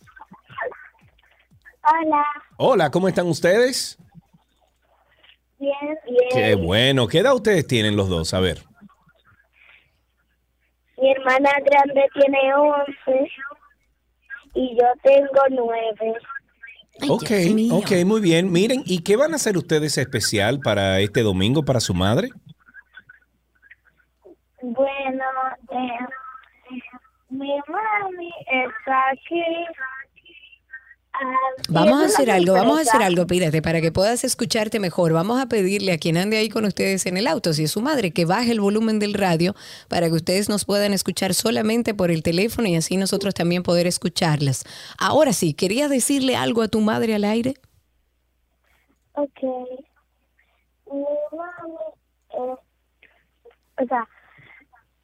[1.84, 2.24] Hola,
[2.58, 3.98] Hola, ¿cómo están ustedes?
[5.64, 6.30] Bien, bien.
[6.32, 7.08] Qué bueno.
[7.08, 8.34] ¿Qué edad ustedes tienen los dos?
[8.34, 8.60] A ver.
[11.02, 13.32] Mi hermana grande tiene 11
[14.56, 16.14] y yo tengo 9.
[17.10, 17.32] ok,
[17.72, 18.52] ok, muy bien.
[18.52, 22.30] Miren, ¿y qué van a hacer ustedes especial para este domingo para su madre?
[24.62, 25.26] Bueno,
[25.72, 26.80] eh,
[27.30, 29.44] mi mami está aquí.
[31.70, 35.14] Vamos a hacer algo, vamos a hacer algo, pírate, para que puedas escucharte mejor.
[35.14, 37.82] Vamos a pedirle a quien ande ahí con ustedes en el auto, si es su
[37.82, 39.56] madre, que baje el volumen del radio
[39.88, 43.88] para que ustedes nos puedan escuchar solamente por el teléfono y así nosotros también poder
[43.88, 44.64] escucharlas.
[45.00, 47.56] Ahora sí, ¿querías decirle algo a tu madre al aire?
[49.14, 49.44] Ok.
[50.92, 51.00] Mi
[51.32, 51.76] mami,
[52.34, 52.56] eh,
[53.82, 54.08] o sea,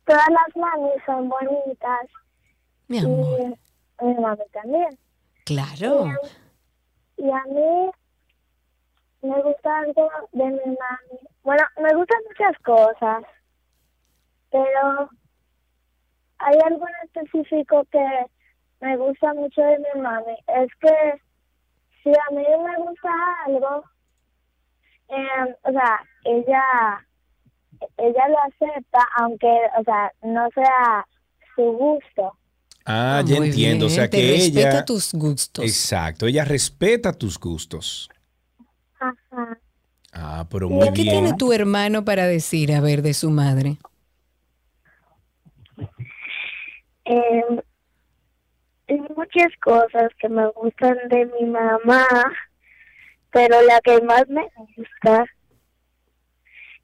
[0.05, 2.07] todas las mamis son bonitas.
[2.87, 4.97] Mi Y mi mami también.
[5.49, 6.05] Claro.
[7.17, 7.91] Y a mí
[9.23, 11.19] me gusta algo de mi mami.
[11.41, 13.23] Bueno, me gustan muchas cosas,
[14.51, 15.09] pero
[16.37, 18.25] hay algo en específico que
[18.79, 20.37] me gusta mucho de mi mami.
[20.55, 21.19] Es que
[22.03, 23.09] si a mí me gusta
[23.47, 23.83] algo,
[25.07, 27.07] eh, o sea, ella,
[27.97, 31.07] ella lo acepta, aunque, o sea, no sea
[31.55, 32.38] su gusto.
[32.91, 33.85] Ah, ya muy entiendo.
[33.85, 34.61] o bien, sea te que ella.
[34.63, 35.63] respeta tus gustos.
[35.65, 38.09] Exacto, ella respeta tus gustos.
[38.99, 39.59] Ajá.
[40.11, 41.09] Ah, pero muy ¿Y qué bien.
[41.13, 43.77] tiene tu hermano para decir, a ver, de su madre?
[47.05, 47.61] Eh,
[48.87, 52.05] hay muchas cosas que me gustan de mi mamá,
[53.31, 55.25] pero la que más me gusta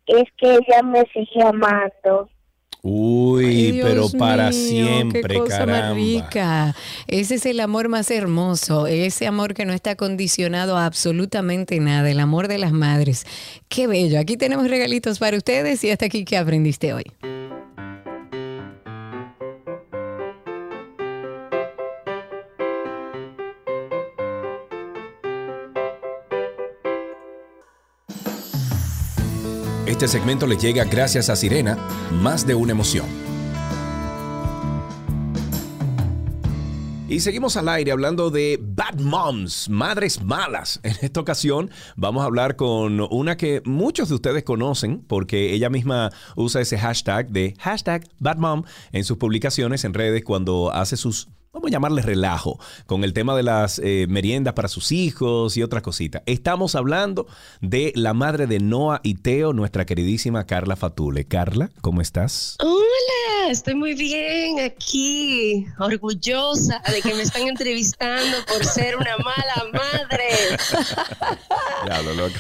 [0.06, 2.30] es que ella me sigue amando.
[2.88, 5.88] Uy, Ay, pero para mío, siempre, qué cosa caramba.
[5.88, 6.76] más rica.
[7.07, 12.12] Ese es el amor más hermoso, ese amor que no está condicionado a absolutamente nada,
[12.12, 13.26] el amor de las madres.
[13.70, 14.20] Qué bello.
[14.20, 17.06] Aquí tenemos regalitos para ustedes y hasta aquí qué aprendiste hoy.
[29.96, 31.78] Este segmento le llega gracias a Sirena,
[32.22, 33.06] más de una emoción.
[37.08, 40.82] Y seguimos al aire hablando de bad moms, madres malas.
[40.84, 45.70] En esta ocasión vamos a hablar con una que muchos de ustedes conocen porque ella
[45.70, 50.98] misma usa ese hashtag de hashtag bad mom en sus publicaciones en redes cuando hace
[50.98, 55.56] sus, vamos a llamarle relajo, con el tema de las eh, meriendas para sus hijos
[55.56, 56.22] y otras cositas.
[56.26, 57.27] Estamos hablando
[57.61, 61.26] de la madre de Noah y Teo, nuestra queridísima Carla Fatule.
[61.26, 62.57] Carla, ¿cómo estás?
[62.60, 69.66] Hola, estoy muy bien aquí, orgullosa de que me están entrevistando por ser una mala
[69.72, 70.26] madre.
[71.86, 72.40] Diablo, loca.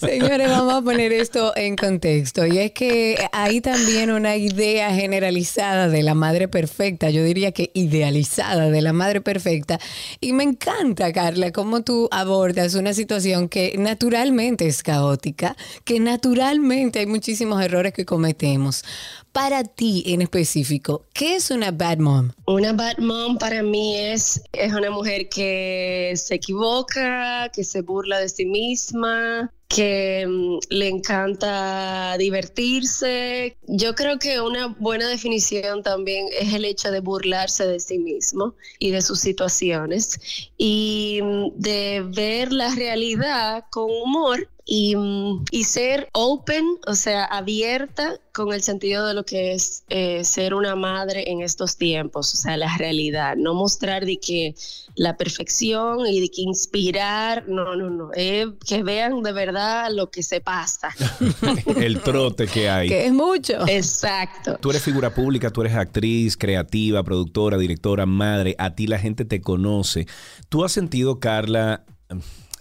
[0.00, 2.46] Señores, vamos a poner esto en contexto.
[2.46, 7.70] Y es que hay también una idea generalizada de la madre perfecta, yo diría que
[7.74, 9.78] idealizada de la madre perfecta.
[10.20, 17.00] Y me encanta, Carla, cómo tú abordas una situación que naturalmente es caótica, que naturalmente
[17.00, 18.84] hay muchísimos errores que cometemos.
[19.36, 22.30] Para ti en específico, ¿qué es una bad mom?
[22.46, 28.18] Una bad mom para mí es, es una mujer que se equivoca, que se burla
[28.18, 33.58] de sí misma, que mm, le encanta divertirse.
[33.66, 38.54] Yo creo que una buena definición también es el hecho de burlarse de sí mismo
[38.78, 40.18] y de sus situaciones
[40.56, 47.24] y mm, de ver la realidad con humor y, mm, y ser open, o sea,
[47.24, 52.34] abierta con el sentido de lo que es eh, ser una madre en estos tiempos,
[52.34, 54.54] o sea, la realidad, no mostrar de que
[54.96, 60.10] la perfección y de que inspirar, no, no, no, eh, que vean de verdad lo
[60.10, 60.90] que se pasa.
[61.76, 62.88] El trote que hay.
[62.88, 63.66] Que es mucho.
[63.68, 64.58] Exacto.
[64.60, 68.56] Tú eres figura pública, tú eres actriz, creativa, productora, directora, madre.
[68.58, 70.06] A ti la gente te conoce.
[70.48, 71.84] ¿Tú has sentido, Carla,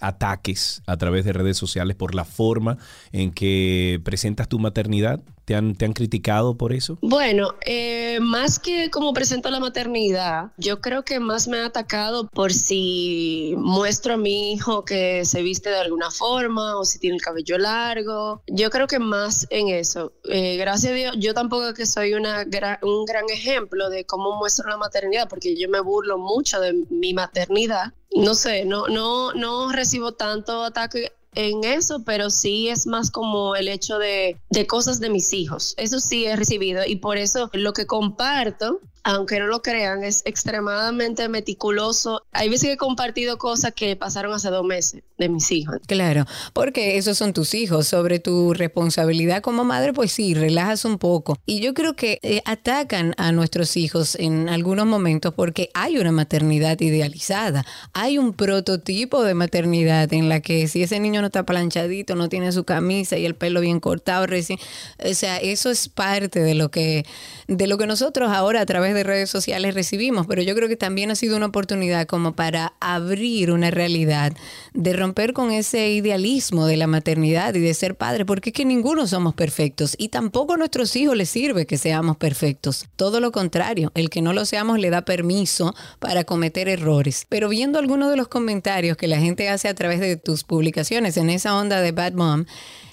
[0.08, 2.78] ataques a través de redes sociales por la forma
[3.12, 5.20] en que presentas tu maternidad?
[5.46, 6.98] ¿Te han, te han criticado por eso?
[7.02, 12.28] Bueno, eh, más que como presento la maternidad, yo creo que más me ha atacado
[12.30, 17.18] por si muestro a mi hijo que se viste de alguna forma o si tiene
[17.18, 18.42] el cabello largo.
[18.48, 20.14] Yo creo que más en eso.
[20.30, 24.36] Eh, gracias a Dios, yo tampoco que soy una gra- un gran ejemplo de cómo
[24.38, 27.94] muestro la maternidad, porque yo me burlo mucho de mi maternidad.
[28.16, 33.56] No sé, no, no, no recibo tanto ataque en eso, pero sí es más como
[33.56, 35.74] el hecho de, de cosas de mis hijos.
[35.78, 40.24] Eso sí he recibido y por eso lo que comparto, aunque no lo crean, es
[40.26, 42.24] extremadamente meticuloso.
[42.32, 45.78] Hay veces que he compartido cosas que pasaron hace dos meses de mis hijos.
[45.86, 47.88] Claro, porque esos son tus hijos.
[47.88, 51.38] Sobre tu responsabilidad como madre, pues sí, relajas un poco.
[51.46, 56.12] Y yo creo que eh, atacan a nuestros hijos en algunos momentos porque hay una
[56.12, 57.64] maternidad idealizada.
[57.94, 62.28] Hay un prototipo de maternidad en la que si ese niño no está planchadito, no
[62.28, 64.58] tiene su camisa y el pelo bien cortado recién,
[64.98, 67.06] o sea, eso es parte de lo que
[67.48, 70.76] de lo que nosotros ahora a través de redes sociales recibimos, pero yo creo que
[70.76, 74.34] también ha sido una oportunidad como para abrir una realidad,
[74.74, 78.66] de romper con ese idealismo de la maternidad y de ser padre, porque es que
[78.66, 82.88] ninguno somos perfectos y tampoco a nuestros hijos les sirve que seamos perfectos.
[82.96, 87.26] Todo lo contrario, el que no lo seamos le da permiso para cometer errores.
[87.30, 91.18] Pero viendo algunos de los comentarios que la gente hace a través de tus publicaciones
[91.18, 92.46] en esa onda de Bad Mom,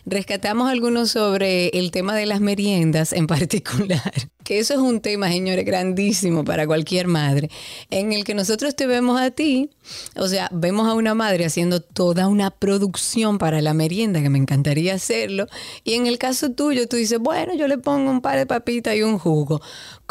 [0.04, 4.12] rescatamos algunos sobre el tema de las meriendas en particular,
[4.44, 7.50] que eso es un tema, señores, grandísimo para cualquier madre,
[7.90, 9.70] en el que nosotros te vemos a ti,
[10.16, 14.38] o sea, vemos a una madre haciendo toda una producción para la merienda, que me
[14.38, 15.46] encantaría hacerlo,
[15.84, 18.96] y en el caso tuyo tú dices, bueno, yo le pongo un par de papitas
[18.96, 19.60] y un jugo.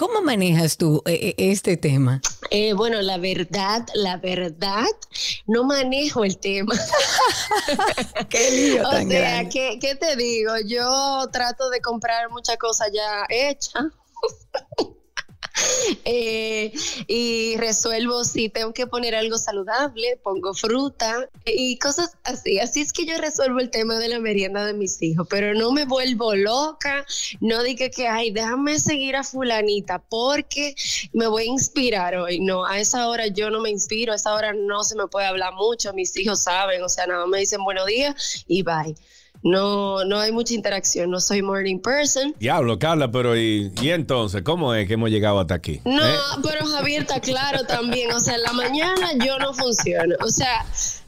[0.02, 2.22] ¿Cómo manejas tú eh, eh, este tema?
[2.49, 4.88] Eh, bueno, la verdad, la verdad,
[5.45, 6.73] no manejo el tema.
[8.30, 9.49] Qué lío o tan sea, grande.
[9.52, 10.53] ¿qué, ¿qué te digo?
[10.65, 13.84] Yo trato de comprar muchas cosas ya hechas.
[16.06, 16.74] Eh,
[17.08, 22.60] y resuelvo si tengo que poner algo saludable, pongo fruta y cosas así.
[22.60, 25.72] Así es que yo resuelvo el tema de la merienda de mis hijos, pero no
[25.72, 27.06] me vuelvo loca,
[27.40, 30.76] no diga que, ay, déjame seguir a fulanita porque
[31.14, 32.40] me voy a inspirar hoy.
[32.40, 35.28] No, a esa hora yo no me inspiro, a esa hora no se me puede
[35.28, 38.96] hablar mucho, mis hijos saben, o sea, nada más me dicen buenos días y bye.
[39.44, 42.36] No, no hay mucha interacción, no soy morning person.
[42.40, 45.82] Diablo, Carla, pero ¿y, y entonces cómo es que hemos llegado hasta aquí?
[45.84, 46.16] No, ¿Eh?
[46.44, 48.12] pero Javier está claro también.
[48.12, 50.16] O sea, en la mañana yo no funciono.
[50.24, 50.66] O sea,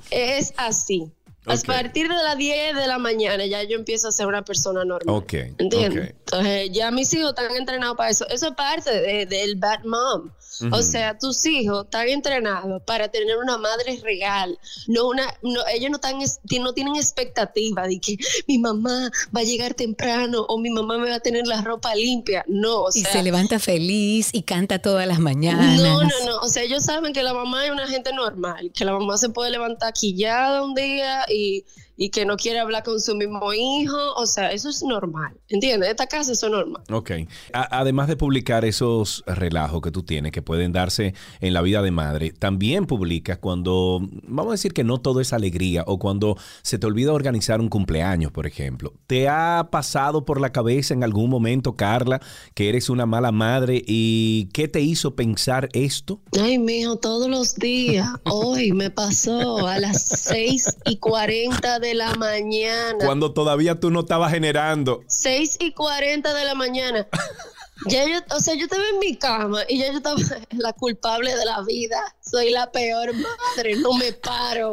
[0.09, 1.11] es así.
[1.45, 4.85] A partir de las 10 de la mañana ya yo empiezo a ser una persona
[4.85, 5.15] normal.
[5.15, 5.33] Ok.
[5.57, 6.09] ¿Entiendes?
[6.25, 8.25] Entonces, ya mis hijos están entrenados para eso.
[8.29, 10.31] Eso es parte de- del bad mom.
[10.71, 14.57] O sea, tus hijos están entrenados para tener una madre real.
[14.87, 16.19] No una, no, ellos no, están,
[16.61, 18.17] no tienen expectativa de que
[18.47, 21.95] mi mamá va a llegar temprano o mi mamá me va a tener la ropa
[21.95, 22.45] limpia.
[22.47, 25.81] No, o y se levanta feliz y canta todas las mañanas.
[25.81, 26.37] no, no, no.
[26.41, 29.29] O sea, ellos saben que la mamá es una gente normal, que la mamá se
[29.29, 33.97] puede levantar quillada un día y, y que no quiere hablar con su mismo hijo.
[34.15, 35.37] O sea, eso es normal.
[35.49, 35.89] ¿Entiendes?
[35.89, 36.83] Esta casa eso es normal.
[36.91, 37.11] Ok.
[37.53, 41.81] A- además de publicar esos relajos que tú tienes que pueden darse en la vida
[41.81, 46.37] de madre, también publicas cuando, vamos a decir que no todo es alegría o cuando
[46.61, 48.93] se te olvida organizar un cumpleaños, por ejemplo.
[49.07, 52.21] ¿Te ha pasado por la cabeza en algún momento, Carla,
[52.53, 56.21] que eres una mala madre y qué te hizo pensar esto?
[56.41, 58.07] Ay, mijo, todos los días.
[58.25, 63.05] Hoy me pasó a las 6 y 40 de la mañana.
[63.05, 65.03] Cuando todavía tú no estabas generando.
[65.07, 67.07] 6 y 40 de la mañana.
[67.87, 70.15] Ya yo, o sea, yo estaba en mi cama y ya yo estaba
[70.51, 72.15] la culpable de la vida.
[72.21, 74.71] Soy la peor madre, no me paro.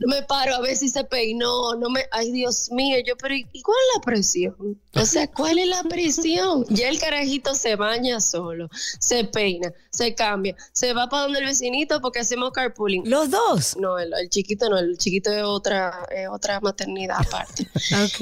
[0.00, 3.34] No me paro a ver si se peinó, no me, ay Dios mío, yo, pero
[3.34, 4.56] ¿y cuál es la presión?
[4.94, 6.64] O sea, ¿cuál es la presión?
[6.68, 8.68] Ya el carajito se baña solo,
[8.98, 13.08] se peina, se cambia, se va para donde el vecinito porque hacemos carpooling.
[13.08, 13.76] ¿Los dos?
[13.76, 17.68] No, el, el chiquito no, el chiquito es otra, es otra maternidad aparte.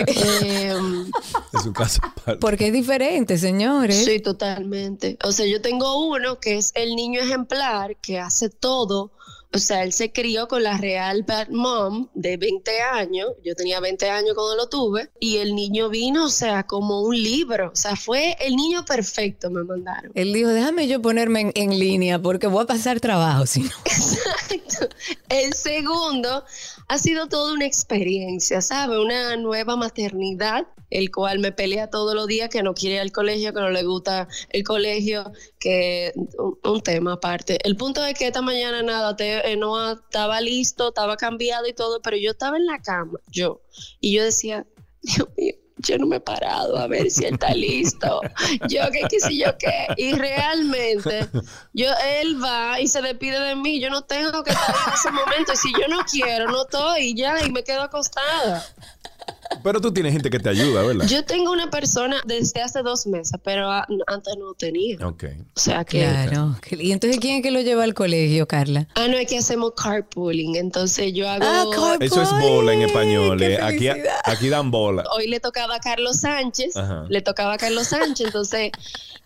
[0.09, 2.39] Es un caso aparte.
[2.41, 4.05] Porque es diferente, señores.
[4.05, 5.19] Sí, totalmente.
[5.25, 9.11] O sea, yo tengo uno que es el niño ejemplar que hace todo.
[9.55, 13.29] O sea, él se crió con la real bad mom de 20 años.
[13.43, 15.11] Yo tenía 20 años cuando lo tuve.
[15.21, 17.71] Y el niño vino, o sea, como un libro.
[17.73, 20.13] O sea, fue el niño perfecto, me mandaron.
[20.15, 23.47] Él dijo, déjame yo ponerme en, en línea porque voy a pasar trabajo.
[23.47, 23.71] Si no.
[23.87, 24.95] Exacto.
[25.31, 26.45] El segundo
[26.89, 28.99] ha sido toda una experiencia, ¿sabe?
[29.01, 33.13] Una nueva maternidad, el cual me pelea todos los días que no quiere ir al
[33.13, 37.59] colegio, que no le gusta el colegio, que un, un tema aparte.
[37.65, 41.73] El punto es que esta mañana nada, te- eh, no estaba listo, estaba cambiado y
[41.73, 43.61] todo, pero yo estaba en la cama, yo,
[44.01, 44.67] y yo decía,
[45.03, 45.55] Dios mío.
[45.81, 48.21] Yo no me he parado a ver si él está listo.
[48.69, 49.87] Yo qué, qué sé yo qué.
[49.97, 51.29] Y realmente,
[51.73, 51.89] yo,
[52.21, 53.81] él va y se despide de mí.
[53.81, 55.53] Yo no tengo que estar en ese momento.
[55.53, 58.67] Y si yo no quiero, no estoy y ya, y me quedo acostada.
[59.63, 61.07] Pero tú tienes gente que te ayuda, ¿verdad?
[61.07, 64.97] Yo tengo una persona desde hace dos meses, pero a- antes no tenía.
[65.07, 65.25] Ok.
[65.57, 66.01] O sea que.
[66.01, 66.57] Claro.
[66.71, 68.89] ¿Y entonces quién es que lo lleva al colegio, Carla?
[68.95, 70.57] Ah, no, es que hacemos carpooling.
[70.57, 71.45] Entonces yo hago.
[71.47, 73.43] Ah, Eso es bola en español.
[73.43, 73.59] eh.
[73.61, 73.89] Aquí,
[74.25, 75.05] aquí dan bola.
[75.17, 76.77] Hoy le tocaba a Carlos Sánchez.
[76.77, 77.05] Ajá.
[77.09, 78.27] Le tocaba a Carlos Sánchez.
[78.27, 78.71] Entonces,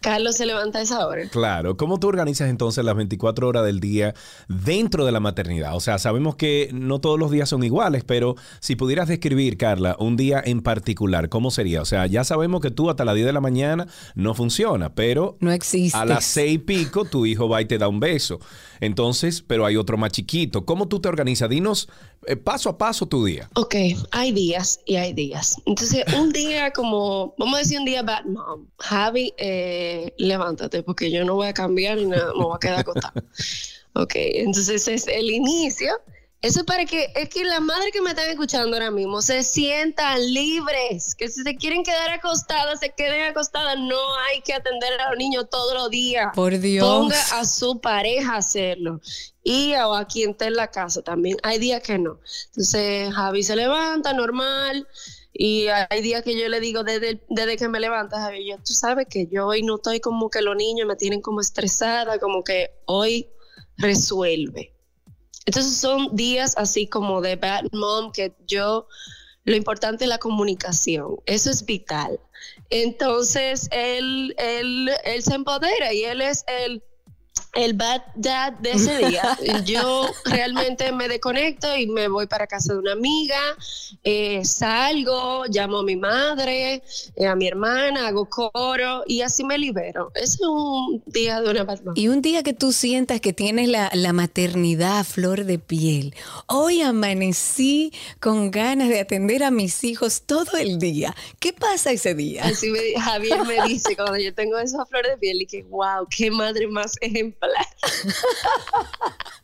[0.00, 1.28] Carlos se levanta a esa hora.
[1.28, 4.14] Claro, ¿cómo tú organizas entonces las 24 horas del día
[4.48, 5.76] dentro de la maternidad?
[5.76, 9.94] O sea, sabemos que no todos los días son iguales, pero si pudieras describir, Carla,
[10.00, 11.82] un día en particular, ¿cómo sería?
[11.82, 15.36] O sea, ya sabemos que tú hasta las 10 de la mañana no funciona, pero
[15.40, 15.96] No existe.
[15.96, 18.40] a las seis y pico tu hijo va y te da un beso.
[18.80, 20.64] Entonces, pero hay otro más chiquito.
[20.64, 21.48] ¿Cómo tú te organizas?
[21.48, 21.88] Dinos
[22.26, 23.48] eh, paso a paso tu día.
[23.54, 23.74] Ok,
[24.10, 25.56] hay días y hay días.
[25.66, 28.66] Entonces, un día como, vamos a decir un día bad mom.
[28.78, 32.80] Javi, eh, levántate porque yo no voy a cambiar ni nada, me voy a quedar
[32.80, 33.14] acostada.
[33.94, 35.92] Ok, entonces es el inicio.
[36.42, 39.44] Eso es para que, es que las madres que me están escuchando ahora mismo se
[39.44, 45.00] sientan libres, que si se quieren quedar acostadas, se queden acostadas, no hay que atender
[45.00, 46.32] a los niños todos los días.
[46.34, 46.84] Por Dios.
[46.84, 49.00] Ponga a su pareja a hacerlo.
[49.44, 51.36] Y a, a quien esté en la casa también.
[51.44, 52.18] Hay días que no.
[52.48, 54.88] Entonces Javi se levanta normal.
[55.32, 58.74] Y hay días que yo le digo desde, desde que me levanta, Javi, yo, tú
[58.74, 62.42] sabes que yo hoy no estoy como que los niños me tienen como estresada, como
[62.42, 63.28] que hoy
[63.78, 64.72] resuelve.
[65.46, 68.86] Entonces son días así como de bad mom que yo,
[69.44, 72.20] lo importante es la comunicación, eso es vital.
[72.70, 76.82] Entonces él, él, él se empodera y él es el,
[77.54, 79.36] el bad dad de ese día.
[79.66, 83.38] Yo realmente me desconecto y me voy para casa de una amiga,
[84.04, 86.82] eh, salgo, llamo a mi madre,
[87.16, 90.10] eh, a mi hermana, hago coro y así me libero.
[90.14, 91.94] Es un día de una bad mom.
[91.96, 96.14] Y un día que tú sientas que tienes la, la maternidad a flor de piel.
[96.46, 101.14] Hoy amanecí con ganas de atender a mis hijos todo el día.
[101.38, 102.44] ¿Qué pasa ese día?
[102.44, 106.06] Así me- Javier me dice cuando yo tengo esa flor de piel y que wow,
[106.16, 107.41] qué madre más ejemplar.
[107.42, 109.12] people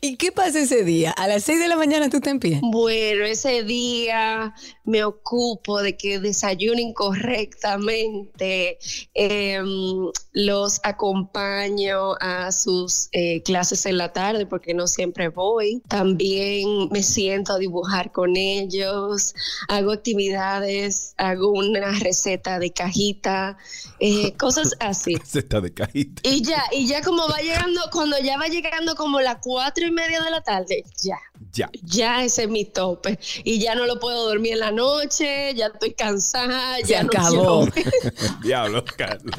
[0.00, 1.10] ¿Y qué pasa ese día?
[1.12, 2.62] A las 6 de la mañana tú te empiezas.
[2.62, 4.54] Bueno, ese día
[4.84, 8.78] me ocupo de que desayunen correctamente,
[9.14, 15.82] em, los acompaño a sus eh, clases en la tarde porque no siempre voy.
[15.88, 19.34] También me siento a dibujar con ellos,
[19.68, 23.58] hago actividades, hago una receta de cajita,
[23.98, 25.14] eh, cosas así.
[25.34, 26.22] Está de cajita.
[26.24, 29.90] Y ya, y ya como va llegando, cuando ya va llegando como las cuatro y
[29.90, 31.18] media de la tarde, ya,
[31.52, 31.68] Ya.
[31.82, 33.18] ya ese es mi tope.
[33.42, 37.08] Y ya no lo puedo dormir en la noche, ya estoy cansada, Se ya no
[37.08, 37.66] acabó.
[37.66, 37.90] quiero-
[38.44, 39.36] Diablo, Carla.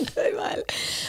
[0.00, 0.64] Estoy mal.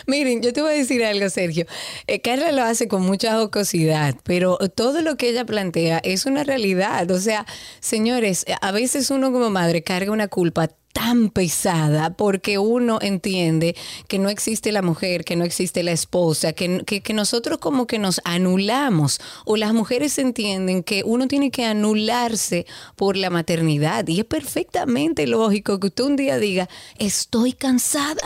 [0.06, 1.66] Miren, yo te voy a decir algo, Sergio.
[2.08, 6.44] Eh, Carla lo hace con mucha jocosidad, pero todo lo que ella plantea es una
[6.44, 7.10] realidad.
[7.12, 7.46] O sea,
[7.80, 13.76] señores, a veces uno como madre carga una culpa tan pesada porque uno entiende
[14.08, 17.86] que no existe la mujer, que no existe la esposa, que, que, que nosotros como
[17.88, 22.66] que nos anulamos o las mujeres entienden que uno tiene que anularse
[22.96, 28.22] por la maternidad y es perfectamente lógico que usted un día diga estoy cansada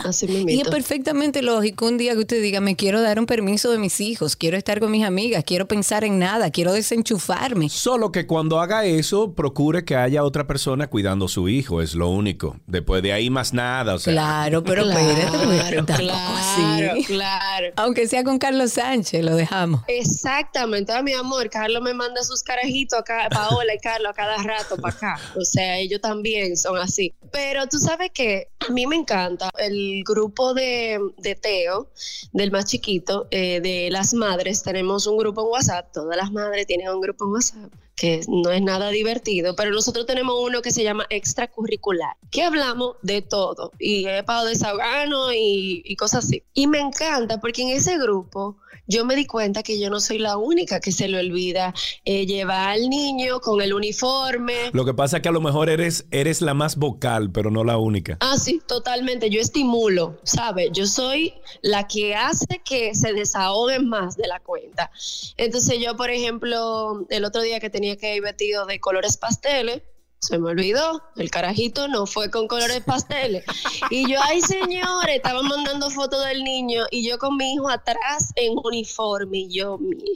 [0.48, 3.78] y es perfectamente lógico un día que usted diga me quiero dar un permiso de
[3.78, 7.68] mis hijos, quiero estar con mis amigas, quiero pensar en nada, quiero desenchufarme.
[7.68, 11.94] Solo que cuando haga eso, procure que haya otra persona cuidando a su hijo, es
[11.94, 12.51] lo único.
[12.66, 14.12] Después de ahí más nada, o sea.
[14.12, 17.04] Claro, pero Claro, espérate, claro, así.
[17.04, 17.66] claro.
[17.76, 19.82] Aunque sea con Carlos Sánchez, lo dejamos.
[19.88, 24.36] Exactamente, ah, mi amor, Carlos me manda sus carajitos acá, Paola y Carlos a cada
[24.42, 25.20] rato para acá.
[25.36, 27.14] O sea, ellos también son así.
[27.32, 31.90] Pero tú sabes que a mí me encanta el grupo de, de Teo,
[32.32, 34.62] del más chiquito, eh, de las madres.
[34.62, 38.50] Tenemos un grupo en WhatsApp, todas las madres tienen un grupo en WhatsApp que no
[38.50, 43.72] es nada divertido, pero nosotros tenemos uno que se llama extracurricular, que hablamos de todo
[43.78, 46.42] y es para desahogarnos y, y cosas así.
[46.54, 48.56] Y me encanta porque en ese grupo
[48.92, 51.72] yo me di cuenta que yo no soy la única que se le olvida
[52.04, 54.70] eh, llevar al niño con el uniforme.
[54.72, 57.64] Lo que pasa es que a lo mejor eres, eres la más vocal, pero no
[57.64, 58.18] la única.
[58.20, 59.30] Ah, sí, totalmente.
[59.30, 60.68] Yo estimulo, ¿sabes?
[60.72, 61.32] Yo soy
[61.62, 64.90] la que hace que se desahoguen más de la cuenta.
[65.38, 69.82] Entonces yo, por ejemplo, el otro día que tenía que ir vestido de colores pasteles,
[70.22, 73.44] se me olvidó, el carajito no fue con colores pasteles.
[73.90, 78.30] Y yo, ay señores, estaba mandando fotos del niño y yo con mi hijo atrás
[78.36, 79.38] en uniforme.
[79.38, 80.06] Y yo, miércoles.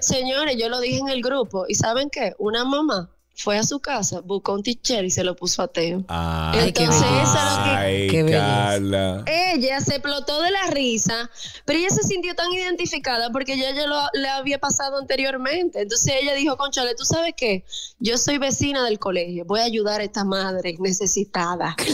[0.00, 1.66] Señores, yo lo dije en el grupo.
[1.68, 2.34] ¿Y saben qué?
[2.38, 6.04] Una mamá fue a su casa, buscó un t-shirt y se lo puso a Teo.
[6.08, 8.26] Ay, Entonces, eso es lo que- Ay, Qué.
[8.30, 9.24] Carla.
[9.26, 11.30] Ella se explotó de la risa,
[11.64, 15.82] pero ella se sintió tan identificada porque ya ella lo, le había pasado anteriormente.
[15.82, 17.64] Entonces ella dijo, Conchale, ¿tú sabes qué?
[17.98, 21.76] Yo soy vecina del colegio, voy a ayudar a esta madre necesitada.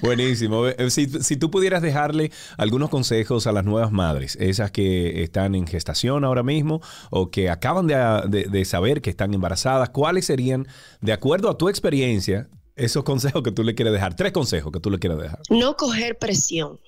[0.00, 0.66] Buenísimo.
[0.68, 5.54] Eh, Si, si tú pudieras dejarle algunos consejos a las nuevas madres, esas que están
[5.54, 6.80] en gestación ahora mismo
[7.10, 7.96] o que acaban de,
[8.28, 10.66] de- de saber que están embarazadas, ¿cuáles serían,
[11.00, 14.14] de acuerdo a tu experiencia, esos consejos que tú le quieres dejar?
[14.14, 15.40] Tres consejos que tú le quieres dejar.
[15.48, 16.78] No coger presión.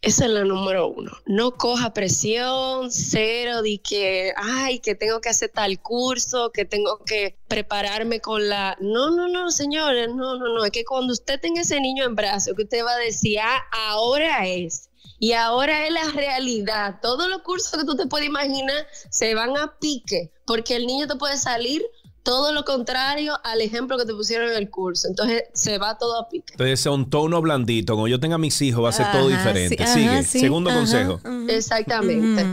[0.00, 1.10] Esa es la número uno.
[1.26, 7.04] No coja presión, cero de que, ay, que tengo que hacer tal curso, que tengo
[7.04, 8.76] que prepararme con la...
[8.80, 10.64] No, no, no, señores, no, no, no.
[10.64, 13.60] Es que cuando usted tenga ese niño en brazos, que usted va a decir, ah,
[13.90, 14.88] ahora es.
[15.18, 17.00] Y ahora es la realidad.
[17.02, 21.06] Todos los cursos que tú te puedes imaginar se van a pique, porque el niño
[21.06, 21.84] te puede salir
[22.22, 25.08] todo lo contrario al ejemplo que te pusieron en el curso.
[25.08, 26.52] Entonces se va todo a pique.
[26.52, 27.94] Entonces, sea un tono blandito.
[27.94, 29.76] Cuando yo tenga mis hijos, va a ser todo diferente.
[29.76, 30.22] sí, ajá, Sigue.
[30.24, 30.78] sí, Segundo ajá.
[30.78, 31.20] consejo.
[31.48, 32.46] Exactamente.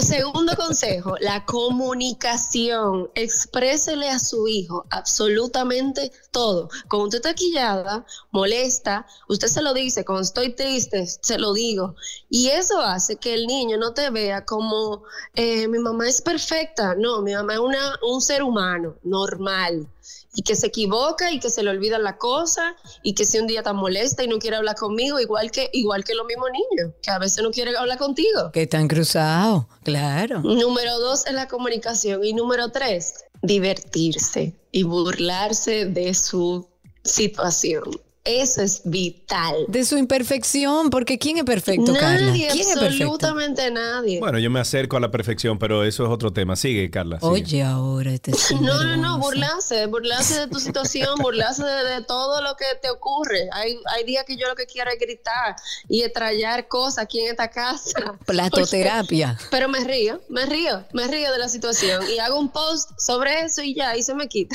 [0.00, 3.10] Segundo consejo, la comunicación.
[3.14, 6.68] Exprésele a su hijo absolutamente todo.
[6.88, 10.04] Cuando usted está quillada, molesta, usted se lo dice.
[10.04, 11.94] Cuando estoy triste, se lo digo.
[12.28, 15.02] Y eso hace que el niño no te vea como
[15.34, 16.94] eh, mi mamá es perfecta.
[16.94, 19.88] No, mi mamá es una, un ser humano normal
[20.34, 23.46] y que se equivoca y que se le olvida la cosa y que si un
[23.46, 26.94] día está molesta y no quiere hablar conmigo, igual que, igual que los mismos niños,
[27.02, 28.50] que a veces no quiere hablar contigo.
[28.52, 30.40] Que están cruzados, claro.
[30.40, 36.68] Número dos es la comunicación y número tres, divertirse y burlarse de su
[37.04, 37.84] situación.
[38.30, 39.54] Eso es vital.
[39.68, 42.26] De su imperfección, porque ¿quién es perfecto, Carla?
[42.26, 42.84] Nadie, ¿Quién es perfecto?
[43.14, 44.18] absolutamente nadie.
[44.20, 46.54] Bueno, yo me acerco a la perfección, pero eso es otro tema.
[46.54, 47.18] Sigue, Carla.
[47.20, 47.30] sigue.
[47.32, 52.42] Oye, ahora este No, no, no, burlarse, burlarse de tu situación, burlarse de, de todo
[52.42, 53.48] lo que te ocurre.
[53.52, 55.56] Hay, hay días que yo lo que quiero es gritar
[55.88, 58.18] y estrellar cosas aquí en esta casa.
[58.26, 59.36] Platoterapia.
[59.38, 62.90] Porque- pero me río, me río, me río de la situación y hago un post
[62.98, 64.54] sobre eso y ya, y se me quita.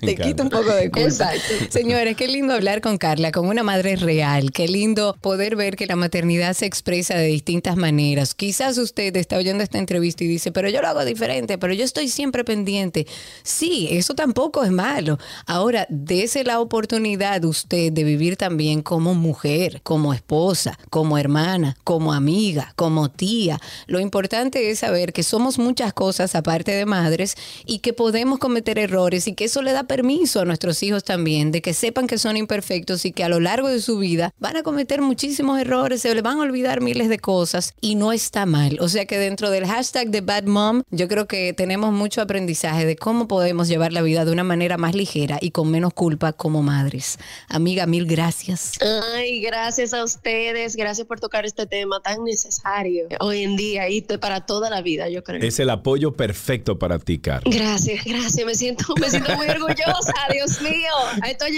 [0.00, 1.00] Te quita un poco de culpa.
[1.06, 1.54] Exacto.
[1.92, 4.50] Señores, qué lindo hablar con Carla, con una madre real.
[4.50, 8.34] Qué lindo poder ver que la maternidad se expresa de distintas maneras.
[8.34, 11.84] Quizás usted está oyendo esta entrevista y dice, pero yo lo hago diferente, pero yo
[11.84, 13.06] estoy siempre pendiente.
[13.42, 15.18] Sí, eso tampoco es malo.
[15.44, 22.14] Ahora, dese la oportunidad usted de vivir también como mujer, como esposa, como hermana, como
[22.14, 23.60] amiga, como tía.
[23.86, 27.36] Lo importante es saber que somos muchas cosas aparte de madres
[27.66, 31.52] y que podemos cometer errores y que eso le da permiso a nuestros hijos también
[31.52, 34.56] de que sepan que son imperfectos y que a lo largo de su vida van
[34.56, 38.46] a cometer muchísimos errores, se les van a olvidar miles de cosas y no está
[38.46, 38.78] mal.
[38.80, 42.86] O sea que dentro del hashtag de Bad Mom, yo creo que tenemos mucho aprendizaje
[42.86, 46.32] de cómo podemos llevar la vida de una manera más ligera y con menos culpa
[46.32, 47.18] como madres.
[47.48, 48.74] Amiga, mil gracias.
[49.16, 54.02] Ay, gracias a ustedes, gracias por tocar este tema tan necesario hoy en día y
[54.02, 55.42] para toda la vida, yo creo.
[55.42, 57.52] Es el apoyo perfecto para ti, Carla.
[57.52, 60.94] Gracias, gracias, me siento, me siento muy orgullosa, Dios mío,
[61.28, 61.56] estoy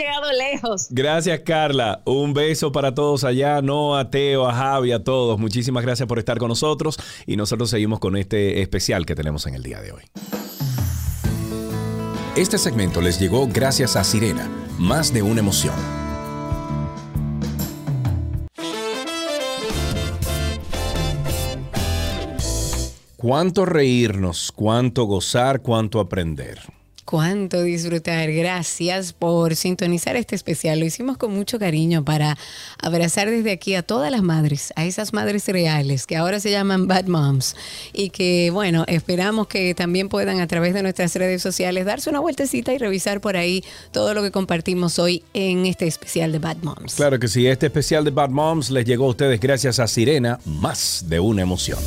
[0.90, 2.02] Gracias, Carla.
[2.04, 5.38] Un beso para todos allá, no a Teo, a Javi, a todos.
[5.38, 9.54] Muchísimas gracias por estar con nosotros y nosotros seguimos con este especial que tenemos en
[9.54, 10.02] el día de hoy.
[12.36, 15.74] Este segmento les llegó gracias a Sirena, más de una emoción.
[23.16, 26.73] Cuánto reírnos, cuánto gozar, cuánto aprender.
[27.04, 28.32] Cuánto disfrutar.
[28.32, 30.80] Gracias por sintonizar este especial.
[30.80, 32.38] Lo hicimos con mucho cariño para
[32.78, 36.86] abrazar desde aquí a todas las madres, a esas madres reales que ahora se llaman
[36.86, 37.56] Bad Moms
[37.92, 42.20] y que, bueno, esperamos que también puedan a través de nuestras redes sociales darse una
[42.20, 43.62] vueltecita y revisar por ahí
[43.92, 46.94] todo lo que compartimos hoy en este especial de Bad Moms.
[46.94, 50.38] Claro que sí, este especial de Bad Moms les llegó a ustedes gracias a Sirena,
[50.44, 51.78] más de una emoción.